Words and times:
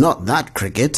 Not 0.00 0.24
that 0.24 0.54
cricket. 0.54 0.96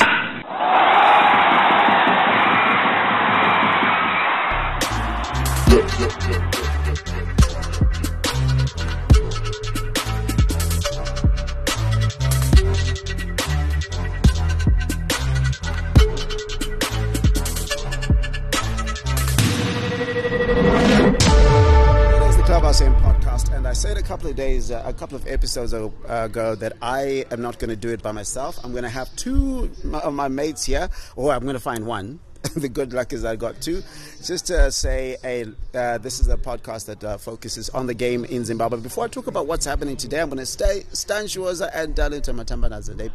Uh, 24.72 24.82
a 24.86 24.92
couple 24.92 25.16
of 25.16 25.26
episodes 25.26 25.72
ago, 25.72 25.92
uh, 26.08 26.28
that 26.28 26.72
I 26.80 27.26
am 27.30 27.42
not 27.42 27.58
going 27.58 27.68
to 27.70 27.76
do 27.76 27.90
it 27.90 28.02
by 28.02 28.12
myself. 28.12 28.58
I'm 28.64 28.72
going 28.72 28.84
to 28.84 28.88
have 28.88 29.14
two 29.16 29.70
of 29.92 30.14
my 30.14 30.28
mates 30.28 30.64
here, 30.64 30.88
or 31.14 31.32
I'm 31.32 31.42
going 31.42 31.54
to 31.54 31.60
find 31.60 31.86
one. 31.86 32.20
the 32.56 32.68
good 32.68 32.92
luck 32.92 33.12
is 33.12 33.24
I 33.24 33.36
got 33.36 33.60
two. 33.60 33.82
Just 34.24 34.46
to 34.46 34.72
say, 34.72 35.16
hey, 35.22 35.44
uh, 35.74 35.98
this 35.98 36.20
is 36.20 36.28
a 36.28 36.36
podcast 36.36 36.86
that 36.86 37.04
uh, 37.04 37.18
focuses 37.18 37.68
on 37.70 37.86
the 37.86 37.94
game 37.94 38.24
in 38.24 38.44
Zimbabwe. 38.44 38.80
Before 38.80 39.04
I 39.04 39.08
talk 39.08 39.26
about 39.26 39.46
what's 39.46 39.66
happening 39.66 39.96
today, 39.96 40.20
I'm 40.20 40.28
going 40.28 40.38
to 40.38 40.46
stay 40.46 40.84
Stan 40.92 41.26
Chioza 41.26 41.70
and 41.74 41.94
Darlington 41.94 42.36
Matambanadzo. 42.36 43.10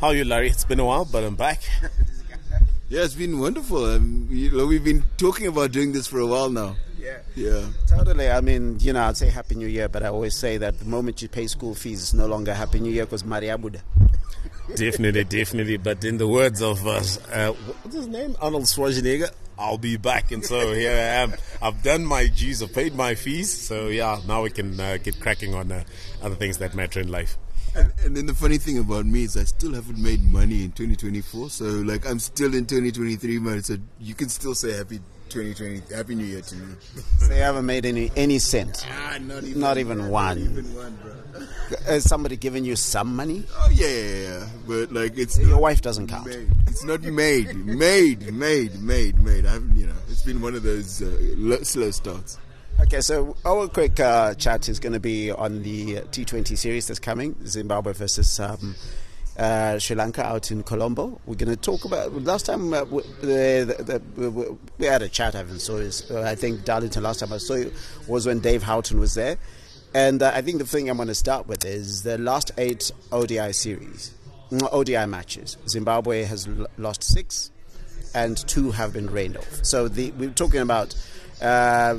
How 0.00 0.08
are 0.08 0.14
you, 0.14 0.24
Larry? 0.24 0.48
It's 0.48 0.64
been 0.64 0.80
a 0.80 0.84
while, 0.84 1.04
but 1.04 1.22
I'm 1.22 1.36
back. 1.36 1.62
Yeah, 2.90 3.02
it's 3.02 3.14
been 3.14 3.38
wonderful. 3.38 3.86
Um, 3.86 4.28
you 4.30 4.50
know, 4.50 4.66
we've 4.66 4.84
been 4.84 5.04
talking 5.16 5.46
about 5.46 5.72
doing 5.72 5.92
this 5.92 6.06
for 6.06 6.20
a 6.20 6.26
while 6.26 6.50
now. 6.50 6.76
Yeah. 7.04 7.18
Yeah. 7.36 7.66
Totally. 7.86 8.30
I 8.30 8.40
mean, 8.40 8.78
you 8.80 8.92
know, 8.92 9.02
I'd 9.02 9.16
say 9.16 9.28
Happy 9.28 9.54
New 9.54 9.66
Year, 9.68 9.88
but 9.88 10.02
I 10.02 10.08
always 10.08 10.34
say 10.34 10.56
that 10.58 10.78
the 10.78 10.86
moment 10.86 11.20
you 11.20 11.28
pay 11.28 11.46
school 11.46 11.74
fees, 11.74 12.02
it's 12.02 12.14
no 12.14 12.26
longer 12.26 12.54
Happy 12.54 12.80
New 12.80 12.90
Year 12.92 13.04
because 13.04 13.24
Maria 13.24 13.58
Buddha. 13.58 13.80
definitely, 14.76 15.24
definitely. 15.24 15.76
But 15.76 16.02
in 16.04 16.16
the 16.16 16.26
words 16.26 16.62
of, 16.62 16.86
uh, 16.86 17.02
uh, 17.32 17.52
what's 17.52 17.94
his 17.94 18.06
name? 18.06 18.36
Arnold 18.40 18.64
Schwarzenegger, 18.64 19.30
I'll 19.58 19.78
be 19.78 19.96
back. 19.98 20.32
And 20.32 20.44
so 20.44 20.72
here 20.72 20.92
I 20.92 21.22
am. 21.22 21.34
I've 21.60 21.82
done 21.82 22.06
my 22.06 22.26
dues, 22.28 22.62
I've 22.62 22.72
paid 22.72 22.94
my 22.94 23.14
fees. 23.14 23.52
So 23.52 23.88
yeah, 23.88 24.20
now 24.26 24.42
we 24.42 24.50
can 24.50 24.80
uh, 24.80 24.96
get 25.02 25.20
cracking 25.20 25.54
on 25.54 25.70
uh, 25.70 25.84
other 26.22 26.36
things 26.36 26.58
that 26.58 26.74
matter 26.74 27.00
in 27.00 27.08
life. 27.08 27.36
And, 27.76 27.92
and 28.04 28.16
then 28.16 28.26
the 28.26 28.34
funny 28.34 28.58
thing 28.58 28.78
about 28.78 29.04
me 29.04 29.24
is 29.24 29.36
I 29.36 29.44
still 29.44 29.74
haven't 29.74 29.98
made 29.98 30.22
money 30.22 30.64
in 30.64 30.72
2024. 30.72 31.50
So 31.50 31.64
like 31.64 32.08
I'm 32.08 32.18
still 32.20 32.54
in 32.54 32.66
2023 32.66 33.38
mode. 33.40 33.64
So 33.64 33.76
you 34.00 34.14
can 34.14 34.28
still 34.28 34.54
say 34.54 34.76
happy 34.76 35.00
2020, 35.28 35.94
happy 35.94 36.14
New 36.14 36.24
Year 36.24 36.40
to 36.40 36.54
me. 36.56 36.74
They 37.28 37.38
haven't 37.38 37.66
made 37.66 37.86
any 37.86 38.10
any 38.16 38.38
cent. 38.38 38.86
Ah, 38.88 39.18
not 39.20 39.44
even, 39.44 39.60
Not 39.60 39.78
even 39.78 40.08
one. 40.08 40.38
Not 40.38 40.50
even 40.58 40.74
one, 40.74 40.98
bro. 41.02 41.46
Has 41.86 42.04
somebody 42.04 42.36
given 42.36 42.64
you 42.64 42.76
some 42.76 43.16
money? 43.16 43.44
Oh 43.56 43.70
yeah, 43.72 43.86
yeah, 43.88 44.22
yeah. 44.28 44.48
But 44.66 44.92
like 44.92 45.16
it's 45.18 45.38
Your 45.38 45.50
not 45.50 45.60
wife 45.62 45.82
doesn't 45.82 46.06
count. 46.08 46.26
made. 46.26 46.48
It's 46.68 46.84
not 46.84 47.02
made, 47.02 47.54
made, 47.56 48.32
made, 48.32 48.80
made, 48.82 49.18
made. 49.18 49.46
I 49.46 49.52
haven't, 49.52 49.76
you 49.76 49.86
know, 49.86 49.94
it's 50.08 50.22
been 50.22 50.40
one 50.40 50.54
of 50.54 50.62
those 50.62 51.02
uh, 51.02 51.64
slow 51.64 51.90
starts. 51.90 52.38
Okay, 52.80 53.00
so 53.00 53.36
our 53.44 53.68
quick 53.68 54.00
uh, 54.00 54.34
chat 54.34 54.68
is 54.68 54.80
going 54.80 54.92
to 54.92 55.00
be 55.00 55.30
on 55.30 55.62
the 55.62 55.96
T20 56.10 56.58
series 56.58 56.88
that's 56.88 56.98
coming, 56.98 57.36
Zimbabwe 57.46 57.92
versus 57.92 58.38
um, 58.40 58.74
uh, 59.38 59.78
Sri 59.78 59.96
Lanka 59.96 60.24
out 60.24 60.50
in 60.50 60.62
Colombo. 60.62 61.20
We're 61.26 61.34
going 61.34 61.50
to 61.50 61.56
talk 61.56 61.84
about 61.84 62.12
last 62.22 62.46
time 62.46 62.72
uh, 62.72 62.80
w- 62.84 63.06
the, 63.20 64.00
the, 64.16 64.30
we- 64.30 64.56
we 64.78 64.86
had 64.86 65.02
a 65.02 65.08
chat. 65.08 65.34
I 65.34 65.38
haven't. 65.38 65.68
Uh, 65.68 66.22
I 66.22 66.34
think 66.34 66.64
Darlington 66.64 67.02
last 67.02 67.20
time 67.20 67.32
I 67.32 67.38
saw 67.38 67.54
you 67.54 67.72
was 68.06 68.26
when 68.26 68.40
Dave 68.40 68.62
Houghton 68.62 68.98
was 69.00 69.14
there, 69.14 69.36
and 69.94 70.22
uh, 70.22 70.32
I 70.34 70.42
think 70.42 70.58
the 70.58 70.66
thing 70.66 70.88
I'm 70.88 70.96
going 70.96 71.08
to 71.08 71.14
start 71.14 71.46
with 71.46 71.64
is 71.64 72.02
the 72.02 72.18
last 72.18 72.52
eight 72.58 72.90
ODI 73.12 73.52
series, 73.52 74.14
mm, 74.50 74.68
ODI 74.72 75.06
matches. 75.06 75.56
Zimbabwe 75.68 76.24
has 76.24 76.46
l- 76.46 76.66
lost 76.78 77.02
six, 77.02 77.50
and 78.14 78.36
two 78.48 78.70
have 78.70 78.92
been 78.92 79.08
rained 79.10 79.36
off. 79.36 79.64
So 79.64 79.88
the, 79.88 80.10
we're 80.12 80.30
talking 80.30 80.60
about. 80.60 80.94
Uh, 81.42 81.98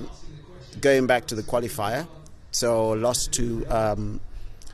going 0.81 1.07
back 1.07 1.25
to 1.27 1.35
the 1.35 1.43
qualifier, 1.43 2.05
so 2.51 2.89
lost 2.91 3.31
to 3.33 3.65
um, 3.67 4.19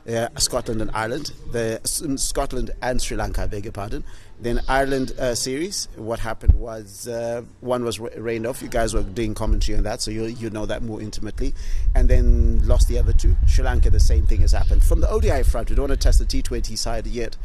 uh, 0.08 0.28
Scotland 0.38 0.80
and 0.82 0.90
Ireland, 0.92 1.32
the 1.52 1.80
S- 1.84 2.02
Scotland 2.16 2.70
and 2.82 3.00
Sri 3.00 3.16
Lanka, 3.16 3.42
I 3.42 3.46
beg 3.46 3.64
your 3.64 3.72
pardon. 3.72 4.04
Then 4.40 4.60
Ireland 4.66 5.12
uh, 5.20 5.36
series, 5.36 5.86
what 5.94 6.18
happened 6.18 6.54
was 6.54 7.06
uh, 7.06 7.42
one 7.60 7.84
was 7.84 8.00
ra- 8.00 8.08
rained 8.16 8.44
off. 8.44 8.60
You 8.60 8.66
guys 8.68 8.92
were 8.92 9.04
doing 9.04 9.34
commentary 9.34 9.78
on 9.78 9.84
that, 9.84 10.00
so 10.00 10.10
you 10.10 10.24
you 10.24 10.50
know 10.50 10.66
that 10.66 10.82
more 10.82 11.00
intimately. 11.00 11.54
And 11.94 12.08
then 12.08 12.66
lost 12.66 12.88
the 12.88 12.98
other 12.98 13.12
two. 13.12 13.36
Sri 13.46 13.62
Lanka, 13.64 13.90
the 13.90 14.00
same 14.00 14.26
thing 14.26 14.40
has 14.40 14.50
happened. 14.50 14.82
From 14.82 15.00
the 15.00 15.08
ODI 15.08 15.44
front, 15.44 15.70
we 15.70 15.76
don't 15.76 15.88
want 15.88 16.00
to 16.00 16.04
test 16.04 16.18
the 16.18 16.24
T20 16.24 16.76
side 16.76 17.06
yet. 17.06 17.36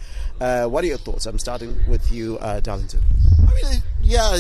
Uh, 0.41 0.66
what 0.66 0.84
are 0.84 0.88
your 0.88 0.97
thoughts? 0.97 1.28
I'm 1.28 1.38
starting 1.38 1.78
with 1.88 2.12
you, 2.12 2.39
uh, 2.39 2.62
Darlington. 2.62 3.01
I 3.47 3.53
mean, 3.72 3.84
yeah, 4.01 4.39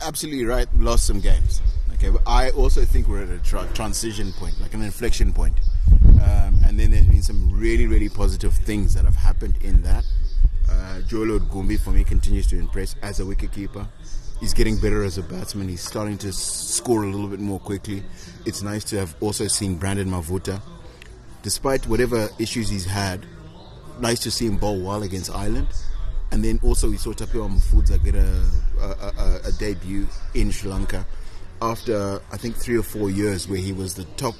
absolutely 0.00 0.44
right. 0.44 0.68
Lost 0.76 1.04
some 1.04 1.18
games. 1.18 1.60
Okay, 1.98 2.10
but 2.10 2.22
I 2.28 2.50
also 2.50 2.84
think 2.84 3.08
we're 3.08 3.24
at 3.24 3.28
a 3.28 3.38
tra- 3.38 3.68
transition 3.74 4.32
point, 4.34 4.60
like 4.60 4.72
an 4.72 4.82
inflection 4.82 5.32
point. 5.32 5.58
Um, 5.90 6.60
and 6.64 6.78
then 6.78 6.92
there's 6.92 7.06
been 7.06 7.22
some 7.22 7.50
really, 7.50 7.88
really 7.88 8.08
positive 8.08 8.54
things 8.54 8.94
that 8.94 9.04
have 9.04 9.16
happened 9.16 9.58
in 9.62 9.82
that. 9.82 10.04
Uh, 10.70 11.00
Joel 11.08 11.40
Gumbie, 11.40 11.76
for 11.76 11.90
me, 11.90 12.04
continues 12.04 12.46
to 12.48 12.56
impress 12.56 12.94
as 13.02 13.18
a 13.18 13.24
wicketkeeper. 13.24 13.84
He's 14.38 14.54
getting 14.54 14.78
better 14.78 15.02
as 15.02 15.18
a 15.18 15.24
batsman. 15.24 15.68
He's 15.68 15.80
starting 15.80 16.16
to 16.18 16.32
score 16.32 17.02
a 17.02 17.10
little 17.10 17.26
bit 17.26 17.40
more 17.40 17.58
quickly. 17.58 18.04
It's 18.46 18.62
nice 18.62 18.84
to 18.84 18.98
have 18.98 19.16
also 19.20 19.48
seen 19.48 19.74
Brandon 19.74 20.08
Mavuta, 20.08 20.62
despite 21.42 21.88
whatever 21.88 22.28
issues 22.38 22.68
he's 22.68 22.84
had, 22.84 23.26
nice 23.98 24.20
to 24.20 24.30
see 24.30 24.46
him 24.46 24.56
bowl 24.56 24.80
well 24.80 25.02
against 25.02 25.34
Ireland. 25.34 25.66
And 26.30 26.44
then 26.44 26.60
also 26.62 26.90
we 26.90 26.96
saw 26.96 27.12
Tapiwa 27.12 27.50
Mufudza 27.50 28.02
get 28.04 28.14
a, 28.14 28.44
a, 28.80 29.46
a, 29.46 29.48
a 29.48 29.52
debut 29.58 30.06
in 30.34 30.52
Sri 30.52 30.70
Lanka 30.70 31.04
after 31.60 32.20
I 32.32 32.36
think 32.36 32.56
three 32.56 32.76
or 32.76 32.82
four 32.82 33.10
years 33.10 33.48
where 33.48 33.58
he 33.58 33.72
was 33.72 33.94
the 33.94 34.04
top, 34.16 34.34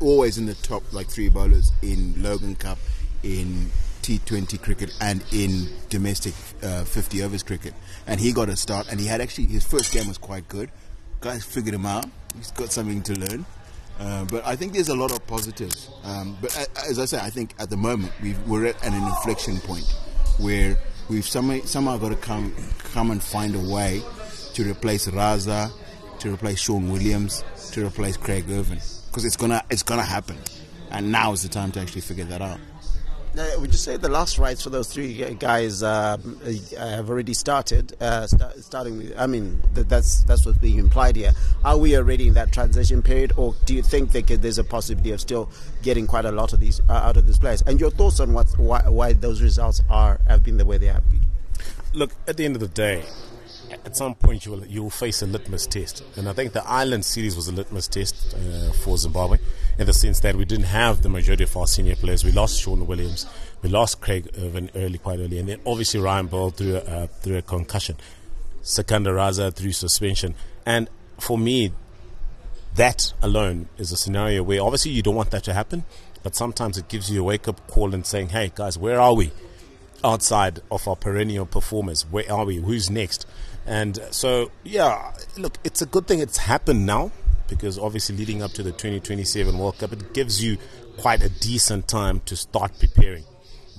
always 0.00 0.38
in 0.38 0.46
the 0.46 0.54
top 0.54 0.92
like 0.92 1.08
three 1.08 1.28
bowlers 1.28 1.72
in 1.82 2.14
Logan 2.22 2.54
Cup, 2.56 2.78
in 3.22 3.70
T20 4.02 4.60
cricket 4.60 4.94
and 5.00 5.24
in 5.32 5.66
domestic 5.88 6.34
uh, 6.62 6.84
50 6.84 7.22
overs 7.22 7.42
cricket. 7.42 7.72
And 8.06 8.20
he 8.20 8.32
got 8.32 8.50
a 8.50 8.56
start 8.56 8.88
and 8.90 9.00
he 9.00 9.06
had 9.06 9.20
actually, 9.20 9.46
his 9.46 9.64
first 9.64 9.92
game 9.92 10.06
was 10.08 10.18
quite 10.18 10.46
good. 10.48 10.70
Guys 11.20 11.42
figured 11.42 11.74
him 11.74 11.86
out. 11.86 12.04
He's 12.36 12.50
got 12.50 12.70
something 12.70 13.02
to 13.02 13.18
learn. 13.18 13.46
Uh, 13.98 14.24
but 14.24 14.44
I 14.44 14.56
think 14.56 14.74
there's 14.74 14.90
a 14.90 14.94
lot 14.94 15.10
of 15.10 15.26
positives. 15.26 15.88
Um, 16.02 16.36
but 16.42 16.54
as 16.86 16.98
I 16.98 17.06
say, 17.06 17.18
I 17.18 17.30
think 17.30 17.54
at 17.58 17.70
the 17.70 17.76
moment 17.76 18.12
we've, 18.22 18.38
we're 18.46 18.66
at 18.66 18.84
an 18.84 18.92
inflection 18.92 19.58
point 19.60 19.86
where 20.38 20.76
we've 21.08 21.24
somehow, 21.26 21.60
somehow 21.64 21.96
got 21.96 22.10
to 22.10 22.16
come 22.16 22.54
come 22.78 23.10
and 23.10 23.22
find 23.22 23.54
a 23.54 23.72
way 23.72 24.02
to 24.54 24.64
replace 24.64 25.06
Raza, 25.08 25.70
to 26.20 26.32
replace 26.32 26.60
Sean 26.60 26.90
Williams, 26.90 27.44
to 27.72 27.86
replace 27.86 28.16
Craig 28.16 28.44
Ervine, 28.48 28.80
because 29.06 29.24
it's 29.24 29.36
gonna 29.36 29.62
it's 29.70 29.82
gonna 29.82 30.02
happen, 30.02 30.36
and 30.90 31.10
now 31.12 31.32
is 31.32 31.42
the 31.42 31.48
time 31.48 31.72
to 31.72 31.80
actually 31.80 32.02
figure 32.02 32.24
that 32.24 32.42
out. 32.42 32.58
Uh, 33.36 33.50
would 33.58 33.72
you 33.72 33.78
say 33.78 33.96
the 33.96 34.08
last 34.08 34.38
rights 34.38 34.62
for 34.62 34.70
those 34.70 34.86
three 34.92 35.34
guys 35.34 35.82
um, 35.82 36.40
uh, 36.46 36.86
have 36.86 37.10
already 37.10 37.34
started? 37.34 37.92
Uh, 38.00 38.24
sta- 38.28 38.52
starting 38.60 38.96
with, 38.96 39.12
I 39.18 39.26
mean, 39.26 39.60
th- 39.74 39.88
that's 39.88 40.22
that's 40.22 40.46
what's 40.46 40.58
being 40.58 40.78
implied 40.78 41.16
here. 41.16 41.32
Are 41.64 41.76
we 41.76 41.96
already 41.96 42.28
in 42.28 42.34
that 42.34 42.52
transition 42.52 43.02
period, 43.02 43.32
or 43.36 43.56
do 43.64 43.74
you 43.74 43.82
think 43.82 44.12
they 44.12 44.22
could, 44.22 44.40
there's 44.40 44.58
a 44.58 44.62
possibility 44.62 45.10
of 45.10 45.20
still 45.20 45.50
getting 45.82 46.06
quite 46.06 46.24
a 46.26 46.30
lot 46.30 46.52
of 46.52 46.60
these 46.60 46.80
uh, 46.88 46.92
out 46.92 47.16
of 47.16 47.26
this 47.26 47.38
place? 47.38 47.60
And 47.66 47.80
your 47.80 47.90
thoughts 47.90 48.20
on 48.20 48.32
what 48.34 48.46
why, 48.56 48.88
why 48.88 49.14
those 49.14 49.42
results 49.42 49.82
are 49.90 50.20
have 50.28 50.44
been 50.44 50.56
the 50.56 50.64
way 50.64 50.78
they 50.78 50.86
have 50.86 51.02
been? 51.10 51.22
Look, 51.92 52.12
at 52.28 52.36
the 52.36 52.44
end 52.44 52.54
of 52.54 52.60
the 52.60 52.68
day, 52.68 53.02
at 53.84 53.96
some 53.96 54.14
point 54.14 54.44
you 54.46 54.52
will 54.52 54.66
you 54.66 54.82
will 54.82 54.90
face 54.90 55.22
a 55.22 55.26
litmus 55.26 55.66
test, 55.66 56.04
and 56.16 56.28
I 56.28 56.32
think 56.32 56.52
the 56.52 56.64
Ireland 56.66 57.04
series 57.04 57.36
was 57.36 57.48
a 57.48 57.52
litmus 57.52 57.88
test 57.88 58.34
uh, 58.34 58.72
for 58.72 58.96
Zimbabwe, 58.96 59.38
in 59.78 59.86
the 59.86 59.92
sense 59.92 60.20
that 60.20 60.34
we 60.36 60.44
didn't 60.44 60.66
have 60.66 61.02
the 61.02 61.08
majority 61.08 61.44
of 61.44 61.56
our 61.56 61.66
senior 61.66 61.96
players. 61.96 62.24
We 62.24 62.32
lost 62.32 62.60
Sean 62.60 62.86
Williams, 62.86 63.26
we 63.62 63.68
lost 63.68 64.00
Craig 64.00 64.28
Ervine 64.38 64.70
early, 64.74 64.98
quite 64.98 65.18
early, 65.18 65.38
and 65.38 65.48
then 65.48 65.60
obviously 65.66 66.00
Ryan 66.00 66.26
Burl 66.26 66.50
through 66.50 66.76
a, 66.76 66.80
uh, 66.80 67.06
through 67.06 67.38
a 67.38 67.42
concussion, 67.42 67.96
Sikandar 68.62 69.14
Raza 69.14 69.52
through 69.54 69.72
suspension, 69.72 70.34
and 70.66 70.88
for 71.18 71.38
me, 71.38 71.72
that 72.76 73.12
alone 73.22 73.68
is 73.78 73.92
a 73.92 73.96
scenario 73.96 74.42
where 74.42 74.60
obviously 74.60 74.90
you 74.90 75.02
don't 75.02 75.14
want 75.14 75.30
that 75.30 75.44
to 75.44 75.54
happen, 75.54 75.84
but 76.22 76.34
sometimes 76.34 76.76
it 76.76 76.88
gives 76.88 77.10
you 77.10 77.20
a 77.20 77.24
wake 77.24 77.46
up 77.48 77.66
call 77.68 77.94
and 77.94 78.04
saying, 78.06 78.30
"Hey 78.30 78.52
guys, 78.54 78.76
where 78.76 79.00
are 79.00 79.14
we?" 79.14 79.30
outside 80.04 80.60
of 80.70 80.86
our 80.86 80.94
perennial 80.94 81.46
performers. 81.46 82.02
Where 82.02 82.30
are 82.30 82.44
we? 82.44 82.56
Who's 82.56 82.90
next? 82.90 83.26
And 83.66 83.98
so, 84.10 84.50
yeah, 84.62 85.14
look, 85.36 85.58
it's 85.64 85.80
a 85.80 85.86
good 85.86 86.06
thing 86.06 86.20
it's 86.20 86.36
happened 86.36 86.86
now 86.86 87.12
because 87.48 87.78
obviously 87.78 88.16
leading 88.16 88.42
up 88.42 88.52
to 88.52 88.62
the 88.62 88.70
2027 88.72 89.56
World 89.58 89.78
Cup, 89.78 89.92
it 89.92 90.12
gives 90.12 90.42
you 90.42 90.58
quite 90.98 91.22
a 91.22 91.28
decent 91.28 91.88
time 91.88 92.20
to 92.26 92.36
start 92.36 92.78
preparing. 92.78 93.24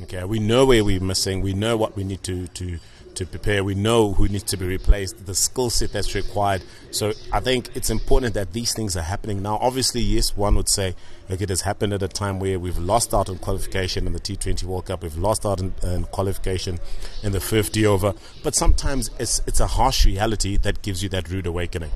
Okay, 0.03 0.23
we 0.25 0.39
know 0.39 0.65
where 0.65 0.83
we're 0.83 0.99
missing. 0.99 1.41
We 1.41 1.53
know 1.53 1.77
what 1.77 1.95
we 1.95 2.03
need 2.03 2.23
to 2.23 2.47
to 2.47 2.79
to 3.15 3.25
prepare. 3.25 3.63
We 3.63 3.75
know 3.75 4.13
who 4.13 4.27
needs 4.27 4.43
to 4.43 4.57
be 4.57 4.65
replaced, 4.65 5.25
the 5.25 5.35
skill 5.35 5.69
set 5.69 5.91
that's 5.91 6.13
required. 6.15 6.63
So 6.91 7.13
I 7.31 7.39
think 7.39 7.69
it's 7.75 7.89
important 7.89 8.33
that 8.35 8.53
these 8.53 8.73
things 8.73 8.95
are 8.95 9.01
happening 9.01 9.41
now. 9.41 9.57
Obviously, 9.61 10.01
yes, 10.01 10.35
one 10.35 10.55
would 10.55 10.69
say, 10.69 10.95
look, 11.29 11.41
it 11.41 11.49
has 11.49 11.61
happened 11.61 11.93
at 11.93 12.03
a 12.03 12.07
time 12.07 12.39
where 12.39 12.59
we've 12.59 12.77
lost 12.77 13.13
out 13.13 13.29
on 13.29 13.37
qualification 13.37 14.07
in 14.07 14.13
the 14.13 14.19
T20 14.19 14.63
World 14.63 14.85
Cup, 14.87 15.03
we've 15.03 15.17
lost 15.17 15.45
out 15.45 15.59
in 15.59 15.71
qualification 16.11 16.79
in 17.23 17.31
the 17.31 17.39
50 17.39 17.85
over. 17.85 18.13
But 18.43 18.55
sometimes 18.55 19.09
it's, 19.19 19.41
it's 19.47 19.59
a 19.59 19.67
harsh 19.67 20.05
reality 20.05 20.57
that 20.57 20.81
gives 20.81 21.03
you 21.03 21.09
that 21.09 21.29
rude 21.29 21.47
awakening. 21.47 21.91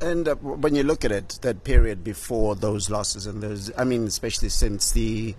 And 0.00 0.28
uh, 0.28 0.36
when 0.36 0.74
you 0.74 0.84
look 0.84 1.04
at 1.04 1.12
it, 1.12 1.38
that 1.42 1.64
period 1.64 2.04
before 2.04 2.54
those 2.54 2.88
losses 2.88 3.26
and 3.26 3.42
those, 3.42 3.72
I 3.76 3.84
mean, 3.84 4.06
especially 4.06 4.48
since 4.48 4.92
the 4.92 5.34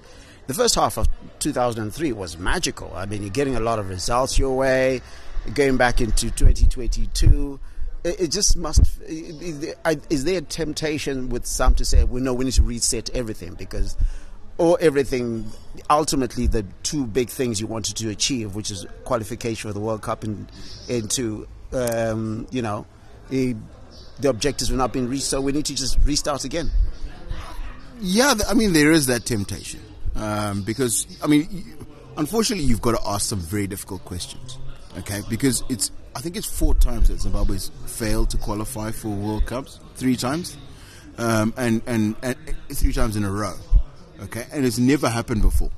the 0.50 0.56
first 0.56 0.74
half 0.74 0.98
of 0.98 1.08
2003 1.42 2.12
was 2.14 2.40
magical. 2.40 2.92
I 2.96 3.06
mean, 3.06 3.22
you're 3.22 3.30
getting 3.30 3.56
a 3.56 3.60
lot 3.60 3.78
of 3.78 3.88
results 3.88 4.40
your 4.40 4.58
way, 4.58 5.00
going 5.54 5.78
back 5.78 6.02
into 6.02 6.32
2022. 6.32 7.60
It, 8.04 8.20
it 8.20 8.32
just 8.32 8.58
must. 8.58 8.82
Is 9.08 10.24
there 10.24 10.38
a 10.40 10.42
temptation 10.42 11.30
with 11.30 11.46
some 11.46 11.76
to 11.76 11.86
say, 11.86 12.04
well, 12.04 12.24
no, 12.24 12.34
we 12.34 12.46
need 12.46 12.56
to 12.56 12.64
reset 12.64 13.12
everything 13.12 13.54
because, 13.54 13.96
or 14.58 14.76
everything, 14.82 15.52
ultimately, 15.88 16.48
the 16.48 16.66
two 16.82 17.06
big 17.06 17.30
things 17.30 17.62
you 17.62 17.68
wanted 17.68 17.96
to 17.98 18.10
achieve, 18.10 18.56
which 18.56 18.72
is 18.72 18.88
qualification 19.04 19.70
for 19.70 19.74
the 19.76 19.80
World 19.80 20.02
Cup 20.02 20.24
and 20.24 20.52
into, 20.88 21.48
um, 21.74 22.48
you 22.50 22.64
know, 22.64 22.88
the, 23.30 23.56
the 24.20 24.30
objectives 24.30 24.72
were 24.72 24.78
not 24.78 24.94
been 24.94 25.10
reached, 25.10 25.26
so 25.26 25.42
we 25.42 25.52
need 25.52 25.68
to 25.68 25.76
just 25.76 26.00
restart 26.04 26.44
again. 26.44 26.72
Yeah, 28.02 28.34
I 28.50 28.56
mean, 28.56 28.74
there 28.74 28.92
is 28.92 29.06
that 29.06 29.28
temptation 29.28 29.82
um, 30.16 30.62
because 30.64 31.08
I 31.24 31.28
mean, 31.28 31.66
unfortunately, 32.18 32.66
you've 32.66 32.82
got 32.82 32.92
to 32.92 33.08
ask 33.08 33.28
some 33.30 33.40
very 33.40 33.68
difficult 33.68 34.04
questions. 34.06 34.58
Okay, 34.98 35.22
because 35.30 35.64
it's 35.70 35.92
I 36.16 36.22
think 36.22 36.36
it's 36.36 36.48
four 36.48 36.76
times 36.76 37.10
that 37.10 37.22
Zimbabwe's 37.22 37.72
failed 37.86 38.30
to 38.32 38.38
qualify 38.38 38.92
for 38.92 39.10
World 39.10 39.46
Cups, 39.46 39.80
three 39.96 40.16
times, 40.16 40.58
um, 41.18 41.54
and, 41.58 41.82
and 41.86 42.16
and 42.22 42.36
three 42.70 42.94
times 42.94 43.16
in 43.16 43.24
a 43.24 43.32
row. 43.32 43.56
Okay, 44.24 44.46
and 44.52 44.66
it's 44.66 44.80
never 44.80 45.10
happened 45.10 45.42
before. 45.42 45.72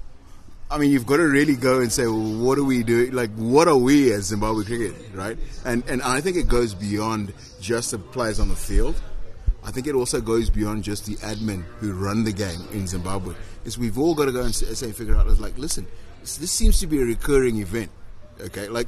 I 0.72 0.78
mean, 0.78 0.92
you've 0.92 1.06
got 1.06 1.18
to 1.18 1.24
really 1.24 1.58
go 1.58 1.82
and 1.82 1.92
say, 1.92 2.08
well, 2.08 2.40
what 2.40 2.58
are 2.58 2.64
we 2.64 2.82
doing? 2.82 3.12
Like, 3.12 3.30
what 3.36 3.68
are 3.68 3.78
we 3.78 4.14
as 4.14 4.26
Zimbabwe 4.26 4.64
cricket, 4.64 4.96
right? 5.14 5.38
And 5.66 5.84
and 5.88 6.02
I 6.02 6.22
think 6.22 6.38
it 6.38 6.48
goes 6.48 6.74
beyond 6.74 7.34
just 7.60 7.92
the 7.92 8.00
players 8.00 8.40
on 8.40 8.48
the 8.48 8.56
field. 8.56 9.00
I 9.64 9.72
think 9.72 9.88
it 9.88 9.96
also 9.96 10.22
goes 10.22 10.50
beyond 10.50 10.84
just 10.84 11.06
the 11.06 11.16
admin 11.18 11.64
who 11.80 11.94
run 11.94 12.24
the 12.24 12.32
game 12.32 12.62
in 12.72 12.88
Zimbabwe. 12.88 13.36
Is 13.64 13.78
we've 13.78 13.98
all 13.98 14.16
got 14.16 14.26
to 14.26 14.32
go 14.32 14.42
and 14.42 14.54
say, 14.54 14.92
figure 14.92 15.16
out, 15.16 15.28
like, 15.40 15.58
listen, 15.58 15.86
this 16.22 16.52
seems 16.52 16.80
to 16.80 16.88
be 16.88 17.00
a 17.00 17.06
recurring 17.06 17.60
event. 17.60 17.92
Okay, 18.40 18.68
like, 18.68 18.88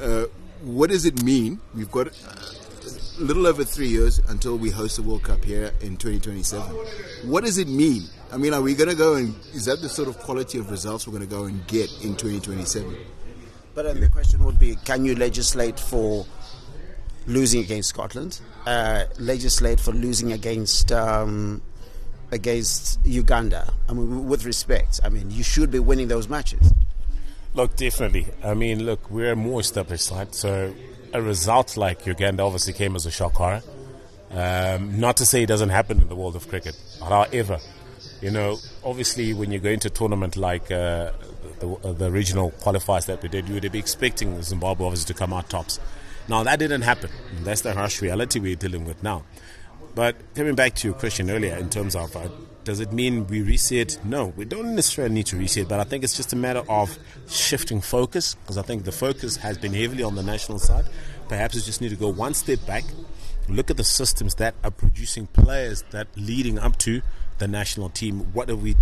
uh, 0.00 0.26
what 0.62 0.90
does 0.90 1.06
it 1.06 1.22
mean? 1.24 1.60
We've 1.74 1.90
got 1.90 2.08
a 2.08 3.20
little 3.20 3.46
over 3.46 3.64
three 3.64 3.88
years 3.88 4.20
until 4.28 4.56
we 4.56 4.70
host 4.70 4.96
the 4.96 5.02
World 5.02 5.24
Cup 5.24 5.44
here 5.44 5.72
in 5.80 5.96
2027. 5.96 6.62
What 7.28 7.44
does 7.44 7.58
it 7.58 7.68
mean? 7.68 8.04
I 8.32 8.36
mean, 8.36 8.54
are 8.54 8.60
we 8.62 8.74
going 8.74 8.90
to 8.90 8.96
go 8.96 9.14
and 9.14 9.34
is 9.54 9.64
that 9.64 9.80
the 9.80 9.88
sort 9.88 10.08
of 10.08 10.18
quality 10.18 10.58
of 10.58 10.70
results 10.70 11.06
we're 11.06 11.18
going 11.18 11.28
to 11.28 11.34
go 11.34 11.44
and 11.44 11.66
get 11.66 11.90
in 12.02 12.16
2027? 12.16 12.96
But 13.74 14.00
the 14.00 14.08
question 14.08 14.42
would 14.44 14.58
be, 14.58 14.76
can 14.84 15.04
you 15.04 15.14
legislate 15.14 15.78
for 15.78 16.26
losing 17.26 17.60
against 17.62 17.90
Scotland, 17.90 18.40
uh, 18.66 19.04
legislate 19.18 19.80
for 19.80 19.92
losing 19.92 20.32
against 20.32 20.92
um, 20.92 21.62
against 22.30 23.00
Uganda. 23.04 23.72
I 23.88 23.92
mean, 23.92 24.28
with 24.28 24.44
respect, 24.44 25.00
I 25.04 25.08
mean, 25.08 25.30
you 25.30 25.42
should 25.42 25.70
be 25.70 25.78
winning 25.78 26.08
those 26.08 26.28
matches. 26.28 26.72
Look, 27.54 27.76
definitely. 27.76 28.26
I 28.44 28.54
mean, 28.54 28.84
look, 28.84 29.10
we're 29.10 29.32
a 29.32 29.36
more 29.36 29.60
established 29.60 30.04
side, 30.04 30.34
so 30.34 30.74
a 31.12 31.22
result 31.22 31.76
like 31.76 32.04
Uganda 32.06 32.42
obviously 32.42 32.72
came 32.72 32.94
as 32.96 33.06
a 33.06 33.10
shock 33.10 33.34
horror. 33.34 33.62
Um, 34.30 35.00
not 35.00 35.16
to 35.18 35.26
say 35.26 35.44
it 35.44 35.46
doesn't 35.46 35.70
happen 35.70 36.00
in 36.00 36.08
the 36.08 36.16
world 36.16 36.36
of 36.36 36.48
cricket, 36.48 36.76
however, 37.00 37.58
you 38.20 38.30
know, 38.30 38.58
obviously 38.84 39.32
when 39.32 39.52
you 39.52 39.58
go 39.58 39.70
into 39.70 39.88
a 39.88 39.90
tournament 39.90 40.36
like 40.36 40.70
uh, 40.70 41.12
the, 41.60 41.94
the 41.96 42.10
regional 42.10 42.50
qualifiers 42.50 43.06
that 43.06 43.22
we 43.22 43.28
did, 43.28 43.48
you 43.48 43.54
would 43.54 43.72
be 43.72 43.78
expecting 43.78 44.42
Zimbabwe 44.42 44.86
obviously 44.86 45.14
to 45.14 45.18
come 45.18 45.32
out 45.32 45.48
tops. 45.48 45.80
Now, 46.28 46.42
that 46.42 46.58
didn't 46.58 46.82
happen. 46.82 47.10
That's 47.42 47.60
the 47.60 47.72
harsh 47.72 48.02
reality 48.02 48.40
we're 48.40 48.56
dealing 48.56 48.84
with 48.84 49.02
now. 49.02 49.24
But 49.94 50.16
coming 50.34 50.54
back 50.54 50.74
to 50.76 50.88
your 50.88 50.94
question 50.94 51.30
earlier 51.30 51.56
in 51.56 51.70
terms 51.70 51.96
of 51.96 52.14
uh, 52.16 52.28
does 52.64 52.80
it 52.80 52.92
mean 52.92 53.28
we 53.28 53.42
reset? 53.42 53.98
No, 54.04 54.26
we 54.36 54.44
don't 54.44 54.74
necessarily 54.74 55.14
need 55.14 55.26
to 55.26 55.36
reset, 55.36 55.68
but 55.68 55.78
I 55.78 55.84
think 55.84 56.02
it's 56.02 56.16
just 56.16 56.32
a 56.32 56.36
matter 56.36 56.64
of 56.68 56.98
shifting 57.28 57.80
focus 57.80 58.34
because 58.34 58.58
I 58.58 58.62
think 58.62 58.84
the 58.84 58.92
focus 58.92 59.36
has 59.36 59.56
been 59.56 59.72
heavily 59.72 60.02
on 60.02 60.16
the 60.16 60.22
national 60.22 60.58
side. 60.58 60.84
Perhaps 61.28 61.54
we 61.54 61.60
just 61.62 61.80
need 61.80 61.90
to 61.90 61.96
go 61.96 62.08
one 62.08 62.34
step 62.34 62.58
back, 62.66 62.82
look 63.48 63.70
at 63.70 63.76
the 63.76 63.84
systems 63.84 64.34
that 64.34 64.56
are 64.64 64.72
producing 64.72 65.28
players 65.28 65.84
that 65.92 66.08
leading 66.16 66.58
up 66.58 66.76
to 66.78 67.02
the 67.38 67.46
national 67.46 67.88
team. 67.88 68.20
What 68.32 68.50
are 68.50 68.56
we? 68.56 68.74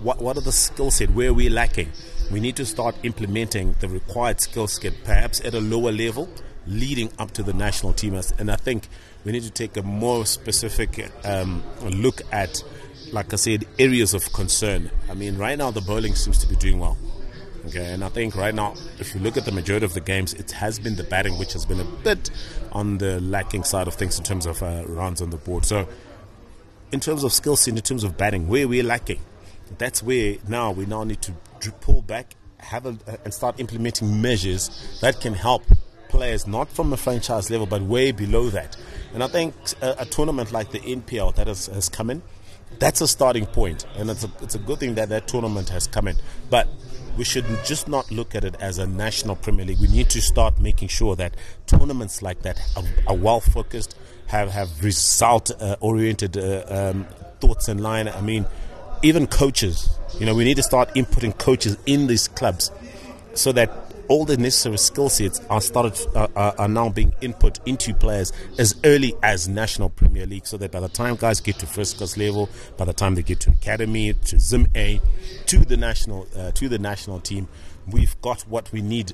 What, 0.00 0.20
what 0.20 0.36
are 0.36 0.42
the 0.42 0.52
skill 0.52 0.90
set? 0.90 1.12
Where 1.12 1.30
are 1.30 1.32
we 1.32 1.48
lacking? 1.48 1.92
We 2.32 2.40
need 2.40 2.56
to 2.56 2.66
start 2.66 2.96
implementing 3.04 3.76
the 3.78 3.88
required 3.88 4.40
skill 4.40 4.66
set, 4.66 4.92
perhaps 5.04 5.40
at 5.44 5.54
a 5.54 5.60
lower 5.60 5.92
level 5.92 6.28
leading 6.68 7.10
up 7.18 7.32
to 7.32 7.42
the 7.42 7.52
national 7.52 7.92
team. 7.92 8.14
And 8.38 8.50
I 8.50 8.56
think 8.56 8.88
we 9.24 9.32
need 9.32 9.42
to 9.42 9.50
take 9.50 9.76
a 9.76 9.82
more 9.82 10.26
specific 10.26 11.10
um, 11.24 11.62
look 11.82 12.20
at, 12.32 12.62
like 13.12 13.32
I 13.32 13.36
said, 13.36 13.64
areas 13.78 14.14
of 14.14 14.32
concern. 14.32 14.90
I 15.10 15.14
mean, 15.14 15.36
right 15.36 15.58
now 15.58 15.70
the 15.70 15.80
bowling 15.80 16.14
seems 16.14 16.38
to 16.38 16.48
be 16.48 16.56
doing 16.56 16.78
well. 16.78 16.96
Okay, 17.66 17.92
and 17.92 18.04
I 18.04 18.08
think 18.08 18.34
right 18.36 18.54
now, 18.54 18.74
if 18.98 19.14
you 19.14 19.20
look 19.20 19.36
at 19.36 19.44
the 19.44 19.52
majority 19.52 19.84
of 19.84 19.92
the 19.92 20.00
games, 20.00 20.32
it 20.32 20.52
has 20.52 20.78
been 20.78 20.94
the 20.94 21.02
batting 21.04 21.38
which 21.38 21.52
has 21.52 21.66
been 21.66 21.80
a 21.80 21.84
bit 21.84 22.30
on 22.72 22.98
the 22.98 23.20
lacking 23.20 23.64
side 23.64 23.88
of 23.88 23.94
things 23.94 24.16
in 24.16 24.24
terms 24.24 24.46
of 24.46 24.62
uh, 24.62 24.84
runs 24.86 25.20
on 25.20 25.30
the 25.30 25.36
board. 25.36 25.66
So, 25.66 25.86
in 26.92 27.00
terms 27.00 27.24
of 27.24 27.32
skill 27.32 27.56
set, 27.56 27.74
in 27.74 27.82
terms 27.82 28.04
of 28.04 28.16
batting, 28.16 28.48
where 28.48 28.66
we're 28.66 28.84
lacking, 28.84 29.20
that's 29.76 30.02
where 30.02 30.36
now 30.46 30.70
we 30.70 30.86
now 30.86 31.04
need 31.04 31.20
to 31.22 31.32
pull 31.80 32.00
back, 32.00 32.36
have 32.58 32.86
a, 32.86 32.96
and 33.24 33.34
start 33.34 33.60
implementing 33.60 34.22
measures 34.22 34.98
that 35.02 35.20
can 35.20 35.34
help 35.34 35.64
players, 36.08 36.46
not 36.46 36.68
from 36.68 36.92
a 36.92 36.96
franchise 36.96 37.50
level, 37.50 37.66
but 37.66 37.82
way 37.82 38.12
below 38.12 38.48
that. 38.50 38.76
And 39.14 39.22
I 39.22 39.28
think 39.28 39.54
a, 39.80 39.96
a 40.00 40.04
tournament 40.04 40.52
like 40.52 40.70
the 40.70 40.80
NPL 40.80 41.34
that 41.36 41.46
has, 41.46 41.66
has 41.66 41.88
come 41.88 42.10
in, 42.10 42.22
that's 42.78 43.00
a 43.00 43.08
starting 43.08 43.46
point, 43.46 43.86
and 43.96 44.10
it's 44.10 44.24
a, 44.24 44.30
it's 44.42 44.54
a 44.54 44.58
good 44.58 44.78
thing 44.78 44.94
that 44.96 45.08
that 45.08 45.26
tournament 45.26 45.68
has 45.70 45.86
come 45.86 46.06
in. 46.06 46.16
But 46.50 46.68
we 47.16 47.24
should 47.24 47.44
just 47.64 47.88
not 47.88 48.10
look 48.12 48.34
at 48.34 48.44
it 48.44 48.54
as 48.60 48.78
a 48.78 48.86
national 48.86 49.36
Premier 49.36 49.64
League. 49.64 49.80
We 49.80 49.88
need 49.88 50.08
to 50.10 50.20
start 50.20 50.60
making 50.60 50.88
sure 50.88 51.16
that 51.16 51.34
tournaments 51.66 52.22
like 52.22 52.42
that 52.42 52.60
are, 52.76 52.84
are 53.08 53.16
well 53.16 53.40
focused, 53.40 53.96
have 54.28 54.50
have 54.50 54.84
result 54.84 55.50
uh, 55.60 55.76
oriented 55.80 56.36
uh, 56.36 56.64
um, 56.68 57.06
thoughts 57.40 57.68
in 57.68 57.78
line. 57.78 58.06
I 58.08 58.20
mean, 58.20 58.46
even 59.02 59.26
coaches. 59.26 59.88
You 60.20 60.26
know, 60.26 60.34
we 60.34 60.44
need 60.44 60.56
to 60.56 60.62
start 60.62 60.94
inputting 60.94 61.36
coaches 61.36 61.76
in 61.86 62.06
these 62.06 62.28
clubs 62.28 62.70
so 63.34 63.52
that 63.52 63.87
all 64.08 64.24
the 64.24 64.36
necessary 64.36 64.78
skill 64.78 65.08
sets 65.08 65.40
are 65.50 65.60
started 65.60 65.94
uh, 66.16 66.52
are 66.58 66.68
now 66.68 66.88
being 66.88 67.14
input 67.20 67.60
into 67.66 67.94
players 67.94 68.32
as 68.58 68.74
early 68.84 69.14
as 69.22 69.48
national 69.48 69.90
Premier 69.90 70.26
League, 70.26 70.46
so 70.46 70.56
that 70.56 70.72
by 70.72 70.80
the 70.80 70.88
time 70.88 71.16
guys 71.16 71.40
get 71.40 71.58
to 71.58 71.66
first 71.66 71.98
class 71.98 72.16
level, 72.16 72.48
by 72.76 72.84
the 72.84 72.92
time 72.92 73.14
they 73.14 73.22
get 73.22 73.40
to 73.40 73.50
academy, 73.50 74.12
to 74.12 74.38
Zim 74.38 74.66
A, 74.74 75.00
to 75.46 75.58
the 75.58 75.76
national 75.76 76.26
uh, 76.36 76.50
to 76.52 76.68
the 76.68 76.78
national 76.78 77.20
team, 77.20 77.48
we've 77.86 78.20
got 78.22 78.42
what 78.42 78.70
we 78.72 78.82
need 78.82 79.12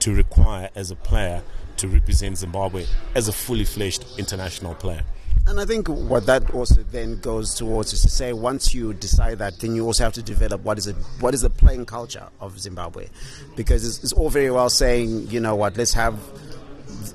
to 0.00 0.14
require 0.14 0.70
as 0.74 0.90
a 0.90 0.96
player 0.96 1.42
to 1.76 1.88
represent 1.88 2.38
Zimbabwe 2.38 2.86
as 3.14 3.28
a 3.28 3.32
fully 3.32 3.64
fledged 3.64 4.04
international 4.18 4.74
player. 4.74 5.02
And 5.48 5.60
I 5.60 5.64
think 5.64 5.88
what 5.88 6.26
that 6.26 6.50
also 6.50 6.82
then 6.90 7.20
goes 7.20 7.54
towards 7.54 7.92
is 7.92 8.02
to 8.02 8.08
say 8.08 8.32
once 8.32 8.74
you 8.74 8.92
decide 8.94 9.38
that, 9.38 9.60
then 9.60 9.74
you 9.76 9.84
also 9.84 10.04
have 10.04 10.12
to 10.14 10.22
develop 10.22 10.62
what 10.62 10.76
is 10.76 10.86
it, 10.88 10.96
what 11.20 11.34
is 11.34 11.42
the 11.42 11.50
playing 11.50 11.86
culture 11.86 12.26
of 12.40 12.58
Zimbabwe, 12.58 13.06
because 13.54 13.86
it's, 13.86 14.02
it's 14.02 14.12
all 14.12 14.28
very 14.28 14.50
well 14.50 14.68
saying, 14.68 15.28
you 15.28 15.38
know 15.38 15.54
what, 15.54 15.76
let's 15.76 15.92
have 15.94 16.18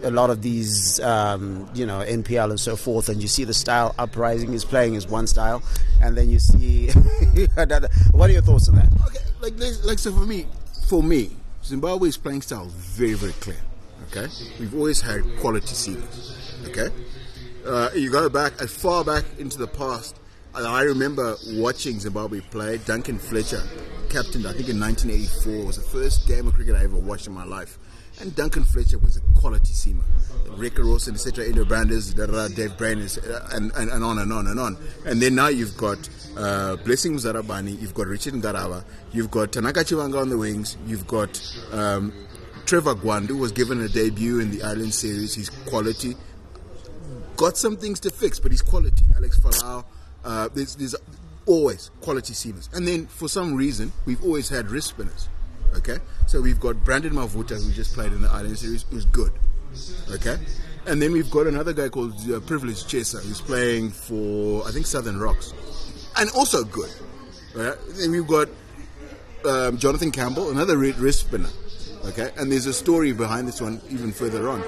a 0.03 0.11
lot 0.11 0.29
of 0.29 0.41
these, 0.41 0.99
um, 1.01 1.69
you 1.73 1.85
know, 1.85 1.99
NPL 1.99 2.49
and 2.49 2.59
so 2.59 2.75
forth, 2.75 3.09
and 3.09 3.21
you 3.21 3.27
see 3.27 3.43
the 3.43 3.53
style 3.53 3.93
uprising 3.99 4.53
is 4.53 4.65
playing 4.65 4.95
is 4.95 5.07
one 5.07 5.27
style, 5.27 5.61
and 6.01 6.17
then 6.17 6.29
you 6.29 6.39
see 6.39 6.89
another. 7.57 7.89
What 8.11 8.29
are 8.29 8.33
your 8.33 8.41
thoughts 8.41 8.69
on 8.69 8.75
that? 8.75 8.89
Okay, 9.07 9.19
like, 9.41 9.83
like 9.83 9.99
so 9.99 10.11
for 10.11 10.25
me, 10.25 10.47
for 10.87 11.03
me, 11.03 11.31
Zimbabwe's 11.63 12.17
playing 12.17 12.41
style 12.41 12.65
is 12.65 12.73
very, 12.73 13.13
very 13.13 13.33
clear. 13.33 13.57
Okay, 14.09 14.27
we've 14.59 14.73
always 14.73 15.01
had 15.01 15.21
quality 15.39 15.67
seamers. 15.67 16.67
Okay, 16.69 16.93
uh, 17.65 17.89
you 17.95 18.11
go 18.11 18.29
back 18.29 18.53
as 18.61 18.75
far 18.75 19.03
back 19.03 19.23
into 19.39 19.57
the 19.57 19.67
past. 19.67 20.17
I 20.53 20.81
remember 20.83 21.37
watching 21.53 21.99
Zimbabwe 21.99 22.41
play. 22.41 22.77
Duncan 22.79 23.17
Fletcher, 23.17 23.61
captain, 24.09 24.45
I 24.45 24.51
think 24.51 24.67
in 24.67 24.79
1984, 24.79 25.65
was 25.65 25.77
the 25.77 25.83
first 25.83 26.27
game 26.27 26.47
of 26.47 26.53
cricket 26.55 26.75
I 26.75 26.83
ever 26.83 26.97
watched 26.97 27.27
in 27.27 27.33
my 27.33 27.45
life. 27.45 27.79
And 28.19 28.35
Duncan 28.35 28.65
Fletcher 28.65 28.97
was 28.97 29.15
a 29.15 29.21
quality 29.39 29.73
seamer. 29.73 30.03
Ricky 30.57 30.81
Rawson, 30.81 31.15
etc., 31.15 31.45
Eddo 31.45 31.65
Brandes, 31.65 32.13
Dave 32.13 32.77
Brain, 32.77 32.99
uh, 32.99 33.47
and, 33.53 33.71
and, 33.75 33.89
and 33.89 34.03
on 34.03 34.19
and 34.19 34.33
on 34.33 34.47
and 34.47 34.59
on. 34.59 34.77
And 35.05 35.21
then 35.21 35.35
now 35.35 35.47
you've 35.47 35.77
got 35.77 35.97
uh, 36.37 36.75
Blessing 36.77 37.13
Muzarabani, 37.13 37.79
you've 37.79 37.93
got 37.93 38.07
Richard 38.07 38.33
Ngarava, 38.33 38.83
you've 39.13 39.31
got 39.31 39.53
Tanaka 39.53 39.79
Chivanga 39.79 40.19
on 40.21 40.29
the 40.29 40.37
wings, 40.37 40.75
you've 40.85 41.07
got 41.07 41.39
um, 41.71 42.11
Trevor 42.65 42.95
Gwandu 42.95 43.39
was 43.39 43.51
given 43.51 43.81
a 43.81 43.89
debut 43.89 44.39
in 44.39 44.51
the 44.51 44.63
Island 44.63 44.93
Series. 44.93 45.35
His 45.35 45.49
quality 45.49 46.15
got 47.41 47.57
some 47.57 47.75
things 47.75 47.99
to 47.99 48.11
fix, 48.11 48.39
but 48.39 48.51
his 48.51 48.61
quality. 48.61 49.03
Alex 49.15 49.39
Falau, 49.39 49.83
uh, 50.23 50.47
there's, 50.53 50.75
there's 50.75 50.95
always 51.47 51.89
quality 51.99 52.33
seamers. 52.33 52.71
And 52.71 52.87
then 52.87 53.07
for 53.07 53.27
some 53.27 53.55
reason, 53.55 53.91
we've 54.05 54.23
always 54.23 54.47
had 54.47 54.69
wrist 54.69 54.89
spinners. 54.89 55.27
Okay, 55.75 55.97
so 56.27 56.39
we've 56.39 56.59
got 56.59 56.83
Brandon 56.83 57.13
Mavuta 57.13 57.59
who 57.59 57.71
just 57.71 57.95
played 57.95 58.13
in 58.13 58.21
the 58.21 58.29
Island 58.29 58.59
Series, 58.59 58.83
who's 58.83 59.05
good. 59.05 59.31
Okay, 60.11 60.37
and 60.85 61.01
then 61.01 61.13
we've 61.13 61.31
got 61.31 61.47
another 61.47 61.73
guy 61.73 61.89
called 61.89 62.13
uh, 62.29 62.41
Privilege 62.41 62.83
Chesa 62.83 63.23
who's 63.25 63.41
playing 63.41 63.89
for 63.89 64.67
I 64.67 64.71
think 64.71 64.85
Southern 64.85 65.17
Rocks, 65.19 65.53
and 66.17 66.29
also 66.31 66.63
good. 66.63 66.91
Right? 67.55 67.75
Then 67.97 68.11
we've 68.11 68.27
got 68.27 68.49
um, 69.47 69.77
Jonathan 69.77 70.11
Campbell, 70.11 70.51
another 70.51 70.77
wrist 70.77 71.21
spinner. 71.21 71.49
Okay, 72.05 72.29
and 72.37 72.51
there's 72.51 72.67
a 72.67 72.73
story 72.73 73.13
behind 73.13 73.47
this 73.47 73.61
one 73.61 73.81
even 73.89 74.11
further 74.11 74.49
on, 74.49 74.59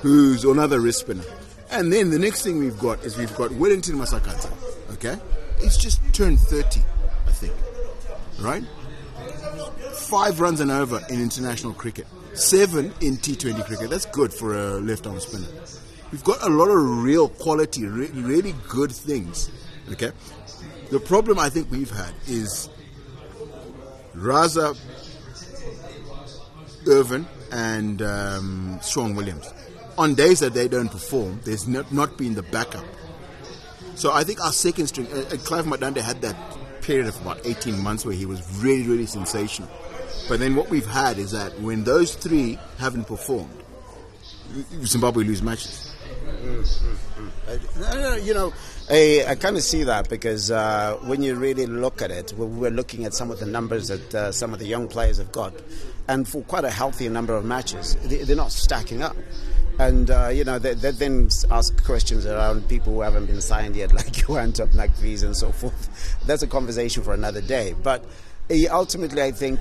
who's 0.00 0.44
another 0.44 0.80
wrist 0.80 1.00
spinner. 1.00 1.24
And 1.72 1.90
then 1.90 2.10
the 2.10 2.18
next 2.18 2.42
thing 2.42 2.58
we've 2.58 2.78
got 2.78 3.02
is 3.02 3.16
we've 3.16 3.34
got 3.34 3.50
Wellington 3.52 3.96
Masakadza. 3.96 4.52
Okay, 4.92 5.16
he's 5.58 5.78
just 5.78 6.00
turned 6.12 6.38
30, 6.38 6.80
I 7.26 7.30
think. 7.30 7.54
Right? 8.38 8.62
Five 9.94 10.38
runs 10.38 10.60
and 10.60 10.70
over 10.70 11.00
in 11.08 11.20
international 11.20 11.72
cricket, 11.72 12.06
seven 12.34 12.92
in 13.00 13.16
T20 13.16 13.64
cricket. 13.64 13.88
That's 13.88 14.04
good 14.04 14.34
for 14.34 14.54
a 14.54 14.80
left 14.80 15.06
arm 15.06 15.18
spinner. 15.18 15.46
We've 16.10 16.22
got 16.22 16.42
a 16.42 16.50
lot 16.50 16.68
of 16.68 17.02
real 17.02 17.30
quality, 17.30 17.86
re- 17.86 18.10
really 18.12 18.54
good 18.68 18.92
things. 18.92 19.50
Okay, 19.92 20.12
the 20.90 21.00
problem 21.00 21.38
I 21.38 21.48
think 21.48 21.70
we've 21.70 21.90
had 21.90 22.12
is 22.26 22.68
Raza, 24.14 24.76
Ervine, 26.86 27.26
and 27.50 28.02
um, 28.02 28.78
Sean 28.82 29.14
Williams. 29.14 29.50
On 29.98 30.14
days 30.14 30.40
that 30.40 30.54
they 30.54 30.68
don't 30.68 30.88
perform, 30.88 31.40
there's 31.44 31.68
not, 31.68 31.92
not 31.92 32.16
been 32.16 32.34
the 32.34 32.42
backup. 32.42 32.84
So 33.94 34.10
I 34.12 34.24
think 34.24 34.42
our 34.42 34.52
second 34.52 34.86
string, 34.86 35.06
uh, 35.12 35.16
uh, 35.18 35.36
Clive 35.38 35.66
Madande 35.66 35.98
had 35.98 36.22
that 36.22 36.36
period 36.80 37.06
of 37.06 37.20
about 37.20 37.40
18 37.44 37.78
months 37.82 38.04
where 38.04 38.14
he 38.14 38.26
was 38.26 38.42
really, 38.62 38.86
really 38.88 39.06
sensational. 39.06 39.68
But 40.28 40.40
then 40.40 40.56
what 40.56 40.70
we've 40.70 40.86
had 40.86 41.18
is 41.18 41.32
that 41.32 41.60
when 41.60 41.84
those 41.84 42.14
three 42.14 42.58
haven't 42.78 43.04
performed, 43.04 43.62
Zimbabwe 44.84 45.24
lose 45.24 45.42
matches. 45.42 45.94
Uh, 47.48 48.18
you 48.22 48.34
know, 48.34 48.52
I, 48.90 49.24
I 49.28 49.34
kind 49.34 49.56
of 49.56 49.62
see 49.62 49.84
that 49.84 50.08
because 50.08 50.50
uh, 50.50 50.98
when 51.02 51.22
you 51.22 51.34
really 51.34 51.66
look 51.66 52.02
at 52.02 52.10
it, 52.10 52.32
we're 52.36 52.70
looking 52.70 53.04
at 53.04 53.14
some 53.14 53.30
of 53.30 53.40
the 53.40 53.46
numbers 53.46 53.88
that 53.88 54.14
uh, 54.14 54.32
some 54.32 54.52
of 54.52 54.58
the 54.58 54.66
young 54.66 54.88
players 54.88 55.18
have 55.18 55.32
got, 55.32 55.54
and 56.08 56.28
for 56.28 56.42
quite 56.42 56.64
a 56.64 56.70
healthy 56.70 57.08
number 57.08 57.34
of 57.34 57.44
matches, 57.44 57.96
they're 58.04 58.36
not 58.36 58.52
stacking 58.52 59.02
up. 59.02 59.16
And, 59.82 60.10
uh, 60.12 60.28
you 60.28 60.44
know, 60.44 60.60
they, 60.60 60.74
they, 60.74 60.92
then 60.92 61.28
ask 61.50 61.84
questions 61.84 62.24
around 62.24 62.68
people 62.68 62.92
who 62.92 63.00
haven't 63.00 63.26
been 63.26 63.40
signed 63.40 63.74
yet, 63.74 63.92
like 63.94 64.16
Johan 64.16 64.52
Topnakvis 64.52 65.24
and 65.24 65.36
so 65.36 65.50
forth. 65.50 66.16
That's 66.24 66.44
a 66.44 66.46
conversation 66.46 67.02
for 67.02 67.12
another 67.12 67.40
day. 67.40 67.74
But 67.82 68.04
uh, 68.48 68.54
ultimately, 68.70 69.22
I 69.22 69.32
think 69.32 69.58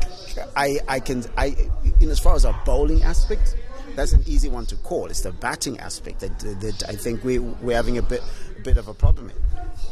I, 0.56 0.78
I 0.88 1.00
can, 1.00 1.24
I, 1.38 1.56
in 2.00 2.10
as 2.10 2.20
far 2.20 2.36
as 2.36 2.46
our 2.46 2.60
bowling 2.66 3.02
aspect, 3.02 3.56
that's 3.96 4.12
an 4.14 4.24
easy 4.28 4.48
one 4.48 4.68
to 4.68 4.76
call. 4.78 5.08
It's 5.08 5.22
the 5.22 5.32
batting 5.32 5.80
aspect 5.80 6.20
that, 6.20 6.38
that 6.40 6.84
I 6.88 6.94
think 6.94 7.24
we, 7.24 7.40
we're 7.40 7.76
having 7.76 7.98
a 7.98 8.04
bit, 8.04 8.22
bit 8.64 8.78
of 8.78 8.88
a 8.88 8.94
problem 8.94 9.32
in. 9.32 9.36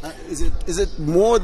Uh, 0.04 0.12
is, 0.28 0.42
it, 0.42 0.52
is 0.68 0.78
it 0.78 0.96
more 0.98 1.40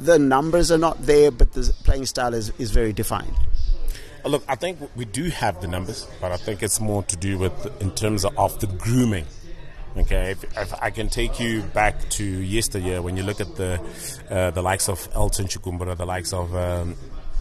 the 0.00 0.18
numbers 0.18 0.70
are 0.70 0.78
not 0.78 1.00
there, 1.00 1.30
but 1.30 1.52
the 1.54 1.72
playing 1.84 2.04
style 2.04 2.34
is, 2.34 2.52
is 2.58 2.72
very 2.72 2.92
defined? 2.92 3.34
Uh, 4.24 4.28
look, 4.28 4.44
I 4.48 4.56
think 4.56 4.78
we 4.96 5.04
do 5.04 5.24
have 5.30 5.60
the 5.60 5.68
numbers, 5.68 6.06
but 6.20 6.32
I 6.32 6.36
think 6.36 6.62
it's 6.62 6.80
more 6.80 7.02
to 7.04 7.16
do 7.16 7.38
with 7.38 7.82
in 7.82 7.90
terms 7.92 8.24
of, 8.24 8.60
the 8.60 8.66
grooming. 8.66 9.26
Okay, 9.96 10.32
if, 10.32 10.44
if, 10.56 10.74
I 10.80 10.90
can 10.90 11.08
take 11.08 11.40
you 11.40 11.62
back 11.62 12.08
to 12.10 12.24
yesteryear 12.24 13.02
when 13.02 13.16
you 13.16 13.22
look 13.22 13.40
at 13.40 13.56
the 13.56 13.80
uh, 14.30 14.50
the 14.50 14.62
likes 14.62 14.88
of 14.88 15.08
Elton 15.14 15.46
Chigumbura, 15.46 15.96
the 15.96 16.06
likes 16.06 16.32
of 16.32 16.54
um, 16.54 16.94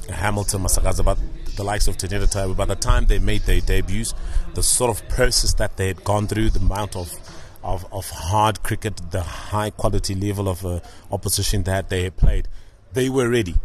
Hamilton 0.09 0.61
Masakadza, 0.61 1.03
but 1.03 1.19
the 1.55 1.63
likes 1.63 1.87
of 1.87 1.97
Taibu, 1.97 2.55
by 2.55 2.65
the 2.65 2.75
time 2.75 3.05
they 3.05 3.19
made 3.19 3.41
their 3.41 3.59
debuts, 3.59 4.13
the 4.53 4.63
sort 4.63 4.89
of 4.89 5.07
process 5.09 5.53
that 5.55 5.77
they 5.77 5.87
had 5.87 6.03
gone 6.03 6.27
through, 6.27 6.49
the 6.49 6.59
amount 6.59 6.95
of 6.95 7.13
of, 7.63 7.85
of 7.91 8.09
hard 8.09 8.63
cricket, 8.63 9.11
the 9.11 9.21
high 9.21 9.69
quality 9.69 10.15
level 10.15 10.47
of 10.47 10.65
uh, 10.65 10.79
opposition 11.11 11.63
that 11.63 11.89
they 11.89 12.03
had 12.03 12.15
played, 12.15 12.47
they 12.93 13.09
were 13.09 13.29
ready. 13.29 13.55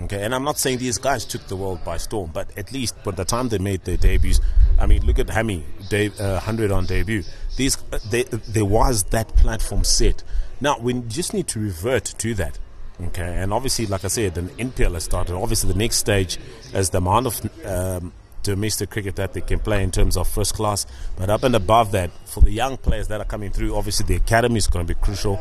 Okay, 0.00 0.22
and 0.22 0.32
I'm 0.32 0.44
not 0.44 0.58
saying 0.58 0.78
these 0.78 0.98
guys 0.98 1.24
took 1.24 1.46
the 1.48 1.56
world 1.56 1.84
by 1.84 1.96
storm, 1.96 2.30
but 2.32 2.56
at 2.56 2.70
least 2.72 3.02
by 3.02 3.10
the 3.10 3.24
time 3.24 3.48
they 3.48 3.58
made 3.58 3.84
their 3.84 3.96
debuts, 3.96 4.40
I 4.78 4.86
mean, 4.86 5.04
look 5.04 5.18
at 5.18 5.28
Hammy, 5.28 5.64
Dave, 5.88 6.18
uh, 6.20 6.34
100 6.34 6.70
on 6.70 6.86
debut. 6.86 7.24
These, 7.56 7.78
uh, 7.92 7.98
they, 8.08 8.22
there 8.22 8.64
was 8.64 9.04
that 9.04 9.34
platform 9.36 9.82
set. 9.82 10.22
Now, 10.60 10.78
we 10.78 10.94
just 11.08 11.34
need 11.34 11.48
to 11.48 11.58
revert 11.60 12.04
to 12.04 12.34
that. 12.34 12.58
Okay, 13.00 13.36
and 13.36 13.52
obviously, 13.52 13.86
like 13.86 14.04
I 14.04 14.08
said, 14.08 14.34
the 14.34 14.42
NPL 14.42 14.94
has 14.94 15.04
started. 15.04 15.34
Obviously, 15.34 15.72
the 15.72 15.78
next 15.78 15.96
stage 15.96 16.38
is 16.74 16.90
the 16.90 16.98
amount 16.98 17.26
of 17.26 17.66
um, 17.66 18.12
domestic 18.42 18.90
cricket 18.90 19.16
that 19.16 19.32
they 19.34 19.40
can 19.40 19.58
play 19.58 19.82
in 19.82 19.90
terms 19.90 20.16
of 20.16 20.28
first 20.28 20.54
class. 20.54 20.86
But 21.16 21.30
up 21.30 21.42
and 21.44 21.54
above 21.54 21.92
that, 21.92 22.10
for 22.24 22.40
the 22.40 22.50
young 22.50 22.76
players 22.76 23.08
that 23.08 23.20
are 23.20 23.24
coming 23.24 23.50
through, 23.50 23.74
obviously 23.76 24.06
the 24.06 24.16
academy 24.16 24.56
is 24.58 24.66
going 24.66 24.86
to 24.86 24.94
be 24.94 25.00
crucial. 25.00 25.40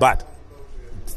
But 0.00 0.26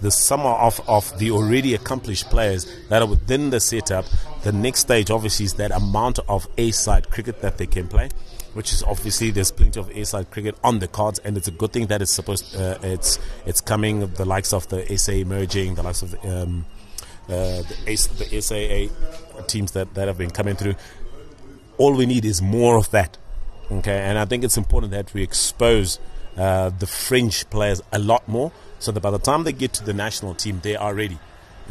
the 0.01 0.11
summer 0.11 0.49
of, 0.49 0.81
of 0.87 1.17
the 1.19 1.31
already 1.31 1.73
accomplished 1.73 2.29
players 2.29 2.65
that 2.89 3.01
are 3.01 3.07
within 3.07 3.49
the 3.49 3.59
setup. 3.59 4.05
The 4.43 4.51
next 4.51 4.81
stage, 4.81 5.11
obviously, 5.11 5.45
is 5.45 5.53
that 5.55 5.71
amount 5.71 6.19
of 6.27 6.47
A 6.57 6.71
side 6.71 7.09
cricket 7.09 7.41
that 7.41 7.57
they 7.57 7.67
can 7.67 7.87
play, 7.87 8.09
which 8.53 8.71
is 8.71 8.83
obviously 8.83 9.31
there's 9.31 9.51
plenty 9.51 9.79
of 9.79 9.89
A 9.89 10.05
side 10.05 10.31
cricket 10.31 10.55
on 10.63 10.79
the 10.79 10.87
cards, 10.87 11.19
and 11.19 11.35
it's 11.37 11.47
a 11.47 11.51
good 11.51 11.73
thing 11.73 11.87
that 11.87 12.01
it's 12.01 12.11
supposed 12.11 12.55
uh, 12.55 12.77
it's 12.81 13.19
it's 13.45 13.61
coming. 13.61 14.07
The 14.13 14.25
likes 14.25 14.53
of 14.53 14.67
the 14.69 14.97
SA 14.97 15.13
emerging, 15.13 15.75
the 15.75 15.83
likes 15.83 16.01
of 16.01 16.11
the, 16.11 16.43
um, 16.43 16.65
uh, 17.27 17.61
the, 17.85 18.09
the 18.17 18.41
SAA 18.41 19.41
teams 19.43 19.73
that, 19.73 19.93
that 19.93 20.07
have 20.07 20.17
been 20.17 20.31
coming 20.31 20.55
through. 20.55 20.75
All 21.77 21.95
we 21.95 22.05
need 22.05 22.25
is 22.25 22.41
more 22.41 22.77
of 22.77 22.89
that. 22.91 23.17
Okay, 23.71 23.99
and 23.99 24.17
I 24.17 24.25
think 24.25 24.43
it's 24.43 24.57
important 24.57 24.91
that 24.93 25.13
we 25.13 25.21
expose 25.21 25.99
uh, 26.35 26.69
the 26.69 26.87
fringe 26.87 27.47
players 27.49 27.81
a 27.91 27.99
lot 27.99 28.27
more 28.27 28.51
so 28.79 28.91
that 28.91 29.01
by 29.01 29.11
the 29.11 29.19
time 29.19 29.43
they 29.43 29.53
get 29.53 29.73
to 29.73 29.83
the 29.83 29.93
national 29.93 30.33
team, 30.35 30.59
they 30.63 30.75
are 30.75 30.93
ready. 30.93 31.19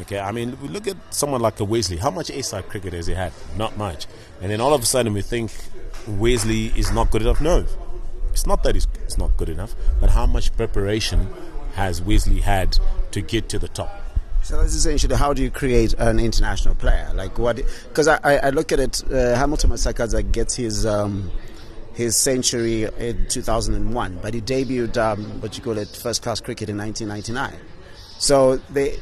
Okay, 0.02 0.20
I 0.20 0.30
mean, 0.30 0.56
we 0.62 0.68
look 0.68 0.86
at 0.86 0.96
someone 1.10 1.40
like 1.40 1.58
a 1.58 1.64
Wesley. 1.64 1.96
How 1.96 2.10
much 2.10 2.30
A-side 2.30 2.68
cricket 2.68 2.92
has 2.92 3.08
he 3.08 3.14
had? 3.14 3.32
Not 3.56 3.76
much. 3.76 4.06
And 4.40 4.50
then 4.50 4.60
all 4.60 4.72
of 4.72 4.82
a 4.82 4.86
sudden 4.86 5.12
we 5.12 5.22
think 5.22 5.50
Wesley 6.06 6.66
is 6.66 6.92
not 6.92 7.10
good 7.10 7.22
enough. 7.22 7.40
No, 7.40 7.66
it's 8.30 8.46
not 8.46 8.62
that 8.62 8.76
it's 8.76 9.18
not 9.18 9.36
good 9.36 9.48
enough, 9.48 9.74
but 10.00 10.10
how 10.10 10.26
much 10.26 10.56
preparation 10.56 11.28
has 11.74 12.00
Wesley 12.00 12.40
had 12.40 12.78
to 13.10 13.20
get 13.20 13.48
to 13.48 13.58
the 13.58 13.68
top? 13.68 13.92
So 14.42 14.58
that's 14.58 14.74
essentially 14.74 15.16
how 15.16 15.32
do 15.32 15.42
you 15.42 15.50
create 15.50 15.94
an 15.94 16.20
international 16.20 16.76
player? 16.76 17.10
Like 17.14 17.38
what? 17.38 17.56
Because 17.56 18.06
I, 18.06 18.36
I, 18.36 18.50
look 18.50 18.70
at 18.70 18.78
it, 18.78 19.02
uh, 19.12 19.34
Hamilton 19.34 19.70
Masakadza 19.70 20.30
gets 20.30 20.54
his 20.54 20.86
um, 20.86 21.30
his 21.98 22.16
century 22.16 22.84
in 22.84 23.26
2001, 23.26 24.20
but 24.22 24.32
he 24.32 24.40
debuted 24.40 24.96
um, 24.96 25.24
what 25.40 25.58
you 25.58 25.64
call 25.64 25.76
it 25.76 25.88
first 25.88 26.22
class 26.22 26.40
cricket 26.40 26.68
in 26.68 26.78
1999. 26.78 27.60
So 28.20 28.58
they, 28.70 29.00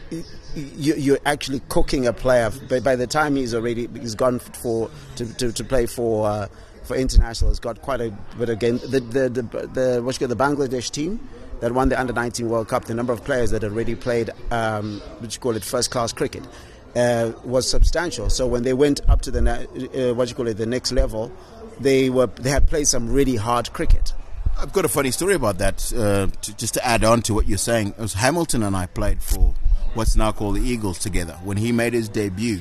you, 0.55 1.17
are 1.17 1.21
actually 1.26 1.61
cooking 1.69 2.07
a 2.07 2.15
player. 2.15 2.50
But 2.71 2.83
by 2.83 2.97
the 2.97 3.07
time 3.07 3.37
he's 3.37 3.55
already 3.55 3.87
he's 4.00 4.15
gone 4.15 4.38
for 4.38 4.91
to, 5.17 5.35
to, 5.35 5.53
to 5.53 5.62
play 5.62 5.85
for 5.85 6.26
uh, 6.26 6.49
for 6.85 6.97
international, 6.97 7.50
has 7.50 7.61
got 7.61 7.83
quite 7.83 8.00
a 8.00 8.17
bit 8.38 8.49
of 8.49 8.59
game. 8.61 8.79
The 8.79 9.00
the 9.00 9.29
the, 9.29 9.43
the 9.43 10.03
what 10.03 10.19
you 10.19 10.26
call 10.26 10.35
the 10.35 10.43
Bangladesh 10.43 10.91
team 10.91 11.21
that 11.61 11.73
won 11.73 11.91
the 11.91 12.00
under 12.00 12.15
19 12.15 12.49
World 12.49 12.69
Cup, 12.69 12.87
the 12.87 12.95
number 12.95 13.12
of 13.12 13.23
players 13.25 13.50
that 13.50 13.62
already 13.62 13.95
played 13.95 14.31
um, 14.50 15.00
what 15.19 15.35
you 15.35 15.41
call 15.41 15.55
it 15.55 15.65
first 15.65 15.91
class 15.91 16.15
cricket. 16.15 16.47
Uh, 16.95 17.33
was 17.45 17.69
substantial. 17.69 18.31
So 18.31 18.47
when 18.47 18.62
they 18.62 18.73
went 18.73 19.07
up 19.07 19.21
to 19.21 19.31
the 19.31 19.41
uh, 19.50 20.15
what 20.15 20.31
you 20.31 20.35
call 20.35 20.47
it 20.47 20.55
the 20.55 20.65
next 20.65 20.93
level, 20.93 21.31
they 21.80 22.11
were 22.11 22.26
they 22.26 22.50
had 22.50 22.66
played 22.66 22.88
some 22.88 23.11
really 23.11 23.37
hard 23.37 23.73
cricket. 23.73 24.12
I've 24.59 24.73
got 24.73 24.85
a 24.85 24.88
funny 24.88 25.11
story 25.11 25.35
about 25.35 25.59
that. 25.59 25.92
Uh, 25.92 26.28
to, 26.42 26.56
just 26.56 26.75
to 26.75 26.87
add 26.87 27.04
on 27.04 27.21
to 27.23 27.35
what 27.35 27.47
you're 27.47 27.59
saying, 27.59 27.88
it 27.88 27.99
was 27.99 28.14
Hamilton 28.14 28.62
and 28.62 28.75
I 28.75 28.87
played 28.87 29.23
for 29.23 29.54
what's 29.95 30.16
now 30.16 30.33
called 30.33 30.56
the 30.56 30.62
Eagles 30.62 30.99
together. 30.99 31.35
When 31.45 31.59
he 31.59 31.73
made 31.73 31.92
his 31.92 32.09
debut, 32.09 32.61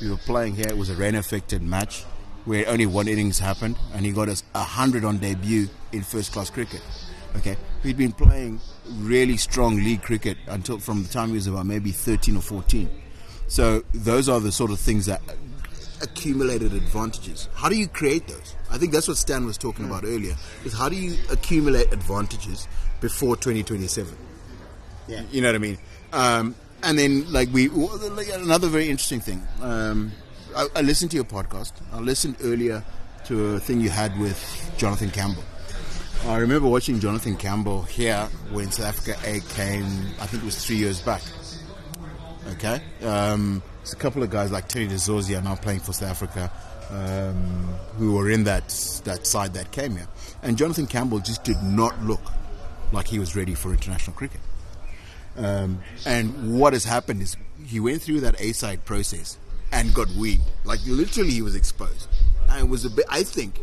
we 0.00 0.10
were 0.10 0.16
playing 0.16 0.56
here. 0.56 0.66
It 0.68 0.76
was 0.76 0.90
a 0.90 0.94
rain-affected 0.94 1.62
match 1.62 2.02
where 2.44 2.68
only 2.68 2.86
one 2.86 3.08
innings 3.08 3.38
happened, 3.38 3.76
and 3.94 4.04
he 4.04 4.12
got 4.12 4.28
us 4.28 4.44
a 4.54 4.62
hundred 4.62 5.04
on 5.04 5.18
debut 5.18 5.68
in 5.92 6.02
first-class 6.02 6.50
cricket. 6.50 6.80
Okay, 7.36 7.56
he'd 7.82 7.96
been 7.96 8.12
playing 8.12 8.60
really 8.98 9.36
strong 9.36 9.76
league 9.76 10.02
cricket 10.02 10.38
until 10.46 10.78
from 10.78 11.02
the 11.02 11.08
time 11.08 11.28
he 11.28 11.34
was 11.34 11.46
about 11.46 11.66
maybe 11.66 11.90
13 11.90 12.36
or 12.36 12.40
14. 12.40 12.88
So 13.48 13.84
those 13.92 14.28
are 14.28 14.40
the 14.40 14.52
sort 14.52 14.70
of 14.70 14.80
things 14.80 15.06
that 15.06 15.20
accumulated 16.02 16.72
advantages. 16.72 17.48
How 17.54 17.68
do 17.68 17.76
you 17.76 17.88
create 17.88 18.26
those? 18.26 18.54
I 18.70 18.78
think 18.78 18.92
that's 18.92 19.08
what 19.08 19.16
Stan 19.16 19.46
was 19.46 19.58
talking 19.58 19.84
about 19.84 20.04
earlier. 20.04 20.36
Is 20.64 20.72
how 20.72 20.88
do 20.88 20.96
you 20.96 21.16
accumulate 21.30 21.92
advantages 21.92 22.68
before 23.00 23.36
2027? 23.36 24.16
Yeah, 25.08 25.22
you 25.30 25.40
know 25.40 25.48
what 25.48 25.54
I 25.54 25.58
mean. 25.58 25.78
Um, 26.12 26.54
and 26.82 26.98
then, 26.98 27.32
like 27.32 27.48
we, 27.52 27.68
another 28.34 28.68
very 28.68 28.88
interesting 28.88 29.20
thing. 29.20 29.46
Um, 29.60 30.12
I, 30.54 30.66
I, 30.76 30.80
listened 30.82 31.10
to 31.12 31.16
your 31.16 31.24
podcast. 31.24 31.72
I 31.92 31.98
listened 31.98 32.36
earlier 32.42 32.84
to 33.26 33.54
a 33.54 33.60
thing 33.60 33.80
you 33.80 33.90
had 33.90 34.18
with 34.18 34.74
Jonathan 34.76 35.10
Campbell. 35.10 35.44
I 36.26 36.38
remember 36.38 36.68
watching 36.68 36.98
Jonathan 36.98 37.36
Campbell 37.36 37.82
here 37.82 38.28
when 38.50 38.70
South 38.70 38.86
Africa 38.86 39.16
A 39.24 39.40
came, 39.54 39.84
I 40.20 40.26
think 40.26 40.42
it 40.42 40.46
was 40.46 40.64
three 40.64 40.76
years 40.76 41.00
back. 41.00 41.22
Okay? 42.52 42.80
Um, 43.02 43.62
there's 43.86 43.94
a 43.94 43.98
couple 43.98 44.20
of 44.20 44.30
guys 44.30 44.50
like 44.50 44.66
Terry 44.66 44.88
de 44.88 44.96
Zorzi 44.96 45.38
are 45.38 45.42
now 45.42 45.54
playing 45.54 45.78
for 45.78 45.92
South 45.92 46.10
Africa 46.10 46.50
um, 46.90 47.68
who 47.98 48.14
were 48.14 48.28
in 48.28 48.42
that, 48.42 48.66
that 49.04 49.24
side 49.24 49.54
that 49.54 49.70
came 49.70 49.92
here. 49.92 50.08
And 50.42 50.58
Jonathan 50.58 50.88
Campbell 50.88 51.20
just 51.20 51.44
did 51.44 51.62
not 51.62 51.96
look 52.02 52.20
like 52.90 53.06
he 53.06 53.20
was 53.20 53.36
ready 53.36 53.54
for 53.54 53.70
international 53.70 54.16
cricket. 54.16 54.40
Um, 55.36 55.78
and 56.04 56.58
what 56.58 56.72
has 56.72 56.82
happened 56.82 57.22
is 57.22 57.36
he 57.64 57.78
went 57.78 58.02
through 58.02 58.22
that 58.22 58.40
A 58.40 58.50
side 58.54 58.84
process 58.84 59.38
and 59.70 59.94
got 59.94 60.08
weaned. 60.18 60.42
Like 60.64 60.80
literally, 60.84 61.30
he 61.30 61.42
was 61.42 61.54
exposed. 61.54 62.08
And 62.48 62.66
it 62.66 62.68
was 62.68 62.84
a 62.84 62.90
bit, 62.90 63.04
I 63.08 63.22
think, 63.22 63.60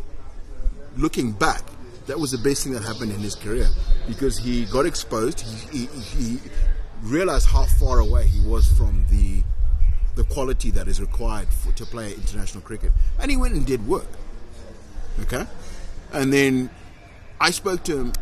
looking 0.96 1.34
back, 1.34 1.64
that 2.08 2.18
was 2.18 2.32
the 2.32 2.38
best 2.38 2.64
thing 2.64 2.72
that 2.72 2.84
happened 2.84 3.12
in 3.12 3.20
his 3.20 3.36
career 3.36 3.68
because 4.08 4.38
he 4.38 4.64
got 4.68 4.86
exposed. 4.86 5.42
He, 5.42 5.88
he, 5.88 5.88
he 5.88 6.40
realized 7.02 7.46
how 7.46 7.66
far 7.66 8.00
away 8.00 8.28
he 8.28 8.40
was 8.48 8.72
from 8.78 9.06
the 9.10 9.44
the 10.16 10.24
quality 10.26 10.72
that 10.72 10.88
is 10.88 11.02
required 11.02 11.48
for, 11.48 11.72
to 11.74 11.86
play 11.86 12.14
international 12.14 12.62
cricket, 12.62 12.92
and 13.20 13.32
he 13.32 13.38
went 13.38 13.54
and 13.54 13.66
did 13.66 13.86
work. 13.88 14.08
Okay, 15.22 15.46
and 16.12 16.32
then 16.34 16.70
I 17.40 17.52
spoke 17.52 17.84
to 17.84 17.98
him 17.98 18.14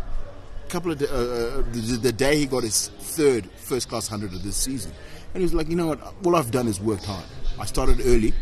a 0.65 0.69
couple 0.69 0.91
of 0.91 1.01
uh, 1.01 1.05
uh, 1.05 1.63
the, 1.71 1.99
the 2.01 2.11
day 2.11 2.37
he 2.37 2.45
got 2.45 2.63
his 2.63 2.87
third 2.87 3.49
first 3.57 3.89
class 3.89 4.07
hundred 4.07 4.33
of 4.33 4.43
this 4.43 4.57
season, 4.57 4.91
and 5.33 5.41
he 5.41 5.43
was 5.43 5.53
like, 5.53 5.69
you 5.69 5.75
know 5.75 5.87
what? 5.87 5.99
All 6.25 6.35
I've 6.35 6.51
done 6.51 6.67
is 6.67 6.79
worked 6.79 7.05
hard. 7.05 7.25
I 7.59 7.65
started 7.65 8.01
early 8.05 8.33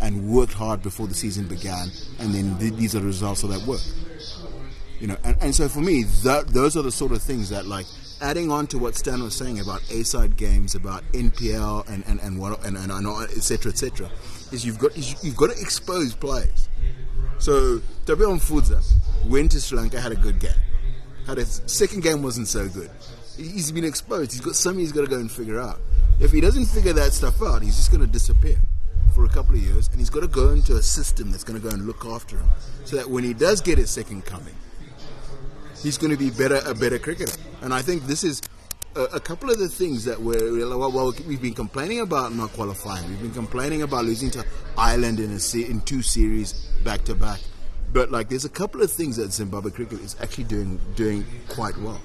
and 0.00 0.28
worked 0.28 0.52
hard 0.54 0.82
before 0.82 1.06
the 1.06 1.14
season 1.14 1.46
began, 1.46 1.88
and 2.20 2.34
then 2.34 2.58
th- 2.58 2.74
these 2.74 2.94
are 2.94 3.00
the 3.00 3.06
results 3.06 3.42
of 3.42 3.50
that 3.50 3.66
work. 3.66 3.80
You 5.00 5.08
know, 5.08 5.16
and, 5.24 5.36
and 5.40 5.54
so 5.54 5.68
for 5.68 5.80
me, 5.80 6.04
that, 6.24 6.48
those 6.48 6.76
are 6.76 6.82
the 6.82 6.90
sort 6.90 7.12
of 7.12 7.22
things 7.22 7.50
that 7.50 7.66
like 7.66 7.86
adding 8.20 8.50
on 8.50 8.66
to 8.68 8.78
what 8.78 8.94
Stan 8.96 9.22
was 9.22 9.34
saying 9.34 9.60
about 9.60 9.82
A-side 9.90 10.36
games, 10.36 10.74
about 10.74 11.02
NPL 11.12 11.88
and 11.88 12.04
and 12.06 12.20
and 12.20 12.38
what 12.38 12.64
and 12.64 12.76
and, 12.76 12.90
and 12.90 13.06
etc. 13.30 13.72
etc. 13.72 14.10
is 14.52 14.64
you've 14.64 14.78
got 14.78 14.96
you've 15.24 15.36
got 15.36 15.50
to 15.50 15.60
expose 15.60 16.14
players. 16.14 16.68
So 17.38 17.78
Tapiwa 18.06 18.38
Mufudza 18.38 18.82
went 19.26 19.52
to 19.52 19.60
Sri 19.60 19.78
Lanka, 19.78 20.00
had 20.00 20.12
a 20.12 20.16
good 20.16 20.40
game. 20.40 20.50
Had 21.26 21.38
a 21.38 21.44
second 21.44 22.02
game 22.02 22.22
wasn't 22.22 22.48
so 22.48 22.68
good. 22.68 22.90
He's 23.36 23.70
been 23.70 23.84
exposed. 23.84 24.32
He's 24.32 24.40
got 24.40 24.56
something 24.56 24.80
he's 24.80 24.92
got 24.92 25.02
to 25.02 25.06
go 25.06 25.18
and 25.18 25.30
figure 25.30 25.60
out. 25.60 25.78
If 26.18 26.32
he 26.32 26.40
doesn't 26.40 26.66
figure 26.66 26.92
that 26.94 27.12
stuff 27.12 27.40
out, 27.42 27.62
he's 27.62 27.76
just 27.76 27.92
going 27.92 28.00
to 28.00 28.06
disappear 28.08 28.56
for 29.14 29.24
a 29.24 29.28
couple 29.28 29.54
of 29.54 29.60
years, 29.60 29.88
and 29.88 29.98
he's 29.98 30.10
got 30.10 30.20
to 30.20 30.26
go 30.28 30.50
into 30.50 30.76
a 30.76 30.82
system 30.82 31.30
that's 31.30 31.44
going 31.44 31.60
to 31.60 31.64
go 31.64 31.72
and 31.72 31.86
look 31.86 32.04
after 32.04 32.36
him, 32.38 32.48
so 32.84 32.96
that 32.96 33.08
when 33.08 33.22
he 33.22 33.34
does 33.34 33.60
get 33.60 33.78
his 33.78 33.90
second 33.90 34.24
coming, 34.24 34.54
he's 35.82 35.96
going 35.98 36.10
to 36.10 36.16
be 36.16 36.30
better 36.30 36.60
a 36.66 36.74
better 36.74 36.98
cricketer. 36.98 37.38
And 37.62 37.74
I 37.74 37.82
think 37.82 38.04
this 38.04 38.24
is 38.24 38.42
a, 38.94 39.02
a 39.04 39.20
couple 39.20 39.50
of 39.50 39.58
the 39.58 39.68
things 39.68 40.04
that 40.04 40.20
we're 40.20 40.76
well, 40.76 41.14
we've 41.26 41.42
been 41.42 41.54
complaining 41.54 42.00
about 42.00 42.32
not 42.34 42.50
qualifying. 42.52 43.08
We've 43.08 43.22
been 43.22 43.32
complaining 43.32 43.82
about 43.82 44.04
losing 44.04 44.30
to 44.32 44.44
Ireland 44.76 45.20
in 45.20 45.30
a 45.32 45.58
in 45.58 45.80
two 45.82 46.02
series 46.02 46.52
back 46.84 47.04
to 47.04 47.14
back. 47.14 47.40
But 47.92 48.10
like, 48.10 48.28
there's 48.28 48.44
a 48.44 48.50
couple 48.50 48.82
of 48.82 48.92
things 48.92 49.16
that 49.16 49.32
Zimbabwe 49.32 49.70
cricket 49.70 50.00
is 50.00 50.16
actually 50.20 50.44
doing 50.44 50.80
doing 50.94 51.24
quite 51.48 51.76
well. 51.78 52.00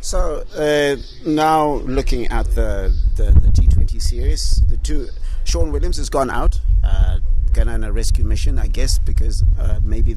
So 0.00 0.44
uh, 0.56 0.96
now 1.26 1.76
looking 1.84 2.26
at 2.28 2.46
the, 2.54 2.94
the, 3.16 3.24
the 3.24 3.48
T20 3.48 4.00
series, 4.00 4.62
the 4.68 4.76
two 4.76 5.08
Sean 5.44 5.72
Williams 5.72 5.96
has 5.96 6.08
gone 6.08 6.30
out. 6.30 6.60
Uh, 6.84 7.20
gone 7.56 7.68
on 7.68 7.82
a 7.84 7.90
rescue 7.90 8.24
mission, 8.24 8.58
I 8.58 8.66
guess, 8.66 8.98
because 8.98 9.42
uh, 9.58 9.80
maybe 9.82 10.16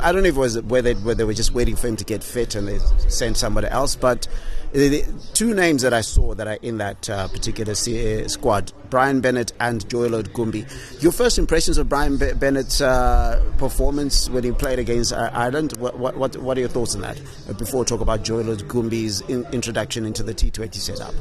I 0.00 0.10
don't 0.12 0.22
know 0.22 0.28
if 0.28 0.36
it 0.36 0.40
was 0.40 0.60
whether 0.62 0.94
whether 0.94 1.18
they 1.18 1.24
were 1.24 1.32
just 1.32 1.54
waiting 1.54 1.76
for 1.76 1.86
him 1.86 1.96
to 1.96 2.04
get 2.04 2.22
fit 2.22 2.54
and 2.56 2.66
they 2.66 2.78
sent 3.08 3.36
somebody 3.36 3.68
else. 3.68 3.94
But 3.94 4.26
the 4.72 5.04
two 5.34 5.54
names 5.54 5.82
that 5.82 5.94
I 5.94 6.00
saw 6.00 6.34
that 6.34 6.48
are 6.48 6.58
in 6.60 6.78
that 6.78 7.08
uh, 7.08 7.28
particular 7.28 7.76
C- 7.76 8.26
squad, 8.26 8.72
Brian 8.90 9.20
Bennett 9.20 9.52
and 9.60 9.88
Joel 9.88 10.22
Gumbie. 10.24 10.66
Your 11.00 11.12
first 11.12 11.38
impressions 11.38 11.78
of 11.78 11.88
Brian 11.88 12.16
B- 12.16 12.32
Bennett's 12.32 12.80
uh, 12.80 13.40
performance 13.56 14.28
when 14.28 14.42
he 14.42 14.50
played 14.50 14.80
against 14.80 15.12
uh, 15.12 15.30
Ireland? 15.32 15.76
What, 15.78 15.96
what, 15.96 16.36
what, 16.36 16.56
are 16.56 16.60
your 16.60 16.68
thoughts 16.68 16.96
on 16.96 17.02
that? 17.02 17.20
Uh, 17.48 17.52
before 17.52 17.80
we 17.80 17.86
talk 17.86 18.00
about 18.00 18.24
Joel 18.24 18.56
Gumbie's 18.56 19.20
in- 19.22 19.46
introduction 19.52 20.04
into 20.04 20.24
the 20.24 20.34
T20 20.34 20.74
setup. 20.74 21.14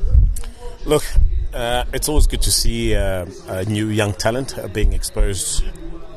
Look, 0.85 1.03
uh, 1.53 1.85
it's 1.93 2.09
always 2.09 2.27
good 2.27 2.41
to 2.41 2.51
see 2.51 2.95
uh, 2.95 3.25
a 3.47 3.65
new 3.65 3.87
young 3.87 4.13
talent 4.13 4.57
uh, 4.57 4.67
being 4.67 4.93
exposed 4.93 5.63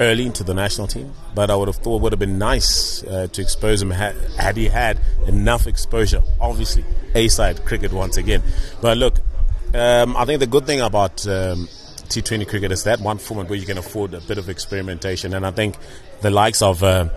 early 0.00 0.26
into 0.26 0.44
the 0.44 0.54
national 0.54 0.86
team. 0.86 1.12
But 1.34 1.50
I 1.50 1.56
would 1.56 1.68
have 1.68 1.76
thought 1.76 1.96
it 1.96 2.02
would 2.02 2.12
have 2.12 2.18
been 2.18 2.38
nice 2.38 3.02
uh, 3.04 3.28
to 3.32 3.42
expose 3.42 3.82
him 3.82 3.90
had, 3.90 4.14
had 4.38 4.56
he 4.56 4.68
had 4.68 4.98
enough 5.26 5.66
exposure. 5.66 6.22
Obviously, 6.40 6.84
A 7.14 7.28
side 7.28 7.64
cricket 7.64 7.92
once 7.92 8.16
again. 8.16 8.42
But 8.80 8.98
look, 8.98 9.18
um, 9.74 10.16
I 10.16 10.24
think 10.24 10.40
the 10.40 10.46
good 10.46 10.66
thing 10.66 10.80
about 10.80 11.26
um, 11.26 11.68
T20 12.08 12.48
cricket 12.48 12.72
is 12.72 12.84
that 12.84 13.00
one 13.00 13.18
format 13.18 13.48
where 13.48 13.58
you 13.58 13.66
can 13.66 13.78
afford 13.78 14.14
a 14.14 14.20
bit 14.20 14.38
of 14.38 14.48
experimentation, 14.48 15.34
and 15.34 15.44
I 15.44 15.50
think 15.50 15.76
the 16.22 16.30
likes 16.30 16.62
of 16.62 16.82
uh, 16.82 17.08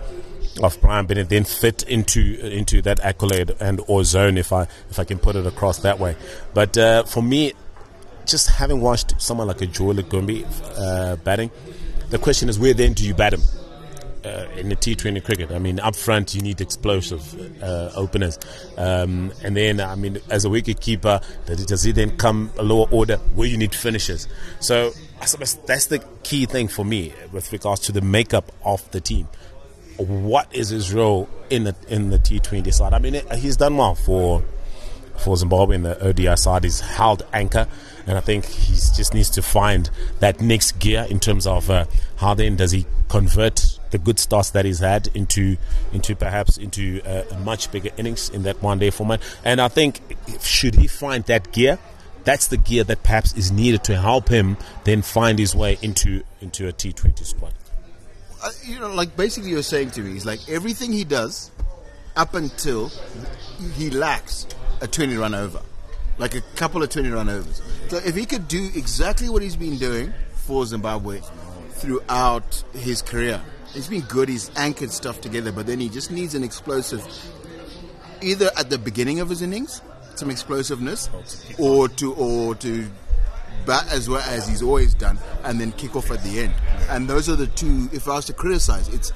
of 0.62 0.80
Brian 0.80 1.06
Bennett 1.06 1.28
then 1.28 1.44
fit 1.44 1.84
into 1.84 2.20
into 2.44 2.82
that 2.82 3.00
accolade 3.00 3.52
and 3.60 3.80
or 3.86 4.04
zone, 4.04 4.36
if 4.36 4.52
I 4.52 4.62
if 4.90 4.98
I 4.98 5.04
can 5.04 5.18
put 5.18 5.36
it 5.36 5.46
across 5.46 5.78
that 5.78 5.98
way. 5.98 6.16
But 6.52 6.76
uh, 6.76 7.04
for 7.04 7.22
me, 7.22 7.54
just 8.26 8.48
having 8.48 8.80
watched 8.80 9.20
someone 9.20 9.46
like 9.46 9.60
a 9.60 9.66
Joel 9.66 9.94
Gumbie 9.94 10.46
uh, 10.78 11.16
batting, 11.16 11.50
the 12.10 12.18
question 12.18 12.48
is 12.48 12.58
where 12.58 12.74
then 12.74 12.92
do 12.92 13.04
you 13.06 13.14
bat 13.14 13.34
him? 13.34 13.42
Uh, 14.22 14.46
in 14.54 14.68
the 14.68 14.76
T20 14.76 15.24
cricket, 15.24 15.50
I 15.50 15.58
mean, 15.58 15.80
up 15.80 15.96
front 15.96 16.34
you 16.34 16.42
need 16.42 16.60
explosive 16.60 17.62
uh, 17.62 17.90
openers, 17.94 18.38
um, 18.76 19.32
and 19.42 19.56
then 19.56 19.80
I 19.80 19.94
mean, 19.94 20.18
as 20.28 20.44
a 20.44 20.50
wicket 20.50 20.78
keeper, 20.82 21.22
does 21.46 21.82
he 21.82 21.92
then 21.92 22.18
come 22.18 22.52
a 22.58 22.62
lower 22.62 22.86
order 22.90 23.16
where 23.34 23.48
you 23.48 23.56
need 23.56 23.74
finishers? 23.74 24.28
So 24.60 24.92
I 25.22 25.24
suppose 25.24 25.54
that's 25.66 25.86
the 25.86 26.00
key 26.22 26.44
thing 26.44 26.68
for 26.68 26.84
me 26.84 27.14
with 27.32 27.50
regards 27.50 27.80
to 27.82 27.92
the 27.92 28.02
makeup 28.02 28.52
of 28.62 28.90
the 28.90 29.00
team. 29.00 29.26
What 29.96 30.54
is 30.54 30.68
his 30.68 30.92
role 30.92 31.26
in 31.48 31.64
the 31.64 31.74
in 31.88 32.10
the 32.10 32.18
T20 32.18 32.74
side? 32.74 32.92
I 32.92 32.98
mean, 32.98 33.22
he's 33.38 33.56
done 33.56 33.78
well 33.78 33.94
for 33.94 34.42
for 35.16 35.36
Zimbabwe 35.36 35.76
in 35.76 35.82
the 35.82 36.02
ODI 36.02 36.36
side. 36.36 36.64
He's 36.64 36.80
held 36.80 37.22
anchor, 37.32 37.66
and 38.06 38.16
I 38.16 38.20
think 38.20 38.44
he 38.44 38.74
just 38.74 39.14
needs 39.14 39.30
to 39.30 39.42
find 39.42 39.90
that 40.20 40.40
next 40.40 40.78
gear 40.78 41.06
in 41.08 41.20
terms 41.20 41.46
of 41.46 41.70
uh, 41.70 41.86
how 42.16 42.34
then 42.34 42.56
does 42.56 42.72
he 42.72 42.86
convert 43.08 43.78
the 43.90 43.98
good 43.98 44.18
starts 44.18 44.50
that 44.50 44.64
he's 44.64 44.78
had 44.78 45.08
into 45.14 45.56
into 45.92 46.14
perhaps 46.14 46.56
into 46.56 47.02
uh, 47.04 47.24
much 47.40 47.70
bigger 47.70 47.90
innings 47.96 48.30
in 48.30 48.44
that 48.44 48.62
one 48.62 48.78
day 48.78 48.90
format. 48.90 49.20
And 49.44 49.60
I 49.60 49.68
think 49.68 50.00
should 50.40 50.76
he 50.76 50.86
find 50.86 51.24
that 51.24 51.52
gear, 51.52 51.78
that's 52.24 52.46
the 52.46 52.56
gear 52.56 52.84
that 52.84 53.02
perhaps 53.02 53.36
is 53.36 53.50
needed 53.50 53.84
to 53.84 53.96
help 53.96 54.28
him 54.28 54.56
then 54.84 55.02
find 55.02 55.38
his 55.38 55.54
way 55.54 55.78
into 55.82 56.22
into 56.40 56.68
a 56.68 56.72
T20 56.72 57.24
squad. 57.24 57.52
Uh, 58.42 58.50
you 58.64 58.78
know, 58.78 58.92
like 58.92 59.16
basically 59.16 59.50
you're 59.50 59.62
saying 59.62 59.90
to 59.90 60.00
me 60.00 60.16
is 60.16 60.24
like 60.24 60.48
everything 60.48 60.92
he 60.92 61.04
does 61.04 61.50
up 62.16 62.34
until 62.34 62.90
he 63.74 63.90
lacks 63.90 64.46
a 64.80 64.86
20 64.86 65.16
run 65.16 65.34
over, 65.34 65.60
like 66.20 66.34
a 66.34 66.42
couple 66.54 66.82
of 66.82 66.90
20 66.90 67.08
run 67.08 67.28
overs. 67.30 67.62
So 67.88 67.96
if 67.96 68.14
he 68.14 68.26
could 68.26 68.46
do 68.46 68.70
exactly 68.74 69.28
what 69.30 69.42
he's 69.42 69.56
been 69.56 69.78
doing 69.78 70.12
for 70.34 70.66
Zimbabwe 70.66 71.20
throughout 71.72 72.62
his 72.74 73.00
career, 73.00 73.40
he's 73.72 73.88
been 73.88 74.02
good. 74.02 74.28
He's 74.28 74.50
anchored 74.54 74.92
stuff 74.92 75.22
together, 75.22 75.50
but 75.50 75.66
then 75.66 75.80
he 75.80 75.88
just 75.88 76.10
needs 76.10 76.34
an 76.34 76.44
explosive, 76.44 77.02
either 78.20 78.50
at 78.58 78.68
the 78.68 78.76
beginning 78.76 79.20
of 79.20 79.30
his 79.30 79.40
innings, 79.40 79.80
some 80.14 80.30
explosiveness, 80.30 81.08
or 81.58 81.88
to 81.88 82.12
or 82.14 82.54
to 82.56 82.86
bat 83.64 83.86
as 83.90 84.08
well 84.08 84.22
as 84.28 84.46
he's 84.46 84.62
always 84.62 84.92
done, 84.92 85.18
and 85.44 85.58
then 85.58 85.72
kick 85.72 85.96
off 85.96 86.10
at 86.10 86.22
the 86.22 86.40
end. 86.40 86.54
And 86.90 87.08
those 87.08 87.30
are 87.30 87.36
the 87.36 87.46
two. 87.46 87.88
If 87.94 88.08
I 88.08 88.16
was 88.16 88.26
to 88.26 88.34
criticize, 88.34 88.88
it's 88.88 89.12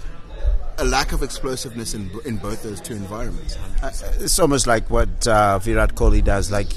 a 0.85 0.87
lack 0.87 1.13
of 1.13 1.23
explosiveness 1.23 1.95
in 1.95 2.11
in 2.27 2.37
both 2.37 2.63
those 2.63 2.81
two 2.81 2.93
environments. 2.93 3.57
Uh, 3.83 3.91
it's 4.21 4.39
almost 4.39 4.67
like 4.67 4.89
what 4.91 5.27
uh, 5.27 5.59
Virat 5.59 5.95
Kohli 5.95 6.23
does. 6.23 6.51
Like 6.51 6.69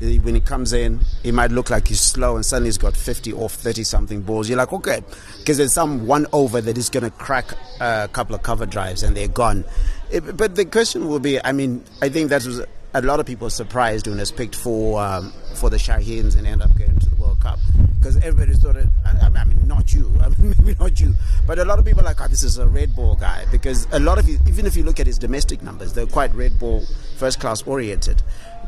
when 0.00 0.34
he 0.34 0.40
comes 0.40 0.72
in, 0.72 1.00
he 1.22 1.32
might 1.32 1.50
look 1.50 1.68
like 1.68 1.88
he's 1.88 2.00
slow, 2.00 2.36
and 2.36 2.44
suddenly 2.44 2.68
he's 2.68 2.78
got 2.78 2.96
50 2.96 3.32
off 3.32 3.54
30 3.54 3.82
something 3.82 4.20
balls. 4.22 4.48
You're 4.48 4.58
like, 4.58 4.72
okay, 4.72 5.02
because 5.38 5.56
there's 5.56 5.72
some 5.72 6.06
one 6.06 6.26
over 6.32 6.60
that 6.60 6.78
is 6.78 6.88
going 6.90 7.04
to 7.04 7.10
crack 7.10 7.52
a 7.80 8.08
couple 8.12 8.34
of 8.34 8.42
cover 8.42 8.66
drives, 8.66 9.02
and 9.02 9.16
they're 9.16 9.28
gone. 9.28 9.64
It, 10.10 10.36
but 10.36 10.54
the 10.54 10.64
question 10.64 11.08
will 11.08 11.20
be, 11.20 11.44
I 11.44 11.52
mean, 11.52 11.84
I 12.02 12.08
think 12.08 12.30
that 12.30 12.44
was 12.44 12.62
a 12.94 13.02
lot 13.02 13.18
of 13.18 13.26
people 13.26 13.50
surprised 13.50 14.06
when 14.06 14.16
it 14.16 14.20
was 14.22 14.32
picked 14.32 14.54
for 14.54 15.02
um, 15.02 15.32
for 15.54 15.70
the 15.70 15.76
Shaheens 15.76 16.36
and 16.36 16.46
end 16.46 16.62
up 16.62 16.76
getting 16.78 16.98
to 17.00 17.10
the 17.10 17.16
World 17.16 17.40
Cup 17.40 17.58
because 18.06 18.22
everybody 18.24 18.56
thought 18.56 18.76
it. 18.76 18.86
I, 19.04 19.26
I, 19.26 19.44
mean, 19.44 19.66
not 19.66 19.92
you, 19.92 20.12
I 20.22 20.28
mean, 20.28 20.54
maybe 20.58 20.76
not 20.78 21.00
you, 21.00 21.12
but 21.46 21.58
a 21.58 21.64
lot 21.64 21.80
of 21.80 21.84
people 21.84 22.02
are 22.02 22.04
like, 22.04 22.20
oh, 22.20 22.28
this 22.28 22.44
is 22.44 22.56
a 22.58 22.68
red 22.68 22.94
ball 22.94 23.16
guy 23.16 23.44
because 23.50 23.88
a 23.90 23.98
lot 23.98 24.18
of 24.18 24.28
you, 24.28 24.38
even 24.46 24.64
if 24.64 24.76
you 24.76 24.84
look 24.84 25.00
at 25.00 25.06
his 25.06 25.18
domestic 25.18 25.60
numbers, 25.62 25.92
they're 25.92 26.06
quite 26.06 26.32
red 26.34 26.56
ball, 26.58 26.84
first 27.16 27.40
class 27.40 27.62
oriented. 27.62 28.22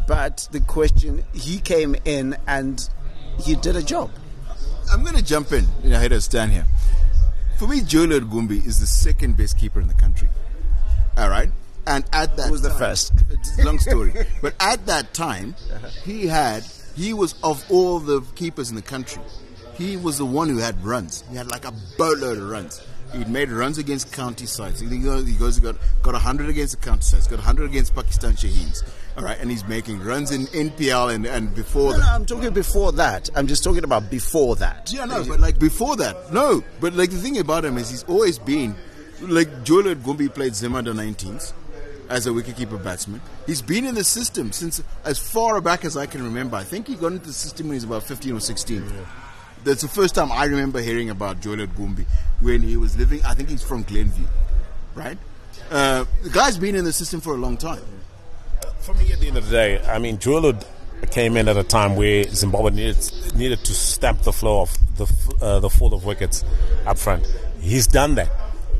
But 0.08 0.48
the 0.50 0.60
question, 0.60 1.22
he 1.32 1.60
came 1.60 1.94
in 2.04 2.36
and 2.48 2.88
he 3.40 3.54
did 3.54 3.76
a 3.76 3.82
job. 3.82 4.10
I'm 4.92 5.02
going 5.04 5.16
to 5.16 5.24
jump 5.24 5.52
in, 5.52 5.66
you 5.84 5.90
know, 5.90 5.96
ahead 5.96 6.12
of 6.12 6.22
Stan 6.24 6.50
here. 6.50 6.66
For 7.58 7.68
me, 7.68 7.82
Joel 7.82 8.20
Gumbie 8.20 8.66
is 8.66 8.80
the 8.80 8.86
second 8.86 9.36
best 9.36 9.56
keeper 9.56 9.80
in 9.80 9.86
the 9.86 9.94
country. 9.94 10.28
All 11.16 11.28
right, 11.28 11.50
and 11.86 12.04
at 12.12 12.36
that 12.36 12.46
Who 12.46 12.52
was 12.52 12.62
the 12.62 12.70
first? 12.70 13.12
It's 13.30 13.58
a 13.60 13.64
long 13.64 13.78
story, 13.78 14.12
but 14.40 14.54
at 14.58 14.86
that 14.86 15.14
time, 15.14 15.54
he 16.04 16.26
had 16.26 16.64
he 16.98 17.12
was 17.14 17.34
of 17.42 17.64
all 17.70 17.98
the 18.00 18.20
keepers 18.34 18.70
in 18.70 18.76
the 18.76 18.82
country, 18.82 19.22
he 19.76 19.96
was 19.96 20.18
the 20.18 20.26
one 20.26 20.48
who 20.48 20.58
had 20.58 20.84
runs. 20.84 21.22
He 21.30 21.36
had 21.36 21.50
like 21.50 21.64
a 21.64 21.72
boatload 21.96 22.38
of 22.38 22.48
runs. 22.50 22.82
He'd 23.14 23.28
made 23.28 23.50
runs 23.50 23.78
against 23.78 24.12
county 24.12 24.44
sides. 24.44 24.80
He 24.80 24.98
goes, 24.98 25.26
he 25.26 25.34
goes, 25.34 25.58
got 25.60 25.76
got 26.02 26.14
hundred 26.16 26.48
against 26.50 26.78
the 26.78 26.84
county 26.84 27.02
sides. 27.02 27.26
Got 27.26 27.38
hundred 27.40 27.70
against 27.70 27.94
Pakistan 27.94 28.32
Shaheens. 28.34 28.82
All 29.16 29.24
right, 29.24 29.38
and 29.40 29.50
he's 29.50 29.66
making 29.66 30.00
runs 30.00 30.30
in 30.30 30.42
NPL 30.48 31.14
and 31.14 31.24
and 31.24 31.54
before 31.54 31.92
No, 31.92 31.98
that. 31.98 32.04
no, 32.04 32.12
I'm 32.14 32.26
talking 32.26 32.52
before 32.52 32.92
that. 32.92 33.30
I'm 33.34 33.46
just 33.46 33.64
talking 33.64 33.84
about 33.84 34.10
before 34.10 34.56
that. 34.56 34.92
Yeah, 34.92 35.06
no, 35.06 35.24
but 35.24 35.40
like 35.40 35.58
before 35.58 35.96
that, 35.96 36.32
no. 36.32 36.62
But 36.80 36.92
like 36.94 37.10
the 37.10 37.16
thing 37.18 37.38
about 37.38 37.64
him 37.64 37.78
is 37.78 37.88
he's 37.90 38.04
always 38.04 38.38
been 38.38 38.74
like 39.22 39.64
Joel 39.64 39.94
Gumbie 39.94 40.32
played 40.32 40.54
Zim 40.54 40.74
under 40.74 40.92
19s 40.92 41.52
as 42.08 42.26
a 42.26 42.30
wicketkeeper 42.30 42.82
batsman. 42.82 43.20
He's 43.46 43.62
been 43.62 43.84
in 43.84 43.94
the 43.94 44.04
system 44.04 44.52
since 44.52 44.82
as 45.04 45.18
far 45.18 45.60
back 45.60 45.84
as 45.84 45.96
I 45.96 46.06
can 46.06 46.22
remember. 46.22 46.56
I 46.56 46.64
think 46.64 46.88
he 46.88 46.94
got 46.94 47.12
into 47.12 47.26
the 47.26 47.32
system 47.32 47.68
when 47.68 47.74
he 47.74 47.76
was 47.76 47.84
about 47.84 48.02
15 48.02 48.36
or 48.36 48.40
16. 48.40 48.84
That's 49.64 49.82
the 49.82 49.88
first 49.88 50.14
time 50.14 50.30
I 50.32 50.44
remember 50.44 50.80
hearing 50.80 51.10
about 51.10 51.40
Joel 51.40 51.66
Gumbie 51.66 52.06
when 52.40 52.62
he 52.62 52.76
was 52.76 52.96
living. 52.96 53.20
I 53.24 53.34
think 53.34 53.48
he's 53.48 53.62
from 53.62 53.82
Glenview, 53.82 54.26
right? 54.94 55.18
Uh, 55.70 56.04
the 56.22 56.30
guy's 56.30 56.56
been 56.56 56.74
in 56.74 56.84
the 56.84 56.92
system 56.92 57.20
for 57.20 57.34
a 57.34 57.36
long 57.36 57.56
time. 57.56 57.82
For 58.80 58.94
me, 58.94 59.12
at 59.12 59.20
the 59.20 59.28
end 59.28 59.36
of 59.36 59.44
the 59.46 59.50
day, 59.50 59.84
I 59.84 59.98
mean, 59.98 60.18
Joel 60.18 60.54
came 61.10 61.36
in 61.36 61.48
at 61.48 61.56
a 61.56 61.64
time 61.64 61.96
where 61.96 62.24
Zimbabwe 62.24 62.70
needed 62.70 63.12
needed 63.34 63.64
to 63.64 63.74
stamp 63.74 64.22
the 64.22 64.32
flow 64.32 64.62
of 64.62 64.76
the 64.96 65.36
uh, 65.42 65.60
the 65.60 65.68
fall 65.70 65.92
of 65.92 66.04
wickets 66.04 66.44
up 66.86 66.98
front. 66.98 67.26
He's 67.60 67.86
done 67.86 68.14
that, 68.14 68.30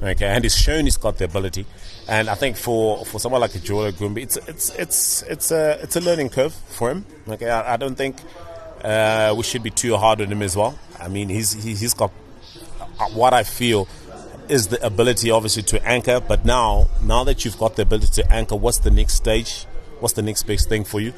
okay, 0.03 0.27
and 0.27 0.45
he's 0.45 0.57
shown 0.57 0.85
he's 0.85 0.97
got 0.97 1.19
the 1.19 1.25
ability. 1.25 1.67
And 2.09 2.31
I 2.31 2.35
think 2.35 2.57
for, 2.57 3.05
for 3.05 3.21
someone 3.21 3.43
like 3.43 3.63
Joel 3.63 3.93
Gumbie, 3.93 4.23
it's 4.23 4.37
it's 4.49 4.71
it's 4.77 5.23
it's 5.23 5.51
a 5.51 5.79
it's 5.83 5.95
a 5.95 6.01
learning 6.01 6.31
curve 6.31 6.55
for 6.55 6.91
him. 6.91 7.05
Okay, 7.29 7.51
I, 7.51 7.75
I 7.75 7.77
don't 7.77 7.97
think 7.97 8.17
uh, 8.83 9.35
we 9.37 9.43
should 9.43 9.63
be 9.63 9.71
too 9.71 9.95
hard 9.97 10.23
on 10.23 10.33
him 10.33 10.41
as 10.41 10.57
well. 10.57 10.79
I 10.99 11.09
mean, 11.09 11.29
he's 11.29 11.53
he, 11.53 11.75
he's 11.75 11.93
got 11.93 12.11
uh, 12.99 13.05
what 13.11 13.35
I 13.35 13.43
feel 13.43 13.87
is 14.49 14.69
the 14.69 14.85
ability, 14.85 15.31
obviously, 15.31 15.63
to 15.65 15.87
anchor. 15.87 16.21
But 16.21 16.47
now, 16.47 16.89
now 17.03 17.25
that 17.25 17.45
you've 17.45 17.59
got 17.59 17.77
the 17.77 17.83
ability 17.83 18.23
to 18.23 18.33
anchor, 18.33 18.57
what's 18.57 18.79
the 18.79 18.91
next 18.91 19.15
stage? 19.15 19.65
What's 20.01 20.15
the 20.15 20.23
next 20.23 20.45
big 20.45 20.61
thing 20.61 20.85
for 20.85 21.01
you? 21.01 21.13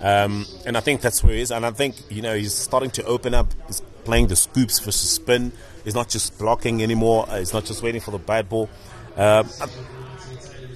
Um, 0.00 0.46
and 0.64 0.76
I 0.76 0.80
think 0.80 1.02
that's 1.02 1.22
where 1.22 1.34
he 1.34 1.42
is. 1.42 1.50
And 1.50 1.66
I 1.66 1.70
think 1.72 1.96
you 2.08 2.22
know 2.22 2.34
he's 2.34 2.54
starting 2.54 2.90
to 2.92 3.04
open 3.04 3.34
up. 3.34 3.48
He's 3.66 3.82
playing 4.04 4.28
the 4.28 4.36
scoops 4.36 4.78
versus 4.78 5.10
spin. 5.10 5.52
He's 5.84 5.94
not 5.94 6.08
just 6.08 6.38
blocking 6.38 6.82
anymore. 6.82 7.26
Uh, 7.28 7.38
he's 7.38 7.52
not 7.52 7.66
just 7.66 7.82
waiting 7.82 8.00
for 8.00 8.10
the 8.10 8.18
bad 8.18 8.48
ball. 8.48 8.70
Um, 9.16 9.48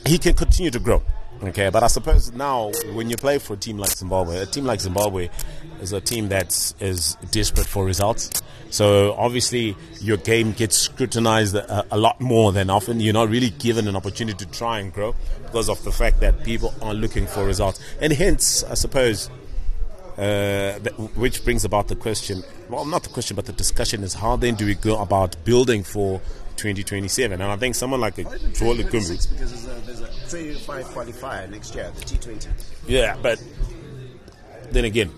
he 0.07 0.18
can 0.18 0.35
continue 0.35 0.70
to 0.70 0.79
grow. 0.79 1.03
Okay, 1.42 1.68
but 1.68 1.83
I 1.83 1.88
suppose 1.88 2.33
now 2.33 2.70
when 2.92 3.11
you 3.11 3.16
play 3.16 3.38
for 3.38 3.55
a 3.55 3.57
team 3.57 3.77
like 3.77 3.90
Zimbabwe, 3.90 4.38
a 4.38 4.47
team 4.47 4.64
like 4.64 4.81
Zimbabwe 4.81 5.29
is 5.81 5.92
a 5.92 6.01
team 6.01 6.29
that 6.29 6.75
is 6.81 7.16
desperate 7.31 7.66
for 7.66 7.85
results. 7.85 8.31
So 8.70 9.14
obviously 9.14 9.77
your 10.01 10.16
game 10.16 10.53
gets 10.53 10.77
scrutinized 10.77 11.55
a, 11.55 11.87
a 11.90 11.99
lot 11.99 12.20
more 12.20 12.51
than 12.53 12.70
often. 12.70 13.01
You're 13.01 13.14
not 13.14 13.29
really 13.29 13.51
given 13.51 13.88
an 13.88 13.97
opportunity 13.97 14.44
to 14.44 14.51
try 14.51 14.79
and 14.79 14.92
grow 14.92 15.14
because 15.42 15.68
of 15.68 15.83
the 15.85 15.92
fact 15.92 16.20
that 16.20 16.44
people 16.44 16.73
are 16.81 16.94
looking 16.94 17.27
for 17.27 17.44
results, 17.44 17.79
and 18.01 18.12
hence 18.12 18.64
I 18.64 18.75
suppose 18.75 19.29
uh, 20.16 20.79
that, 20.79 20.92
which 21.16 21.44
brings 21.44 21.64
about 21.64 21.88
the 21.88 21.97
question. 21.97 22.42
Well, 22.70 22.85
not 22.85 23.03
the 23.03 23.11
question, 23.11 23.35
but 23.37 23.47
the 23.47 23.53
discussion 23.53 24.03
is 24.03 24.14
how 24.14 24.37
then 24.37 24.55
do 24.55 24.64
we 24.64 24.77
go 24.77 25.01
about 25.01 25.37
building 25.44 25.83
for 25.83 26.20
2027? 26.56 27.40
And 27.40 27.50
I 27.50 27.56
think 27.56 27.74
someone 27.74 28.00
like 28.00 28.18
a 28.18 28.24
Joel 28.24 28.76
Gumbie, 28.76 28.86
because 28.86 29.08
there's 29.30 29.66
a, 29.66 29.80
there's 29.86 30.00
a 30.00 30.28
25 30.30 30.86
qualifier 30.86 31.48
next 31.50 31.74
year, 31.74 31.90
the 31.94 32.00
T20. 32.04 32.48
yeah, 32.86 33.16
but 33.22 33.42
then 34.70 34.84
again, 34.84 35.10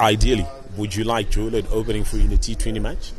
ideally, 0.00 0.46
would 0.76 0.94
you 0.94 1.04
like 1.04 1.30
Joel 1.30 1.62
opening 1.72 2.04
for 2.04 2.16
you 2.16 2.24
in 2.24 2.32
a 2.32 2.36
T20 2.36 2.80
match, 2.80 3.12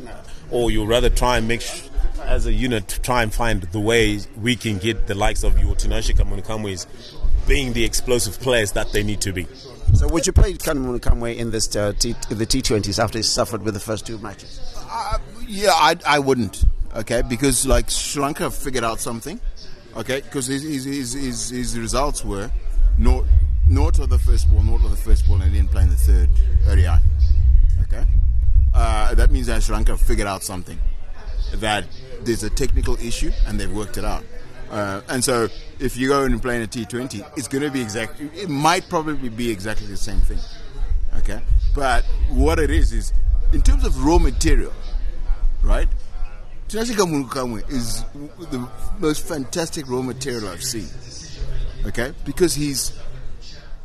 or 0.50 0.70
you 0.70 0.84
rather 0.84 1.10
try 1.10 1.38
and 1.38 1.46
make 1.48 1.60
sh- 1.60 1.88
as 2.22 2.46
a 2.46 2.52
unit 2.52 2.88
to 2.88 3.00
try 3.00 3.22
and 3.22 3.32
find 3.34 3.62
the 3.62 3.80
way 3.80 4.20
we 4.40 4.54
can 4.56 4.78
get 4.78 5.06
the 5.06 5.14
likes 5.14 5.42
of 5.42 5.58
your 5.58 5.74
Tinashe 5.74 6.14
Kamunhukamwes 6.16 6.86
being 7.46 7.72
the 7.72 7.84
explosive 7.84 8.38
players 8.40 8.72
that 8.72 8.92
they 8.92 9.02
need 9.02 9.20
to 9.22 9.32
be? 9.32 9.46
So 9.94 10.08
would 10.08 10.26
you 10.26 10.32
play 10.32 10.54
Kamunhukamwe 10.54 11.36
in 11.36 11.50
this 11.50 11.74
uh, 11.76 11.92
T- 11.98 12.14
the 12.30 12.46
T20s 12.46 13.02
after 13.02 13.18
he 13.18 13.22
suffered 13.22 13.62
with 13.62 13.74
the 13.74 13.80
first 13.80 14.06
two 14.06 14.18
matches? 14.18 14.60
Uh, 14.88 15.18
yeah, 15.46 15.72
I, 15.72 15.96
I 16.06 16.18
wouldn't. 16.18 16.64
Okay, 16.94 17.22
because 17.22 17.66
like 17.66 17.88
Sri 17.88 18.22
Lanka 18.22 18.50
figured 18.50 18.84
out 18.84 19.00
something. 19.00 19.40
Okay, 19.96 20.20
because 20.20 20.46
his, 20.46 20.62
his, 20.62 21.12
his, 21.14 21.48
his, 21.50 21.78
results 21.78 22.24
were 22.24 22.50
not 22.98 23.24
naught 23.68 23.98
of 23.98 24.10
the 24.10 24.18
first 24.18 24.50
ball, 24.50 24.62
not 24.62 24.84
of 24.84 24.90
the 24.90 24.96
first 24.96 25.26
ball, 25.26 25.40
and 25.40 25.52
didn't 25.52 25.70
play 25.70 25.82
in 25.82 25.90
the 25.90 25.96
third 25.96 26.28
ODI. 26.68 27.02
Okay, 27.82 28.04
uh, 28.74 29.14
that 29.14 29.30
means 29.30 29.46
that 29.46 29.62
Sri 29.62 29.74
Lanka 29.74 29.96
figured 29.96 30.26
out 30.26 30.42
something. 30.42 30.78
That 31.56 31.86
there's 32.22 32.42
a 32.42 32.50
technical 32.50 32.96
issue, 32.98 33.30
and 33.46 33.58
they've 33.58 33.72
worked 33.72 33.96
it 33.96 34.04
out. 34.04 34.24
Uh, 34.70 35.00
and 35.08 35.24
so, 35.24 35.48
if 35.78 35.96
you 35.96 36.08
go 36.08 36.24
and 36.24 36.40
play 36.40 36.56
in 36.56 36.62
a 36.62 36.66
T20, 36.66 37.38
it's 37.38 37.48
going 37.48 37.62
to 37.62 37.70
be 37.70 37.80
exactly. 37.80 38.30
It 38.34 38.48
might 38.50 38.86
probably 38.90 39.30
be 39.30 39.50
exactly 39.50 39.86
the 39.86 39.96
same 39.96 40.20
thing. 40.20 40.38
Okay, 41.18 41.40
but 41.74 42.04
what 42.30 42.58
it 42.58 42.70
is 42.70 42.92
is, 42.92 43.12
in 43.52 43.62
terms 43.62 43.84
of 43.84 44.04
raw 44.04 44.18
material, 44.18 44.72
right? 45.62 45.88
Tinashe 46.72 46.94
Kamunhukamwe 46.94 47.70
is 47.70 48.02
the 48.50 48.66
most 48.98 49.28
fantastic 49.28 49.86
raw 49.90 50.00
material 50.00 50.48
I've 50.48 50.64
seen. 50.64 50.88
Okay, 51.84 52.14
because 52.24 52.54
he's. 52.54 52.98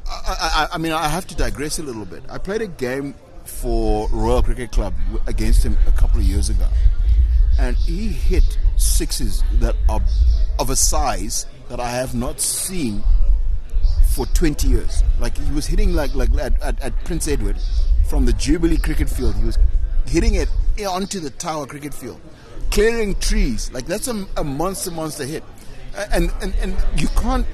I, 0.09 0.67
I, 0.71 0.75
I 0.75 0.77
mean, 0.77 0.93
I 0.93 1.09
have 1.09 1.27
to 1.27 1.35
digress 1.35 1.79
a 1.79 1.83
little 1.83 2.05
bit. 2.05 2.23
I 2.29 2.37
played 2.37 2.61
a 2.61 2.67
game 2.67 3.13
for 3.43 4.07
Royal 4.07 4.41
Cricket 4.41 4.71
Club 4.71 4.93
against 5.27 5.63
him 5.63 5.77
a 5.85 5.91
couple 5.91 6.21
of 6.21 6.25
years 6.25 6.49
ago, 6.49 6.65
and 7.59 7.75
he 7.75 8.07
hit 8.07 8.57
sixes 8.77 9.43
that 9.55 9.75
are 9.89 9.99
of 10.57 10.69
a 10.69 10.75
size 10.77 11.45
that 11.67 11.81
I 11.81 11.89
have 11.89 12.15
not 12.15 12.39
seen 12.39 13.03
for 14.15 14.25
20 14.27 14.65
years. 14.65 15.03
Like 15.19 15.37
he 15.37 15.51
was 15.51 15.67
hitting 15.67 15.91
like 15.93 16.15
like 16.15 16.33
at, 16.35 16.61
at, 16.61 16.81
at 16.81 17.03
Prince 17.03 17.27
Edward 17.27 17.57
from 18.09 18.23
the 18.25 18.31
Jubilee 18.31 18.77
cricket 18.77 19.09
field. 19.09 19.35
He 19.35 19.43
was 19.43 19.59
hitting 20.05 20.35
it 20.35 20.47
onto 20.87 21.19
the 21.19 21.31
Tower 21.31 21.65
cricket 21.65 21.93
field, 21.93 22.21
clearing 22.71 23.15
trees. 23.19 23.71
Like 23.71 23.85
that's 23.85 24.07
a, 24.07 24.25
a 24.37 24.43
monster 24.43 24.91
monster 24.91 25.25
hit, 25.25 25.43
and 26.11 26.31
and 26.41 26.53
and 26.61 26.75
you 26.95 27.07
can't 27.09 27.45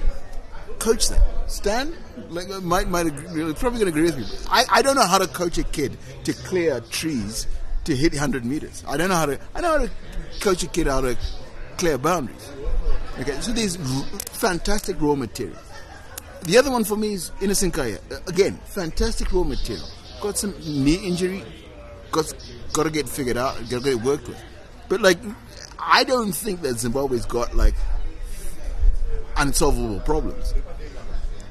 coach 0.80 1.10
that. 1.10 1.21
Stan 1.47 1.93
like 2.30 2.49
uh, 2.49 2.60
might 2.62 2.88
might 2.88 3.08
agree, 3.08 3.54
probably 3.54 3.80
going 3.80 3.91
to 3.91 3.99
agree 3.99 4.04
with 4.04 4.17
me. 4.17 4.26
I, 4.49 4.65
I 4.69 4.82
don't 4.82 4.95
know 4.95 5.06
how 5.06 5.17
to 5.17 5.28
coach 5.28 5.58
a 5.58 5.63
kid 5.63 5.97
to 6.23 6.34
clear 6.34 6.80
trees 6.82 7.47
to 7.86 7.95
hit 7.95 8.13
100 8.13 8.45
meters. 8.45 8.84
I 8.88 8.97
don't 8.97 9.10
know 9.10 9.15
how 9.15 9.26
to. 9.28 9.39
I 9.56 9.62
know 9.62 9.78
how 9.78 9.86
to 9.86 9.91
coach 10.39 10.63
a 10.63 10.67
kid 10.67 10.88
how 10.88 11.02
to 11.02 11.17
clear 11.78 11.97
boundaries. 11.97 12.49
Okay, 13.19 13.39
so 13.41 13.52
there's 13.52 13.78
r- 13.78 14.19
fantastic 14.32 14.99
raw 14.99 15.15
material. 15.15 15.58
The 16.43 16.58
other 16.58 16.71
one 16.71 16.84
for 16.84 16.97
me 16.97 17.13
is 17.13 17.32
Innocent 17.41 17.73
Kaya. 17.73 17.99
Uh, 18.12 18.17
Again, 18.28 18.60
fantastic 18.65 19.32
raw 19.32 19.43
material. 19.43 19.88
Got 20.21 20.38
some 20.38 20.54
knee 20.60 20.95
injury, 20.95 21.43
got 22.12 22.34
got 22.73 22.84
to 22.84 22.89
get 22.91 23.08
figured 23.08 23.38
out, 23.38 23.58
got 23.69 23.84
to 23.84 23.95
get 23.95 24.04
worked 24.04 24.28
with. 24.28 24.41
But 24.89 25.02
like, 25.02 25.17
I 25.80 26.04
don't 26.04 26.32
think 26.34 26.62
that 26.62 26.78
Zimbabwe's 26.80 27.26
got 27.26 27.56
like 27.56 27.76
unsolvable 29.38 30.00
problems. 30.02 30.54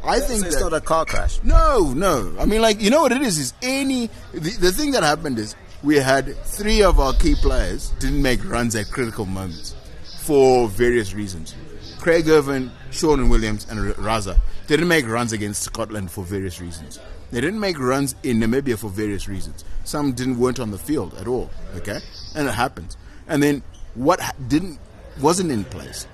I 0.05 0.18
think 0.18 0.40
So 0.40 0.47
it's 0.47 0.57
that 0.57 0.62
not 0.62 0.73
a 0.73 0.81
car 0.81 1.05
crash. 1.05 1.40
no, 1.45 1.92
no. 1.95 2.35
I 2.38 2.45
mean, 2.45 2.61
like 2.61 2.81
you 2.81 2.90
know 2.90 3.03
what 3.03 3.12
it 3.12 3.23
is? 3.23 3.38
Is 3.38 3.55
any 3.62 4.09
the, 4.33 4.51
the 4.61 4.73
thing 4.73 4.92
that 4.92 5.03
happened 5.03 5.38
is 5.38 5.55
we 5.83 5.97
had 5.97 6.35
three 6.45 6.83
of 6.83 6.99
our 6.99 7.12
key 7.12 7.35
players 7.37 7.90
didn't 8.01 8.21
make 8.23 8.45
runs 8.45 8.75
at 8.75 8.90
critical 8.90 9.27
moments 9.27 9.75
for 10.21 10.68
various 10.68 11.14
reasons. 11.14 11.55
Craig 12.01 12.29
Ervine, 12.29 12.73
Sean 12.90 13.21
and 13.21 13.31
Williams, 13.31 13.66
and 13.71 13.79
Raza 13.95 14.38
they 14.66 14.77
didn't 14.77 14.88
make 14.88 15.07
runs 15.07 15.33
against 15.33 15.62
Scotland 15.62 16.11
for 16.11 16.25
various 16.25 16.61
reasons. 16.61 16.99
They 17.31 17.40
didn't 17.40 17.61
make 17.61 17.79
runs 17.79 18.14
in 18.23 18.38
Namibia 18.38 18.79
for 18.79 18.88
various 18.88 19.29
reasons. 19.29 19.64
Some 19.85 20.12
didn't 20.12 20.38
weren't 20.38 20.61
on 20.61 20.71
the 20.71 20.79
field 20.79 21.14
at 21.14 21.27
all. 21.27 21.51
Okay, 21.77 21.99
and 22.35 22.49
it 22.49 22.53
happens. 22.53 22.97
And 23.33 23.42
then 23.42 23.62
what 23.95 24.21
didn't 24.47 24.79
wasn't 25.21 25.51
in 25.51 25.64
place 25.64 26.07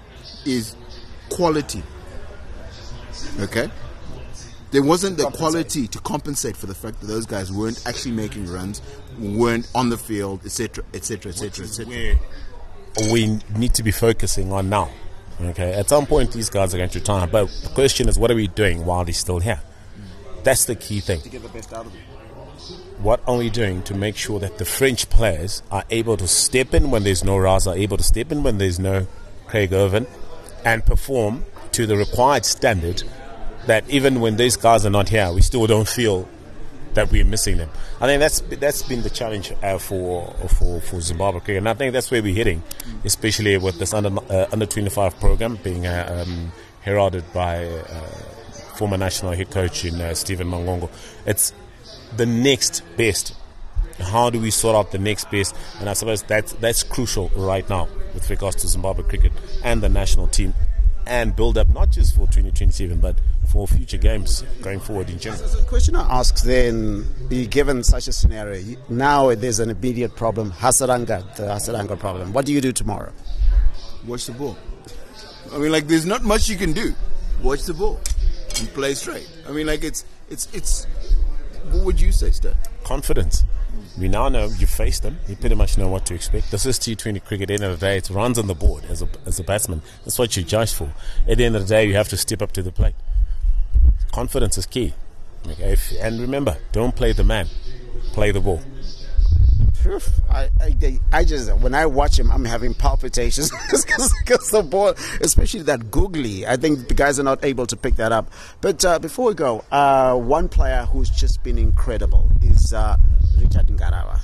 is 0.47 0.75
quality 1.29 1.83
Okay? 3.41 3.71
There 4.71 4.83
wasn't 4.83 5.17
the 5.17 5.31
quality 5.31 5.87
to 5.89 5.99
compensate 6.01 6.57
for 6.57 6.67
the 6.67 6.75
fact 6.75 7.01
that 7.01 7.07
those 7.07 7.25
guys 7.25 7.51
weren't 7.51 7.87
actually 7.87 8.13
making 8.13 8.47
runs, 8.47 8.83
weren't 9.19 9.71
on 9.75 9.89
the 9.89 9.97
field, 9.97 10.45
etc., 10.45 10.85
etc., 10.93 11.33
etc., 11.33 11.65
etc. 11.65 12.19
we 13.11 13.41
need 13.57 13.75
to 13.75 13.83
be 13.83 13.91
focusing 13.91 14.53
on 14.53 14.69
now. 14.69 14.91
Okay, 15.41 15.73
at 15.73 15.89
some 15.89 16.05
point 16.05 16.33
these 16.33 16.51
guys 16.51 16.75
are 16.75 16.79
going 16.79 16.91
to 16.91 16.99
retire, 16.99 17.27
but 17.27 17.49
the 17.63 17.71
question 17.71 18.09
is, 18.09 18.19
what 18.19 18.31
are 18.31 18.35
we 18.35 18.49
doing 18.49 18.85
while 18.85 19.05
they're 19.05 19.15
still 19.15 19.39
here? 19.39 19.61
That's 20.43 20.67
the 20.67 20.75
key 20.75 21.01
thing. 21.01 21.21
To 21.23 21.29
get 21.29 21.43
the 21.43 21.49
best 21.49 21.73
out 21.73 21.87
of 21.87 21.95
it. 21.95 22.01
What 22.99 23.21
are 23.27 23.37
we 23.37 23.51
doing 23.51 23.83
to 23.83 23.95
make 23.95 24.17
sure 24.17 24.39
that 24.41 24.59
the 24.59 24.65
French 24.65 25.09
players 25.09 25.63
are 25.71 25.85
able 25.91 26.17
to 26.17 26.27
step 26.27 26.75
in 26.75 26.91
when 26.91 27.05
there's 27.05 27.25
no 27.25 27.37
Raza, 27.37 27.77
able 27.77 27.97
to 27.97 28.03
step 28.03 28.33
in 28.33 28.43
when 28.43 28.59
there's 28.59 28.79
no 28.79 29.07
Craig 29.47 29.73
Ervine, 29.73 30.07
and 30.65 30.85
perform 30.85 31.45
to 31.73 31.87
the 31.87 31.97
required 31.97 32.45
standard 32.45 33.03
that 33.67 33.89
even 33.89 34.21
when 34.21 34.37
these 34.37 34.57
guys 34.57 34.85
are 34.85 34.91
not 34.91 35.09
here, 35.09 35.33
we 35.33 35.43
still 35.43 35.67
don't 35.67 35.89
feel 35.89 36.29
that 36.95 37.11
we're 37.13 37.25
missing 37.25 37.59
them. 37.59 37.71
I 38.01 38.07
think 38.07 38.21
that's 38.21 38.41
that's 38.41 38.83
been 38.83 39.03
the 39.03 39.11
challenge 39.11 39.53
uh, 39.63 39.79
for 39.79 40.33
for 40.49 40.81
for 40.81 41.01
Zimbabwe 41.01 41.41
cricket, 41.41 41.59
and 41.59 41.69
I 41.69 41.75
think 41.75 41.93
that's 41.93 42.11
where 42.11 42.23
we're 42.23 42.35
heading, 42.35 42.63
especially 43.05 43.57
with 43.59 43.79
this 43.79 43.95
under 43.95 44.11
uh, 44.31 44.47
under 44.53 44.67
25 44.67 45.21
program 45.21 45.57
being 45.63 45.87
uh, 45.87 46.25
um, 46.27 46.53
heralded 46.81 47.25
by 47.33 47.67
uh, 47.67 48.07
former 48.75 48.97
national 48.97 49.33
head 49.33 49.51
coach 49.51 49.85
in 49.85 50.01
uh, 50.01 50.15
Stephen 50.15 50.49
Mangongo. 50.49 50.91
It's 51.27 51.53
the 52.17 52.27
next 52.27 52.83
best. 52.97 53.35
How 54.01 54.31
do 54.31 54.41
we 54.41 54.51
sort 54.51 54.77
out 54.77 54.93
the 54.93 54.99
next 54.99 55.31
best? 55.31 55.55
And 55.81 55.89
I 55.89 55.93
suppose 55.93 56.23
that's 56.23 56.53
that's 56.55 56.83
crucial 56.83 57.31
right 57.37 57.69
now 57.69 57.89
with 58.15 58.29
regards 58.31 58.57
to 58.57 58.69
Zimbabwe 58.69 59.05
cricket 59.05 59.33
and 59.65 59.83
the 59.83 59.89
national 59.89 60.29
team 60.29 60.55
and 61.07 61.35
build 61.35 61.57
up 61.59 61.69
not 61.71 61.91
just 61.91 62.15
for 62.15 62.27
2027 62.27 63.01
but 63.01 63.17
for 63.49 63.67
future 63.67 63.97
games 63.97 64.45
going 64.61 64.79
forward 64.79 65.09
in 65.09 65.19
general. 65.19 65.49
So 65.49 65.61
the 65.61 65.67
question 65.67 65.97
I 65.97 66.19
ask 66.19 66.43
then, 66.45 67.07
given 67.51 67.83
such 67.83 68.07
a 68.07 68.13
scenario, 68.13 68.77
now 68.91 69.35
there's 69.35 69.59
an 69.59 69.71
immediate 69.71 70.15
problem, 70.15 70.53
Hasaranga, 70.53 71.35
the 71.37 71.45
Hasaranga 71.45 71.99
problem. 71.99 72.33
What 72.35 72.45
do 72.45 72.53
you 72.53 72.61
do 72.61 72.73
tomorrow? 72.73 73.11
Watch 74.07 74.27
the 74.27 74.33
ball. 74.33 74.57
I 75.53 75.57
mean, 75.59 75.73
like, 75.73 75.87
there's 75.87 76.05
not 76.05 76.23
much 76.23 76.49
you 76.49 76.57
can 76.57 76.73
do. 76.73 76.95
Watch 77.43 77.63
the 77.63 77.73
ball 77.73 77.99
and 78.59 78.69
play 78.75 78.95
straight. 78.95 79.29
I 79.49 79.53
mean, 79.53 79.67
like, 79.67 79.83
it's 79.83 80.05
it's 80.29 80.47
it's. 80.53 80.87
What 81.71 81.85
would 81.85 82.01
you 82.01 82.13
say, 82.13 82.31
Stan? 82.31 82.55
Confidence. 82.85 83.45
We 83.99 84.09
now 84.09 84.29
know 84.29 84.47
you 84.47 84.67
face 84.67 85.01
them. 85.01 85.19
You 85.29 85.37
pretty 85.37 85.55
much 85.55 85.77
know 85.77 85.89
what 85.89 86.07
to 86.07 86.15
expect. 86.15 86.51
This 86.51 86.67
is 86.67 86.79
T20 86.79 87.25
cricket. 87.25 87.51
At 87.51 87.59
the 87.59 87.65
end 87.65 87.73
of 87.73 87.81
the 87.81 87.87
day, 87.87 87.97
it's 87.99 88.11
runs 88.11 88.39
on 88.39 88.47
the 88.47 88.55
board 88.55 88.85
as 88.89 89.03
a, 89.03 89.09
as 89.27 89.39
a 89.39 89.43
batsman. 89.43 89.83
That's 90.05 90.19
what 90.19 90.37
you 90.37 90.43
judge 90.43 90.73
for. 90.73 90.93
At 91.29 91.39
the 91.39 91.45
end 91.45 91.57
of 91.57 91.63
the 91.63 91.69
day, 91.69 91.87
you 91.87 91.95
have 91.95 92.09
to 92.09 92.17
step 92.17 92.43
up 92.43 92.53
to 92.53 92.63
the 92.63 92.73
plate. 92.73 92.95
Confidence 94.13 94.57
is 94.57 94.67
key. 94.67 94.95
Okay, 95.47 95.73
if, 95.73 95.93
and 96.01 96.21
remember, 96.21 96.59
don't 96.73 96.95
play 96.95 97.13
the 97.13 97.25
man, 97.25 97.47
play 98.13 98.31
the 98.33 98.41
ball. 98.41 98.61
I, 100.31 100.49
I, 100.61 101.01
I 101.13 101.25
just 101.25 101.53
when 101.57 101.75
I 101.75 101.87
watch 101.87 102.19
him, 102.19 102.31
I'm 102.31 102.45
having 102.45 102.75
palpitations 102.75 103.51
because 103.71 104.51
the 104.51 104.63
ball, 104.63 104.95
especially 105.21 105.63
that 105.63 105.91
googly. 105.91 106.47
I 106.47 106.57
think 106.57 106.89
the 106.89 106.95
guys 106.95 107.19
are 107.19 107.25
not 107.25 107.45
able 107.45 107.67
to 107.67 107.77
pick 107.77 107.97
that 107.97 108.13
up. 108.13 108.31
But 108.61 108.85
uh, 108.85 108.99
before 108.99 109.27
we 109.29 109.35
go, 109.35 109.65
uh, 109.71 110.15
one 110.17 110.49
player 110.49 110.85
who's 110.85 111.11
just 111.11 111.43
been 111.43 111.59
incredible 111.59 112.31
is 112.43 112.73
uh, 112.73 112.97
Richard 113.39 113.67
Ngarava. 113.69 114.21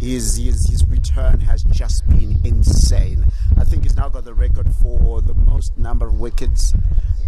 His, 0.00 0.36
his 0.36 0.66
his 0.68 0.86
return 0.86 1.40
has 1.40 1.62
just 1.64 2.08
been 2.08 2.38
insane. 2.44 3.24
I 3.56 3.64
think 3.64 3.82
he's 3.84 3.96
now 3.96 4.08
got 4.08 4.24
the 4.24 4.34
record 4.34 4.68
for 4.82 5.20
the 5.22 5.34
most 5.34 5.76
number 5.78 6.06
of 6.06 6.20
wickets. 6.20 6.74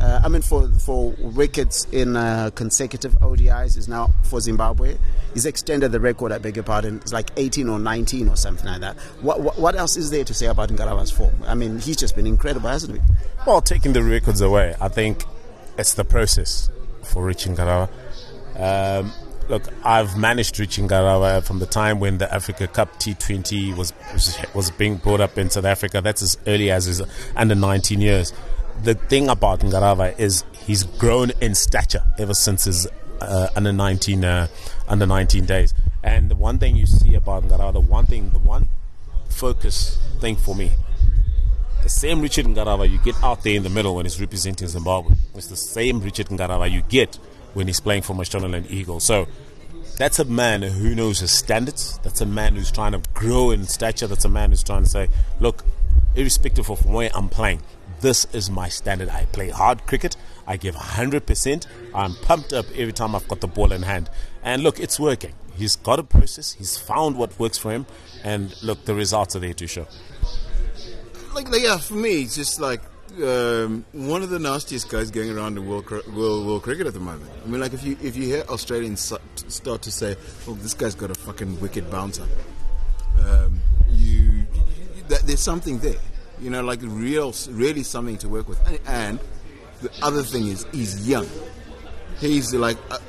Uh, 0.00 0.20
I 0.22 0.28
mean, 0.28 0.42
for 0.42 0.68
for 0.74 1.10
wickets 1.18 1.86
in 1.90 2.16
uh, 2.16 2.50
consecutive 2.54 3.12
ODIs 3.20 3.76
is 3.76 3.88
now 3.88 4.12
for 4.22 4.40
Zimbabwe. 4.40 4.96
He's 5.34 5.46
extended 5.46 5.90
the 5.90 6.00
record. 6.00 6.30
I 6.30 6.38
beg 6.38 6.56
your 6.56 6.62
pardon. 6.62 6.96
It's 6.96 7.12
like 7.12 7.30
18 7.36 7.68
or 7.68 7.78
19 7.78 8.28
or 8.28 8.36
something 8.36 8.66
like 8.66 8.80
that. 8.80 8.96
What 9.22 9.40
what, 9.40 9.58
what 9.58 9.74
else 9.74 9.96
is 9.96 10.10
there 10.10 10.24
to 10.24 10.34
say 10.34 10.46
about 10.46 10.68
Ngarava's 10.68 11.10
form? 11.10 11.34
I 11.46 11.54
mean, 11.54 11.78
he's 11.80 11.96
just 11.96 12.14
been 12.14 12.26
incredible, 12.26 12.68
hasn't 12.68 12.96
he? 12.96 13.02
Well, 13.46 13.60
taking 13.60 13.92
the 13.92 14.02
records 14.02 14.40
away, 14.40 14.74
I 14.80 14.88
think 14.88 15.24
it's 15.76 15.94
the 15.94 16.04
process 16.04 16.70
for 17.02 17.24
Richard 17.24 17.56
Ngarava. 17.56 17.88
Um, 18.56 19.12
look, 19.48 19.64
I've 19.84 20.16
managed 20.16 20.58
Richard 20.58 20.84
Ngarava 20.84 21.42
from 21.42 21.58
the 21.58 21.66
time 21.66 22.00
when 22.00 22.18
the 22.18 22.32
Africa 22.32 22.66
Cup 22.66 22.94
T20 22.98 23.76
was 23.76 23.92
was 24.54 24.70
being 24.72 24.96
brought 24.96 25.20
up 25.20 25.38
in 25.38 25.50
South 25.50 25.64
Africa. 25.64 26.00
That's 26.00 26.22
as 26.22 26.38
early 26.46 26.70
as 26.70 26.84
his 26.84 27.02
under 27.34 27.54
19 27.54 28.00
years. 28.00 28.32
The 28.82 28.94
thing 28.94 29.28
about 29.28 29.60
Ngarava 29.60 30.18
is 30.18 30.44
he's 30.66 30.84
grown 30.84 31.32
in 31.40 31.54
stature 31.54 32.02
ever 32.18 32.34
since 32.34 32.64
his 32.64 32.86
uh, 33.20 33.48
under 33.56 33.72
19 33.72 34.24
uh, 34.24 34.48
under 34.86 35.06
19 35.06 35.46
days. 35.46 35.74
And 36.02 36.30
the 36.30 36.36
one 36.36 36.58
thing 36.58 36.76
you 36.76 36.86
see 36.86 37.14
about 37.14 37.44
Ngarava, 37.44 37.72
the 37.72 37.80
one 37.80 38.06
thing, 38.06 38.30
the 38.30 38.38
one 38.38 38.68
focus 39.28 39.98
thing 40.20 40.36
for 40.36 40.54
me, 40.54 40.72
the 41.82 41.88
same 41.88 42.20
Richard 42.20 42.46
Ngarava 42.46 42.88
you 42.88 42.98
get 42.98 43.16
out 43.22 43.42
there 43.42 43.54
in 43.54 43.62
the 43.62 43.70
middle 43.70 43.96
when 43.96 44.04
he's 44.04 44.20
representing 44.20 44.68
Zimbabwe. 44.68 45.14
It's 45.34 45.48
the 45.48 45.56
same 45.56 46.00
Richard 46.00 46.26
Ngarava 46.26 46.70
you 46.70 46.82
get 46.82 47.18
when 47.58 47.66
he's 47.66 47.80
playing 47.80 48.02
for 48.02 48.14
Mashonaland 48.14 48.70
Eagle. 48.70 49.00
So 49.00 49.26
that's 49.98 50.20
a 50.20 50.24
man 50.24 50.62
who 50.62 50.94
knows 50.94 51.18
his 51.18 51.32
standards. 51.32 51.98
That's 52.04 52.20
a 52.20 52.26
man 52.26 52.54
who's 52.54 52.70
trying 52.70 52.92
to 52.92 53.02
grow 53.14 53.50
in 53.50 53.64
stature. 53.64 54.06
That's 54.06 54.24
a 54.24 54.28
man 54.28 54.50
who's 54.50 54.62
trying 54.62 54.84
to 54.84 54.88
say, 54.88 55.08
look, 55.40 55.64
irrespective 56.14 56.70
of 56.70 56.86
where 56.86 57.10
I'm 57.14 57.28
playing, 57.28 57.60
this 58.00 58.26
is 58.32 58.48
my 58.48 58.68
standard. 58.68 59.08
I 59.08 59.24
play 59.24 59.50
hard 59.50 59.86
cricket. 59.86 60.16
I 60.46 60.56
give 60.56 60.76
100%. 60.76 61.66
I'm 61.96 62.14
pumped 62.14 62.52
up 62.52 62.66
every 62.76 62.92
time 62.92 63.16
I've 63.16 63.26
got 63.26 63.40
the 63.40 63.48
ball 63.48 63.72
in 63.72 63.82
hand. 63.82 64.08
And 64.44 64.62
look, 64.62 64.78
it's 64.78 65.00
working. 65.00 65.34
He's 65.56 65.74
got 65.74 65.98
a 65.98 66.04
process. 66.04 66.52
He's 66.52 66.78
found 66.78 67.16
what 67.16 67.36
works 67.40 67.58
for 67.58 67.72
him. 67.72 67.86
And 68.22 68.54
look, 68.62 68.84
the 68.84 68.94
results 68.94 69.34
are 69.34 69.40
there 69.40 69.52
to 69.54 69.66
show. 69.66 69.88
Like 71.34 71.48
yeah, 71.52 71.76
for 71.76 71.94
me, 71.94 72.22
it's 72.22 72.36
just 72.36 72.60
like 72.60 72.82
um, 73.22 73.84
one 73.92 74.22
of 74.22 74.30
the 74.30 74.38
nastiest 74.38 74.88
guys 74.88 75.10
going 75.10 75.30
around 75.30 75.56
the 75.56 75.62
world, 75.62 75.90
world, 75.90 76.46
world 76.46 76.62
cricket 76.62 76.86
at 76.86 76.94
the 76.94 77.00
moment. 77.00 77.30
I 77.44 77.48
mean, 77.48 77.60
like 77.60 77.72
if 77.72 77.84
you 77.84 77.96
if 78.02 78.16
you 78.16 78.24
hear 78.24 78.44
Australians 78.48 79.12
start 79.48 79.82
to 79.82 79.90
say, 79.90 80.16
"Oh, 80.46 80.54
this 80.54 80.74
guy's 80.74 80.94
got 80.94 81.10
a 81.10 81.14
fucking 81.14 81.60
wicked 81.60 81.90
bouncer," 81.90 82.26
um, 83.20 83.60
you, 83.88 84.44
that, 85.08 85.22
there's 85.26 85.40
something 85.40 85.78
there. 85.78 85.98
You 86.40 86.50
know, 86.50 86.62
like 86.62 86.80
real, 86.82 87.34
really 87.50 87.82
something 87.82 88.18
to 88.18 88.28
work 88.28 88.48
with. 88.48 88.64
And, 88.68 88.78
and 88.86 89.20
the 89.82 89.90
other 90.02 90.22
thing 90.22 90.46
is, 90.46 90.66
he's 90.72 91.08
young. 91.08 91.28
He's 92.20 92.54
like 92.54 92.78
a, 92.90 93.00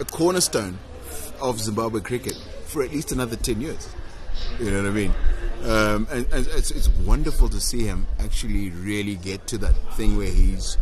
a 0.00 0.04
cornerstone 0.04 0.78
of 1.40 1.60
Zimbabwe 1.60 2.00
cricket 2.00 2.34
for 2.66 2.82
at 2.82 2.90
least 2.90 3.12
another 3.12 3.36
ten 3.36 3.60
years. 3.60 3.88
You 4.60 4.70
know 4.70 4.82
what 4.82 4.90
I 4.90 4.94
mean? 4.94 5.14
Um, 5.64 6.06
and, 6.10 6.26
and 6.32 6.46
it's, 6.48 6.70
it's, 6.70 6.88
wonderful 7.04 7.48
to 7.48 7.60
see 7.60 7.82
him 7.84 8.06
actually 8.20 8.70
really 8.70 9.16
get 9.16 9.46
to 9.48 9.58
that 9.58 9.74
thing 9.94 10.16
where 10.16 10.30
he's 10.30 10.78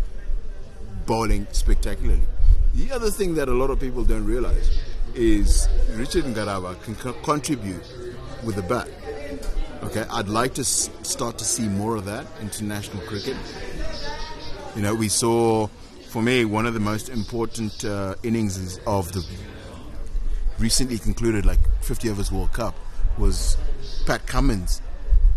bowling 1.06 1.46
spectacularly. 1.52 2.22
The 2.74 2.92
other 2.92 3.10
thing 3.10 3.34
that 3.36 3.48
a 3.48 3.54
lot 3.54 3.70
of 3.70 3.80
people 3.80 4.04
don't 4.04 4.26
realize 4.26 4.82
is 5.14 5.66
Richard 5.92 6.24
Ngarava 6.24 6.82
can 6.82 6.94
co- 6.94 7.14
contribute 7.14 7.82
with 8.44 8.56
the 8.56 8.62
bat. 8.62 8.88
Okay, 9.82 10.04
I'd 10.10 10.28
like 10.28 10.54
to 10.54 10.60
s- 10.62 10.90
start 11.02 11.38
to 11.38 11.44
see 11.44 11.68
more 11.68 11.96
of 11.96 12.04
that 12.04 12.26
international 12.42 13.02
cricket. 13.04 13.36
You 14.74 14.82
know, 14.82 14.94
we 14.94 15.08
saw, 15.08 15.68
for 16.10 16.22
me, 16.22 16.44
one 16.44 16.66
of 16.66 16.74
the 16.74 16.80
most 16.80 17.08
important 17.08 17.82
uh, 17.84 18.14
innings 18.22 18.78
of 18.86 19.10
the 19.12 19.26
recently 20.58 20.98
concluded 20.98 21.46
like 21.46 21.58
50 21.82 22.10
overs 22.10 22.30
World 22.32 22.52
Cup 22.52 22.74
was 23.18 23.56
Pat 24.06 24.26
Cummins 24.26 24.80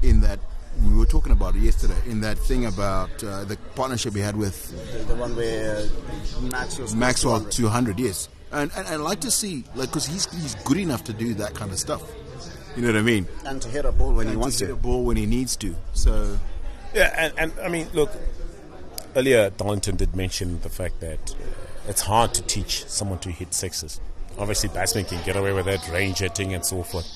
in 0.01 0.21
that 0.21 0.39
we 0.83 0.95
were 0.95 1.05
talking 1.05 1.31
about 1.31 1.55
it 1.55 1.61
yesterday 1.61 1.97
in 2.05 2.21
that 2.21 2.37
thing 2.37 2.65
about 2.65 3.23
uh, 3.23 3.43
the 3.43 3.57
partnership 3.75 4.13
we 4.13 4.21
had 4.21 4.35
with 4.35 4.71
the, 4.93 5.13
the 5.13 5.15
one 5.15 5.35
where 5.35 5.85
Maxwell 6.41 6.95
Maxwell 6.95 7.41
200 7.41 7.99
yes. 7.99 8.29
And, 8.51 8.71
and, 8.75 8.87
and 8.87 8.95
I'd 8.95 9.01
like 9.01 9.19
to 9.21 9.31
see 9.31 9.63
like 9.75 9.89
because 9.89 10.05
he's 10.05 10.31
he's 10.31 10.55
good 10.55 10.77
enough 10.77 11.03
to 11.05 11.13
do 11.13 11.33
that 11.35 11.53
kind 11.53 11.71
of 11.71 11.79
stuff. 11.79 12.01
You 12.75 12.83
know 12.83 12.89
what 12.89 12.97
I 12.97 13.01
mean? 13.01 13.27
And 13.45 13.61
to 13.61 13.69
hit 13.69 13.85
a 13.85 13.91
ball 13.91 14.13
when 14.13 14.27
and 14.27 14.31
he 14.31 14.37
wants 14.37 14.57
to 14.57 14.65
to. 14.65 14.67
hit 14.67 14.73
a 14.73 14.81
ball 14.81 15.03
when 15.03 15.17
he 15.17 15.25
needs 15.25 15.55
to. 15.57 15.75
So 15.93 16.37
yeah 16.93 17.13
and, 17.17 17.33
and 17.37 17.59
I 17.61 17.67
mean 17.67 17.87
look 17.93 18.11
earlier 19.15 19.49
Darlington 19.49 19.97
did 19.97 20.15
mention 20.15 20.61
the 20.61 20.69
fact 20.69 21.01
that 21.01 21.35
it's 21.87 22.01
hard 22.01 22.33
to 22.35 22.41
teach 22.43 22.85
someone 22.85 23.19
to 23.19 23.31
hit 23.31 23.53
sixes. 23.53 23.99
Obviously 24.37 24.69
batsmen 24.69 25.05
can 25.05 25.23
get 25.25 25.35
away 25.35 25.51
with 25.51 25.65
that 25.65 25.87
range 25.89 26.19
hitting 26.19 26.53
and 26.53 26.65
so 26.65 26.83
forth 26.83 27.07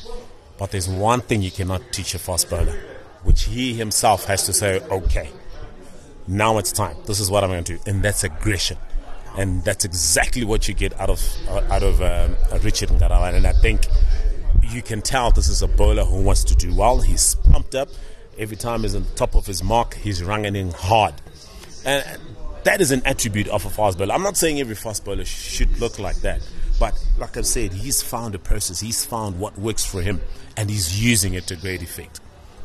but 0.57 0.71
there's 0.71 0.87
one 0.87 1.21
thing 1.21 1.41
you 1.41 1.51
cannot 1.51 1.81
teach 1.91 2.13
a 2.13 2.19
fast 2.19 2.49
bowler, 2.49 2.79
which 3.23 3.43
he 3.43 3.73
himself 3.73 4.25
has 4.25 4.45
to 4.45 4.53
say, 4.53 4.79
okay, 4.81 5.29
now 6.27 6.57
it's 6.57 6.71
time. 6.71 6.95
This 7.05 7.19
is 7.19 7.29
what 7.29 7.43
I'm 7.43 7.49
going 7.49 7.63
to 7.63 7.77
do. 7.77 7.83
And 7.85 8.03
that's 8.03 8.23
aggression. 8.23 8.77
And 9.35 9.63
that's 9.63 9.83
exactly 9.83 10.43
what 10.43 10.67
you 10.67 10.73
get 10.73 10.99
out 10.99 11.09
of 11.09 11.21
out 11.49 11.81
of 11.81 12.01
um, 12.01 12.35
Richard 12.61 12.89
Ngarava. 12.89 13.33
And 13.33 13.47
I 13.47 13.53
think 13.53 13.87
you 14.69 14.81
can 14.81 15.01
tell 15.01 15.31
this 15.31 15.49
is 15.49 15.61
a 15.61 15.67
bowler 15.67 16.05
who 16.05 16.21
wants 16.21 16.43
to 16.45 16.55
do 16.55 16.73
well. 16.75 17.01
He's 17.01 17.35
pumped 17.35 17.75
up. 17.75 17.89
Every 18.37 18.57
time 18.57 18.81
he's 18.81 18.95
on 18.95 19.05
top 19.15 19.35
of 19.35 19.45
his 19.45 19.63
mark, 19.63 19.95
he's 19.95 20.23
running 20.23 20.55
in 20.55 20.71
hard. 20.71 21.15
And 21.85 22.03
that 22.63 22.79
is 22.79 22.91
an 22.91 23.01
attribute 23.05 23.47
of 23.47 23.65
a 23.65 23.69
fast 23.69 23.97
bowler. 23.97 24.13
I'm 24.13 24.23
not 24.23 24.37
saying 24.37 24.59
every 24.59 24.75
fast 24.75 25.03
bowler 25.03 25.25
should 25.25 25.79
look 25.79 25.99
like 25.99 26.17
that. 26.17 26.41
But 26.79 26.93
like 27.17 27.37
I've 27.37 27.45
said, 27.45 27.73
he's 27.73 28.01
found 28.01 28.35
a 28.35 28.39
process. 28.39 28.79
He's 28.79 29.05
found 29.05 29.39
what 29.39 29.57
works 29.57 29.85
for 29.85 30.01
him, 30.01 30.21
and 30.57 30.69
he's 30.69 31.03
using 31.03 31.33
it 31.33 31.47
to 31.47 31.55
great 31.55 31.81
effect. 31.81 32.19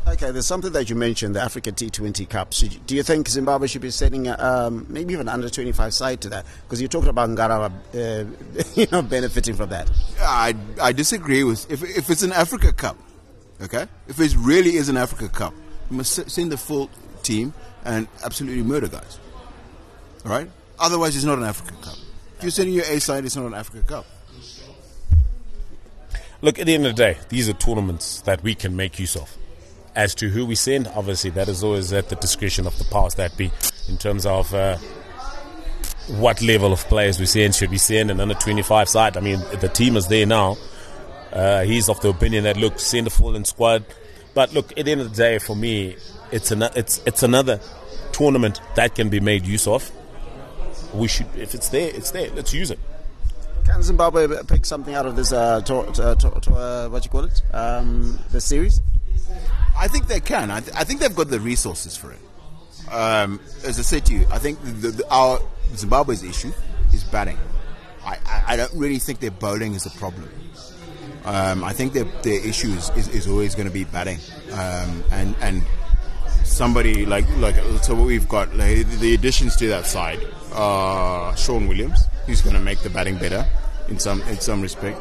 Okay, 0.07 0.31
there's 0.31 0.47
something 0.47 0.73
that 0.73 0.89
you 0.89 0.97
mentioned, 0.97 1.37
the 1.37 1.43
Africa 1.43 1.71
T20 1.71 2.29
Cup. 2.31 2.55
So 2.55 2.67
do 2.87 2.97
you 2.97 3.03
think 3.03 3.29
Zimbabwe 3.29 3.67
should 3.67 3.83
be 3.83 3.91
sending 3.91 4.27
um, 4.29 4.87
maybe 4.89 5.13
even 5.13 5.29
under 5.29 5.51
25 5.51 5.93
side 5.93 6.23
to 6.23 6.31
that? 6.31 6.47
Because 6.63 6.81
you 6.81 6.89
talked 6.89 7.09
about 7.09 7.29
Ngarava, 7.29 7.71
uh, 7.71 8.71
you 8.75 8.87
know, 8.91 9.03
benefiting 9.03 9.55
from 9.55 9.69
that. 9.69 9.91
I 10.21 10.55
I 10.81 10.93
disagree 10.93 11.45
with 11.45 11.71
if 11.71 11.83
if 11.83 12.09
it's 12.09 12.23
an 12.23 12.33
Africa 12.33 12.73
Cup, 12.73 12.97
okay. 13.61 13.87
If 14.09 14.19
it 14.19 14.35
really 14.39 14.77
is 14.77 14.89
an 14.89 14.97
Africa 14.97 15.29
Cup, 15.29 15.53
you 15.91 15.99
must 15.99 16.31
send 16.31 16.53
the 16.53 16.57
full 16.57 16.89
team 17.23 17.53
and 17.85 18.09
absolutely 18.25 18.63
murder 18.63 18.89
guys. 18.89 19.19
All 20.25 20.31
right. 20.31 20.51
Otherwise, 20.79 21.17
it's 21.17 21.25
not 21.25 21.37
an 21.39 21.45
Africa 21.45 21.75
Cup. 21.83 21.99
If 22.39 22.45
you're 22.45 22.51
sending 22.51 22.75
your 22.75 22.85
A 22.85 22.99
side, 22.99 23.27
it's 23.27 23.37
not 23.37 23.45
an 23.47 23.55
Africa 23.55 23.87
Cup. 23.87 24.07
Look, 26.41 26.61
at 26.61 26.67
the 26.67 26.75
end 26.75 26.87
of 26.87 26.95
the 26.95 27.03
day, 27.03 27.19
these 27.31 27.49
are 27.49 27.53
tournaments 27.53 28.21
that 28.21 28.43
we 28.45 28.55
can 28.55 28.77
make 28.77 28.99
use 29.01 29.17
of. 29.17 29.37
As 29.97 30.15
to 30.17 30.29
who 30.29 30.47
we 30.47 30.55
send, 30.55 30.87
obviously, 30.87 31.31
that 31.31 31.49
is 31.49 31.65
always 31.65 31.93
at 31.93 32.09
the 32.11 32.17
discretion 32.17 32.65
of 32.67 32.79
the 32.79 32.85
powers 32.85 33.15
that 33.17 33.37
be 33.37 33.51
in 33.89 33.97
terms 33.99 34.25
of 34.25 34.55
uh, 34.55 34.77
what 36.07 36.41
level 36.41 36.73
of 36.73 36.81
players 36.85 37.19
we 37.19 37.27
send. 37.27 37.57
Should 37.57 37.71
we 37.71 37.79
send 37.79 38.13
an 38.13 38.21
under 38.21 38.35
25 38.35 38.89
side? 38.89 39.17
I 39.17 39.21
mean, 39.21 39.41
the 39.61 39.69
team 39.69 39.97
is 39.97 40.07
there 40.07 40.27
now. 40.27 40.57
Uh, 41.33 41.63
he's 41.63 41.89
of 41.89 42.01
the 42.03 42.11
opinion 42.11 42.45
that, 42.45 42.57
look, 42.57 42.79
send 42.79 43.09
a 43.09 43.11
full 43.11 43.43
squad. 43.45 43.85
But 44.33 44.53
look, 44.55 44.79
at 44.79 44.85
the 44.85 44.93
end 44.93 45.01
of 45.01 45.11
the 45.11 45.17
day, 45.17 45.39
for 45.41 45.57
me, 45.57 45.97
it's, 46.31 46.53
an, 46.53 46.63
it's, 46.77 47.03
it's 47.05 47.25
another 47.25 47.59
tournament 48.13 48.61
that 48.77 48.95
can 48.95 49.09
be 49.09 49.19
made 49.19 49.45
use 49.45 49.67
of. 49.67 49.91
We 50.95 51.09
should, 51.09 51.27
if 51.37 51.57
it's 51.57 51.69
there, 51.71 51.91
it's 51.93 52.13
there. 52.13 52.31
Let's 52.31 52.55
use 52.55 52.71
it. 52.71 52.79
Can 53.69 53.83
Zimbabwe 53.83 54.27
pick 54.45 54.65
something 54.65 54.95
out 54.95 55.05
of 55.05 55.15
this, 55.15 55.31
uh, 55.31 55.61
to, 55.61 55.85
to, 55.93 56.17
to, 56.17 56.55
uh, 56.55 56.89
what 56.89 57.05
you 57.05 57.11
call 57.11 57.25
it, 57.25 57.43
um, 57.53 58.19
the 58.31 58.41
series? 58.41 58.81
I 59.79 59.89
think 59.89 60.07
they 60.07 60.21
can. 60.21 60.51
I, 60.51 60.61
th- 60.61 60.75
I 60.75 60.85
think 60.85 61.01
they've 61.01 61.15
got 61.15 61.29
the 61.29 61.39
resources 61.39 61.95
for 61.95 62.11
it. 62.11 62.19
Um, 62.91 63.39
as 63.65 63.79
I 63.79 63.83
said 63.83 64.07
to 64.07 64.15
you, 64.15 64.27
I 64.31 64.39
think 64.39 64.59
the, 64.63 64.89
the, 64.89 65.09
our 65.11 65.39
Zimbabwe's 65.77 66.23
issue 66.23 66.51
is 66.95 67.05
batting. 67.05 67.37
I, 68.05 68.17
I, 68.25 68.45
I, 68.49 68.57
don't 68.57 68.73
really 68.75 68.99
think 68.99 69.21
their 69.21 69.31
bowling 69.31 69.75
is 69.75 69.85
a 69.85 69.91
problem. 69.91 70.31
Um, 71.27 71.63
I 71.63 71.75
think 71.75 71.93
their, 71.93 72.05
their 72.23 72.45
issue 72.45 72.69
is, 72.69 72.89
is, 72.97 73.09
is 73.09 73.29
always 73.29 73.55
going 73.55 73.69
to 73.69 73.75
be 73.75 73.85
batting. 73.85 74.19
Um, 74.53 75.05
and 75.13 75.37
and 75.43 75.63
somebody 76.45 77.05
like 77.05 77.27
like 77.37 77.57
so 77.83 77.95
what 77.95 78.07
we've 78.07 78.29
got 78.29 78.57
like, 78.57 78.89
the 78.99 79.13
additions 79.13 79.57
to 79.57 79.69
that 79.69 79.85
side 79.85 80.27
are 80.55 81.37
Sean 81.37 81.69
Williams, 81.69 82.07
who's 82.25 82.41
going 82.41 82.57
to 82.57 82.63
make 82.63 82.81
the 82.81 82.89
batting 82.91 83.19
better 83.19 83.47
in 83.89 83.99
some 83.99 84.23
in 84.23 84.41
some 84.41 84.63
respect. 84.63 84.99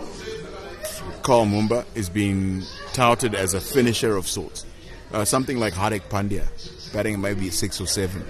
Carl 1.24 1.46
Mumba 1.46 1.86
is 1.94 2.10
being 2.10 2.64
touted 2.94 3.36
as 3.36 3.54
a 3.54 3.60
finisher 3.60 4.16
of 4.16 4.28
sorts. 4.28 4.66
Uh, 5.12 5.26
something 5.26 5.60
like 5.60 5.74
Hardik 5.74 6.04
Pandya, 6.10 6.48
batting 6.94 7.20
maybe 7.20 7.50
six 7.50 7.82
or 7.82 7.86
seven. 7.86 8.24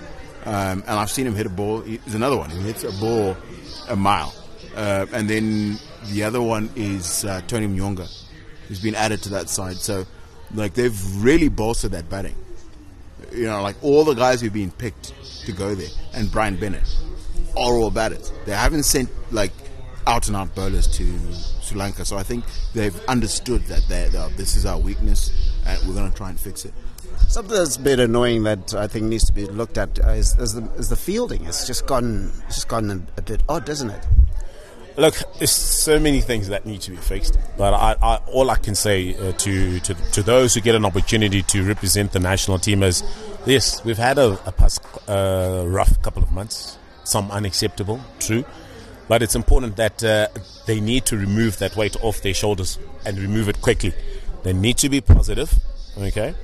Um, 0.45 0.83
and 0.87 0.89
I've 0.89 1.11
seen 1.11 1.27
him 1.27 1.35
hit 1.35 1.45
a 1.45 1.49
ball. 1.49 1.81
He's 1.81 2.15
another 2.15 2.37
one. 2.37 2.49
He 2.49 2.59
hits 2.59 2.83
a 2.83 2.91
ball 2.99 3.35
a 3.87 3.95
mile. 3.95 4.33
Uh, 4.75 5.05
and 5.11 5.29
then 5.29 5.77
the 6.11 6.23
other 6.23 6.41
one 6.41 6.69
is 6.75 7.25
uh, 7.25 7.41
Tony 7.47 7.67
Munyonga, 7.67 8.07
who's 8.67 8.81
been 8.81 8.95
added 8.95 9.21
to 9.23 9.29
that 9.29 9.49
side. 9.49 9.75
So, 9.75 10.05
like, 10.53 10.73
they've 10.73 11.23
really 11.23 11.49
bolstered 11.49 11.91
that 11.91 12.09
batting. 12.09 12.35
You 13.31 13.45
know, 13.45 13.61
like 13.61 13.75
all 13.83 14.05
the 14.05 14.13
guys 14.13 14.39
who've 14.39 14.53
been 14.53 14.71
picked 14.71 15.13
to 15.45 15.51
go 15.51 15.75
there, 15.75 15.89
and 16.13 16.31
Brian 16.31 16.55
Bennett, 16.55 16.87
are 17.57 17.73
all 17.73 17.91
batters. 17.91 18.31
They 18.45 18.53
haven't 18.53 18.83
sent 18.83 19.09
like 19.31 19.51
out 20.07 20.27
and 20.27 20.37
out 20.37 20.55
bowlers 20.55 20.87
to 20.87 21.05
Sri 21.61 21.77
Lanka. 21.77 22.05
So 22.05 22.17
I 22.17 22.23
think 22.23 22.45
they've 22.73 22.97
understood 23.05 23.61
that 23.65 23.83
they're, 23.87 24.09
they're, 24.09 24.29
this 24.29 24.55
is 24.55 24.65
our 24.65 24.79
weakness 24.79 25.51
and 25.65 25.79
we're 25.87 25.93
going 25.93 26.09
to 26.09 26.17
try 26.17 26.29
and 26.29 26.39
fix 26.39 26.65
it. 26.65 26.73
Something 27.27 27.57
that's 27.57 27.75
a 27.75 27.81
bit 27.81 27.99
annoying 27.99 28.43
that 28.43 28.73
I 28.73 28.87
think 28.87 29.05
needs 29.05 29.25
to 29.25 29.33
be 29.33 29.45
looked 29.45 29.77
at 29.77 29.97
is, 29.99 30.37
is, 30.39 30.53
the, 30.53 30.63
is 30.75 30.87
the, 30.89 30.95
fielding. 30.95 31.45
It's 31.45 31.67
just 31.67 31.85
gone, 31.85 32.31
it's 32.45 32.55
just 32.55 32.67
gone 32.69 32.89
a, 32.89 33.19
a, 33.19 33.21
bit 33.21 33.43
odd, 33.49 33.65
doesn't 33.65 33.89
it? 33.89 34.07
Look, 34.95 35.15
there's 35.37 35.51
so 35.51 35.99
many 35.99 36.21
things 36.21 36.47
that 36.47 36.65
need 36.65 36.81
to 36.81 36.91
be 36.91 36.97
fixed. 36.97 37.37
But 37.57 37.73
I, 37.73 37.95
I, 38.01 38.15
all 38.27 38.49
I 38.49 38.55
can 38.55 38.75
say 38.75 39.13
uh, 39.15 39.33
to, 39.33 39.79
to, 39.81 39.93
to 39.93 40.23
those 40.23 40.53
who 40.53 40.61
get 40.61 40.75
an 40.75 40.85
opportunity 40.85 41.41
to 41.43 41.63
represent 41.63 42.13
the 42.13 42.19
national 42.19 42.59
team 42.59 42.81
is, 42.81 43.03
yes, 43.45 43.83
we've 43.83 43.97
had 43.97 44.17
a, 44.17 44.39
a 44.47 44.51
past, 44.53 44.81
uh, 45.09 45.65
rough 45.67 46.01
couple 46.01 46.23
of 46.23 46.31
months. 46.31 46.77
Some 47.03 47.29
unacceptable, 47.31 47.99
true. 48.19 48.45
But 49.07 49.23
it's 49.23 49.35
important 49.35 49.77
that 49.77 50.03
uh, 50.03 50.27
they 50.65 50.79
need 50.79 51.05
to 51.05 51.17
remove 51.17 51.59
that 51.59 51.75
weight 51.75 51.95
off 52.03 52.21
their 52.21 52.33
shoulders 52.33 52.77
and 53.05 53.17
remove 53.17 53.47
it 53.49 53.61
quickly. 53.61 53.93
They 54.43 54.53
need 54.53 54.77
to 54.79 54.89
be 54.89 55.01
positive. 55.01 55.53
Okay, 55.97 56.35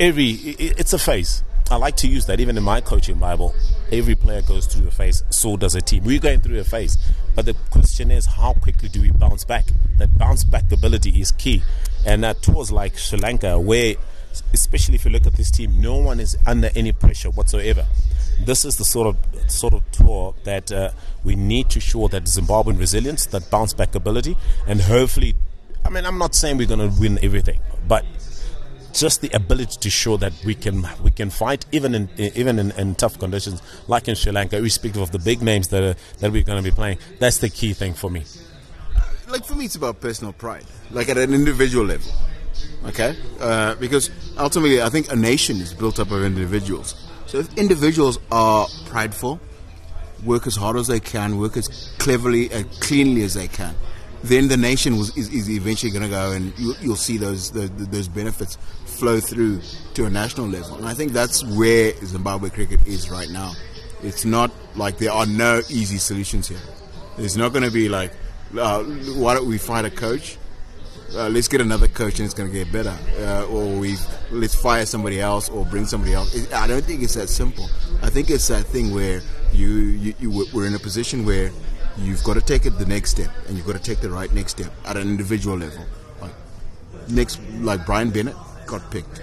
every 0.00 0.30
it's 0.30 0.92
a 0.92 0.98
phase. 0.98 1.42
I 1.70 1.76
like 1.76 1.96
to 1.96 2.08
use 2.08 2.26
that 2.26 2.40
even 2.40 2.58
in 2.58 2.62
my 2.62 2.80
coaching 2.80 3.18
Bible. 3.18 3.54
Every 3.90 4.14
player 4.14 4.42
goes 4.42 4.66
through 4.66 4.88
a 4.88 4.90
phase. 4.90 5.22
So 5.30 5.56
does 5.56 5.74
a 5.74 5.80
team. 5.80 6.04
We're 6.04 6.20
going 6.20 6.40
through 6.40 6.58
a 6.58 6.64
phase, 6.64 6.98
but 7.34 7.46
the 7.46 7.54
question 7.70 8.10
is, 8.10 8.26
how 8.26 8.54
quickly 8.54 8.88
do 8.88 9.00
we 9.00 9.10
bounce 9.12 9.44
back? 9.44 9.64
That 9.98 10.16
bounce 10.18 10.44
back 10.44 10.70
ability 10.72 11.20
is 11.20 11.32
key. 11.32 11.62
And 12.04 12.24
uh, 12.24 12.34
tours 12.34 12.70
like 12.70 12.98
Sri 12.98 13.18
Lanka, 13.18 13.58
where 13.58 13.94
especially 14.52 14.96
if 14.96 15.04
you 15.04 15.10
look 15.10 15.26
at 15.26 15.34
this 15.34 15.50
team, 15.50 15.80
no 15.80 15.96
one 15.96 16.20
is 16.20 16.36
under 16.46 16.70
any 16.74 16.92
pressure 16.92 17.30
whatsoever 17.30 17.86
this 18.40 18.64
is 18.64 18.76
the 18.76 18.84
sort 18.84 19.06
of 19.08 19.50
sort 19.50 19.74
of 19.74 19.90
tour 19.90 20.34
that 20.44 20.72
uh, 20.72 20.90
we 21.22 21.34
need 21.34 21.70
to 21.70 21.80
show 21.80 22.08
that 22.08 22.24
Zimbabwean 22.24 22.78
resilience, 22.78 23.26
that 23.26 23.50
bounce 23.50 23.72
back 23.72 23.94
ability, 23.94 24.36
and 24.66 24.80
hopefully, 24.80 25.34
I 25.84 25.90
mean, 25.90 26.04
I'm 26.04 26.18
not 26.18 26.34
saying 26.34 26.56
we're 26.58 26.66
going 26.66 26.90
to 26.90 27.00
win 27.00 27.18
everything, 27.22 27.60
but 27.86 28.04
just 28.92 29.20
the 29.22 29.30
ability 29.30 29.76
to 29.80 29.90
show 29.90 30.16
that 30.18 30.32
we 30.44 30.54
can 30.54 30.86
we 31.02 31.10
can 31.10 31.28
fight 31.30 31.66
even 31.72 31.94
in 31.94 32.08
even 32.16 32.58
in, 32.58 32.70
in 32.72 32.94
tough 32.94 33.18
conditions 33.18 33.60
like 33.88 34.08
in 34.08 34.14
Sri 34.14 34.32
Lanka, 34.32 34.56
irrespective 34.56 35.02
of 35.02 35.10
the 35.10 35.18
big 35.18 35.42
names 35.42 35.68
that 35.68 35.82
are, 35.82 35.94
that 36.20 36.32
we're 36.32 36.42
going 36.42 36.62
to 36.62 36.70
be 36.70 36.74
playing. 36.74 36.98
That's 37.18 37.38
the 37.38 37.48
key 37.48 37.72
thing 37.72 37.94
for 37.94 38.10
me. 38.10 38.24
Like 39.28 39.44
for 39.44 39.54
me, 39.54 39.64
it's 39.64 39.74
about 39.74 40.00
personal 40.00 40.32
pride, 40.32 40.66
like 40.90 41.08
at 41.08 41.16
an 41.16 41.34
individual 41.34 41.86
level. 41.86 42.12
Okay, 42.86 43.16
uh, 43.40 43.74
because 43.76 44.10
ultimately, 44.38 44.82
I 44.82 44.88
think 44.88 45.10
a 45.10 45.16
nation 45.16 45.56
is 45.56 45.72
built 45.72 45.98
up 45.98 46.10
of 46.10 46.22
individuals 46.22 46.94
so 47.34 47.40
if 47.40 47.58
individuals 47.58 48.18
are 48.30 48.68
prideful, 48.86 49.40
work 50.24 50.46
as 50.46 50.54
hard 50.54 50.76
as 50.76 50.86
they 50.86 51.00
can, 51.00 51.38
work 51.38 51.56
as 51.56 51.92
cleverly 51.98 52.48
and 52.52 52.70
cleanly 52.80 53.22
as 53.22 53.34
they 53.34 53.48
can, 53.48 53.74
then 54.22 54.46
the 54.46 54.56
nation 54.56 54.96
was, 54.96 55.16
is, 55.16 55.28
is, 55.30 55.50
eventually 55.50 55.90
going 55.90 56.04
to 56.04 56.08
go 56.08 56.30
and 56.30 56.56
you, 56.58 56.74
will 56.88 56.94
see 56.94 57.16
those, 57.16 57.50
those, 57.50 57.70
those 57.70 58.06
benefits 58.06 58.56
flow 58.84 59.18
through 59.18 59.60
to 59.94 60.04
a 60.04 60.10
national 60.10 60.46
level. 60.46 60.76
And 60.76 60.86
I 60.86 60.94
think 60.94 61.10
that's 61.10 61.44
where 61.44 61.92
Zimbabwe 62.04 62.50
cricket 62.50 62.86
is 62.86 63.10
right 63.10 63.28
now. 63.28 63.52
It's 64.04 64.24
not 64.24 64.52
like 64.76 64.98
there 64.98 65.10
are 65.10 65.26
no 65.26 65.60
easy 65.68 65.98
solutions 65.98 66.46
here. 66.46 66.60
It's 67.18 67.34
not 67.34 67.52
going 67.52 67.64
to 67.64 67.72
be 67.72 67.88
like, 67.88 68.12
uh, 68.56 68.84
why 68.84 69.34
don't 69.34 69.48
we 69.48 69.58
find 69.58 69.88
a 69.88 69.90
coach? 69.90 70.38
Uh, 71.14 71.28
let's 71.28 71.48
get 71.48 71.60
another 71.60 71.88
coach 71.88 72.18
and 72.18 72.26
it's 72.26 72.34
going 72.34 72.50
to 72.50 72.54
get 72.54 72.72
better, 72.72 72.96
uh, 73.20 73.46
or 73.46 73.78
we 73.78 73.96
let's 74.30 74.54
fire 74.54 74.86
somebody 74.86 75.20
else 75.20 75.48
or 75.48 75.64
bring 75.64 75.86
somebody 75.86 76.12
else. 76.12 76.34
It, 76.34 76.52
I 76.52 76.66
don't 76.66 76.84
think 76.84 77.02
it's 77.02 77.14
that 77.14 77.28
simple. 77.28 77.68
I 78.02 78.10
think 78.10 78.30
it's 78.30 78.48
that 78.48 78.64
thing 78.66 78.94
where 78.94 79.20
you, 79.52 79.68
you, 79.68 80.14
you 80.18 80.46
we're 80.52 80.66
in 80.66 80.74
a 80.74 80.78
position 80.78 81.24
where 81.24 81.50
you've 81.98 82.22
got 82.24 82.34
to 82.34 82.40
take 82.40 82.66
it 82.66 82.78
the 82.78 82.86
next 82.86 83.10
step, 83.12 83.30
and 83.48 83.56
you've 83.56 83.66
got 83.66 83.76
to 83.76 83.82
take 83.82 84.00
the 84.00 84.10
right 84.10 84.32
next 84.32 84.52
step 84.52 84.72
at 84.86 84.96
an 84.96 85.08
individual 85.08 85.56
level. 85.56 85.84
Like 86.20 86.32
next, 87.08 87.40
like 87.60 87.86
Brian 87.86 88.10
Bennett 88.10 88.36
got 88.66 88.90
picked. 88.90 89.20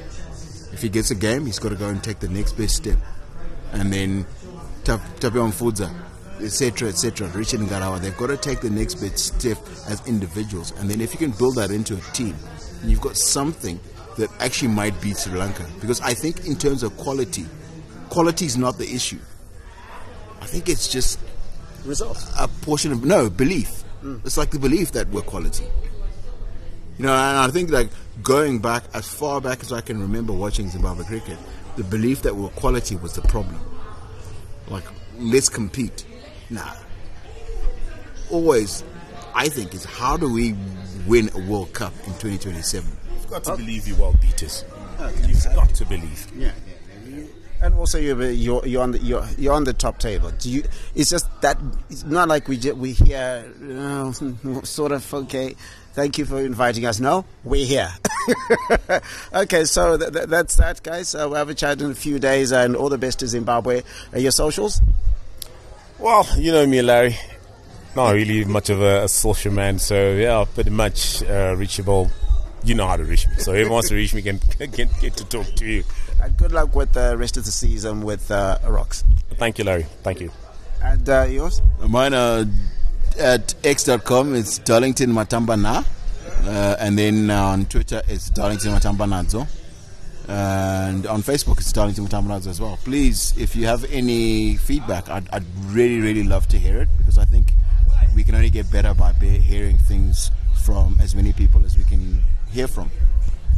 If 0.74 0.82
he 0.82 0.90
gets 0.90 1.12
a 1.12 1.16
game, 1.16 1.46
he's 1.46 1.60
got 1.60 1.70
to 1.70 1.76
go 1.76 1.90
and 1.90 2.04
take 2.04 2.20
the 2.20 2.30
next 2.30 2.54
best 2.54 2.76
step, 2.78 2.98
and 3.74 3.92
then 3.92 4.26
Tapiwa 4.84 5.52
Mufudza 5.52 5.94
etc., 6.42 6.90
etc., 6.90 7.28
Richard 7.30 7.62
Ngarava, 7.62 8.00
they've 8.00 8.18
got 8.18 8.28
to 8.28 8.38
take 8.38 8.62
the 8.62 8.70
next 8.70 8.96
bit 8.96 9.18
step 9.18 9.58
as 9.88 10.06
individuals. 10.08 10.72
And 10.80 10.90
then 10.90 11.02
if 11.02 11.14
you 11.14 11.20
can 11.20 11.32
build 11.32 11.56
that 11.56 11.72
into 11.72 11.96
a 11.96 12.02
team, 12.14 12.36
you've 12.84 13.02
got 13.02 13.18
something 13.18 13.80
that 14.18 14.30
actually 14.40 14.70
might 14.70 15.00
beat 15.02 15.18
Sri 15.18 15.38
Lanka. 15.38 15.66
Because 15.80 16.02
I 16.02 16.14
think 16.14 16.46
in 16.46 16.56
terms 16.56 16.84
of 16.84 16.96
quality, 16.98 17.46
quality 18.10 18.46
is 18.46 18.58
not 18.58 18.78
the 18.78 18.94
issue. 18.94 19.20
I 20.42 20.46
think 20.46 20.70
it's 20.70 20.88
just 20.88 21.20
results. 21.86 22.32
A 22.40 22.48
portion 22.48 22.92
of 22.92 23.06
no 23.06 23.30
belief. 23.30 23.84
Mm. 24.04 24.26
It's 24.26 24.38
like 24.38 24.52
the 24.52 24.60
belief 24.60 24.92
that 24.94 25.08
we're 25.10 25.22
quality. 25.22 25.66
You 26.98 27.06
know, 27.06 27.14
and 27.14 27.38
I 27.38 27.48
think 27.50 27.72
like 27.72 27.90
going 28.22 28.60
back 28.60 28.84
as 28.94 29.08
far 29.08 29.42
back 29.42 29.62
as 29.62 29.72
I 29.72 29.82
can 29.82 30.02
remember 30.02 30.34
watching 30.34 30.70
Zimbabwe 30.70 31.06
cricket, 31.06 31.38
the 31.76 31.84
belief 31.84 32.22
that 32.24 32.36
we're 32.36 32.50
quality 32.50 32.96
was 32.96 33.14
the 33.14 33.22
problem. 33.24 33.60
Like, 34.68 34.84
let's 35.18 35.50
compete. 35.50 36.06
Nah. 36.52 36.74
Always, 38.30 38.84
I 39.34 39.48
think, 39.48 39.74
is 39.74 39.86
how 39.86 40.18
do 40.18 40.32
we 40.32 40.54
win 41.08 41.30
a 41.34 41.40
World 41.50 41.74
Cup 41.74 41.94
in 42.00 42.14
2027? 42.20 42.92
You've 43.14 43.30
got 43.30 43.44
to 43.46 43.56
believe 43.56 43.88
you 43.88 43.96
will 43.96 44.14
beat 44.22 44.44
us. 44.44 44.66
Okay. 45.00 45.28
You've 45.28 45.44
got 45.56 45.74
to 45.76 45.86
believe. 45.86 46.28
Yeah. 46.36 46.52
yeah. 47.08 47.24
And 47.62 47.74
also, 47.76 47.98
you're 48.00 48.22
you're, 48.32 48.66
you're 48.66 48.84
on 48.84 48.92
the 48.92 49.00
you're, 49.00 49.26
you're 49.38 49.54
on 49.54 49.64
the 49.64 49.74
top 49.74 50.00
table. 50.00 50.32
Do 50.32 50.50
you? 50.50 50.64
It's 50.94 51.10
just 51.10 51.28
that 51.42 51.58
it's 51.90 52.04
not 52.04 52.28
like 52.28 52.48
we 52.48 52.58
ju- 52.58 52.76
we 52.76 52.92
hear 52.94 53.46
uh, 53.72 54.12
sort 54.64 54.92
of 54.92 55.14
okay. 55.14 55.56
Thank 55.94 56.18
you 56.18 56.26
for 56.26 56.40
inviting 56.40 56.86
us. 56.86 57.00
No, 57.00 57.26
we're 57.44 57.66
here. 57.66 57.92
okay, 59.34 59.66
so 59.66 59.98
th- 59.98 60.12
th- 60.14 60.26
that's 60.28 60.56
that, 60.56 60.82
guys. 60.84 61.14
Uh, 61.16 61.28
we'll 61.28 61.36
have 61.36 61.50
a 61.50 61.54
chat 61.54 61.82
in 61.82 61.92
a 61.92 61.96
few 61.96 62.18
days, 62.18 62.52
and 62.52 62.76
all 62.76 62.90
the 62.90 62.98
best 62.98 63.20
to 63.20 63.28
Zimbabwe. 63.28 63.84
Uh, 64.14 64.20
your 64.20 64.32
socials? 64.32 64.82
Well, 66.02 66.28
you 66.36 66.52
know 66.52 66.66
me, 66.66 66.82
Larry. 66.82 67.16
Not 67.96 68.14
really 68.14 68.44
much 68.44 68.72
of 68.72 68.82
a, 68.82 69.04
a 69.04 69.08
social 69.08 69.54
man, 69.54 69.78
so 69.78 70.14
yeah, 70.14 70.44
pretty 70.52 70.72
much 70.72 71.22
uh, 71.22 71.54
reachable. 71.56 72.10
You 72.64 72.74
know 72.74 72.88
how 72.88 72.98
to 72.98 73.04
reach 73.04 73.28
me, 73.28 73.36
so 73.38 73.54
whoever 73.54 73.70
wants 73.70 73.90
to 73.90 73.96
reach 73.96 74.12
me 74.16 74.24
can, 74.24 74.40
can 74.60 74.90
get 75.00 75.16
to 75.18 75.26
talk 75.26 75.46
to 75.58 75.66
you. 75.66 75.84
And 76.20 76.36
good 76.38 76.54
luck 76.54 76.76
with 76.76 76.94
the 76.94 77.16
rest 77.18 77.38
of 77.38 77.46
the 77.46 77.52
season 77.52 78.02
with 78.02 78.32
uh, 78.32 78.58
Rocks. 78.68 79.04
Thank 79.36 79.60
you, 79.60 79.64
Larry. 79.64 79.84
Thank 80.02 80.22
you. 80.22 80.32
And 80.84 81.08
uh, 81.08 81.28
yours? 81.30 81.62
Mine 81.88 82.16
are 82.16 82.46
at 83.20 83.54
x.com, 83.64 84.34
it's 84.34 84.58
Darlington 84.58 85.12
Matambana. 85.12 85.86
Uh, 86.44 86.76
and 86.80 86.98
then 86.98 87.30
on 87.30 87.66
Twitter, 87.66 88.02
it's 88.08 88.32
Darlington 88.32 88.72
Matambanadzo. 88.72 89.48
And 90.28 91.06
on 91.08 91.22
Facebook, 91.22 91.58
it's 91.58 91.72
Darlington 91.72 92.08
Matambanadzo 92.08 92.48
as 92.48 92.62
well. 92.62 92.78
Please, 92.84 93.34
if 93.38 93.56
you 93.56 93.66
have 93.66 93.84
any 93.92 94.58
feedback, 94.58 95.10
I'd, 95.10 95.30
I'd 95.32 95.46
really, 95.68 96.00
really 96.00 96.24
love 96.24 96.48
to 96.50 96.60
hear 96.60 96.82
it 96.82 96.90
because 96.98 97.18
I 97.18 97.26
think 97.26 97.54
we 98.16 98.24
can 98.24 98.36
only 98.36 98.50
get 98.50 98.72
better 98.72 98.94
by 98.94 99.12
be- 99.14 99.40
hearing 99.40 99.78
things 99.78 100.32
from 100.64 100.98
as 101.02 101.16
many 101.16 101.34
people 101.34 101.66
as 101.66 101.78
we 101.78 101.84
can 101.84 102.22
hear 102.52 102.68
from. 102.68 102.92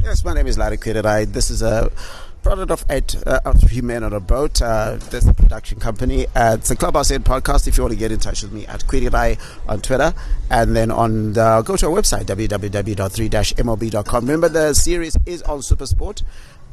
Yes, 0.03 0.23
my 0.25 0.33
name 0.33 0.47
is 0.47 0.57
Larry 0.57 0.77
Kwirirayi. 0.77 1.31
This 1.31 1.49
is 1.49 1.61
a 1.61 1.91
product 2.43 2.71
of 2.71 2.85
eight 2.89 3.15
uh, 3.25 3.53
three 3.53 3.79
men 3.81 4.03
on 4.03 4.11
a 4.13 4.19
boat. 4.19 4.61
Uh, 4.61 4.97
that's 5.09 5.25
production 5.33 5.79
company. 5.79 6.27
Uh, 6.35 6.57
it's 6.59 6.69
a 6.71 6.75
Clubhouse 6.75 7.09
Ed 7.09 7.23
podcast. 7.23 7.67
If 7.67 7.77
you 7.77 7.83
want 7.83 7.93
to 7.93 7.99
get 7.99 8.11
in 8.11 8.19
touch 8.19 8.43
with 8.43 8.51
me 8.51 8.67
at 8.67 8.81
Kwirai 8.81 9.39
on 9.67 9.81
Twitter, 9.81 10.13
and 10.51 10.75
then 10.75 10.91
on 10.91 11.33
the, 11.33 11.63
go 11.65 11.75
to 11.77 11.87
our 11.87 11.91
website 11.93 12.25
www.3-mob.com. 12.25 14.25
Remember, 14.25 14.49
the 14.49 14.73
series 14.73 15.17
is 15.25 15.41
on 15.43 15.59
Supersport. 15.59 16.23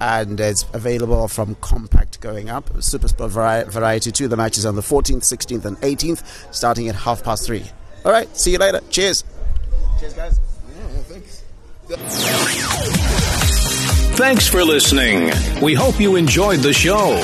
And 0.00 0.40
it's 0.40 0.64
available 0.72 1.28
from 1.28 1.56
Compact 1.56 2.20
going 2.20 2.48
up. 2.48 2.70
Super 2.82 3.08
Sport 3.08 3.32
Variety 3.32 4.10
2. 4.10 4.28
The 4.28 4.36
match 4.36 4.56
is 4.56 4.64
on 4.64 4.74
the 4.74 4.80
14th, 4.80 5.22
16th, 5.22 5.64
and 5.66 5.76
18th, 5.78 6.22
starting 6.54 6.88
at 6.88 6.94
half 6.94 7.22
past 7.22 7.44
three. 7.44 7.64
All 8.04 8.12
right, 8.12 8.34
see 8.36 8.52
you 8.52 8.58
later. 8.58 8.80
Cheers. 8.88 9.24
Cheers, 10.00 10.14
guys. 10.14 10.40
Thanks 14.16 14.48
for 14.48 14.64
listening. 14.64 15.32
We 15.62 15.74
hope 15.74 16.00
you 16.00 16.16
enjoyed 16.16 16.60
the 16.60 16.72
show. 16.72 17.20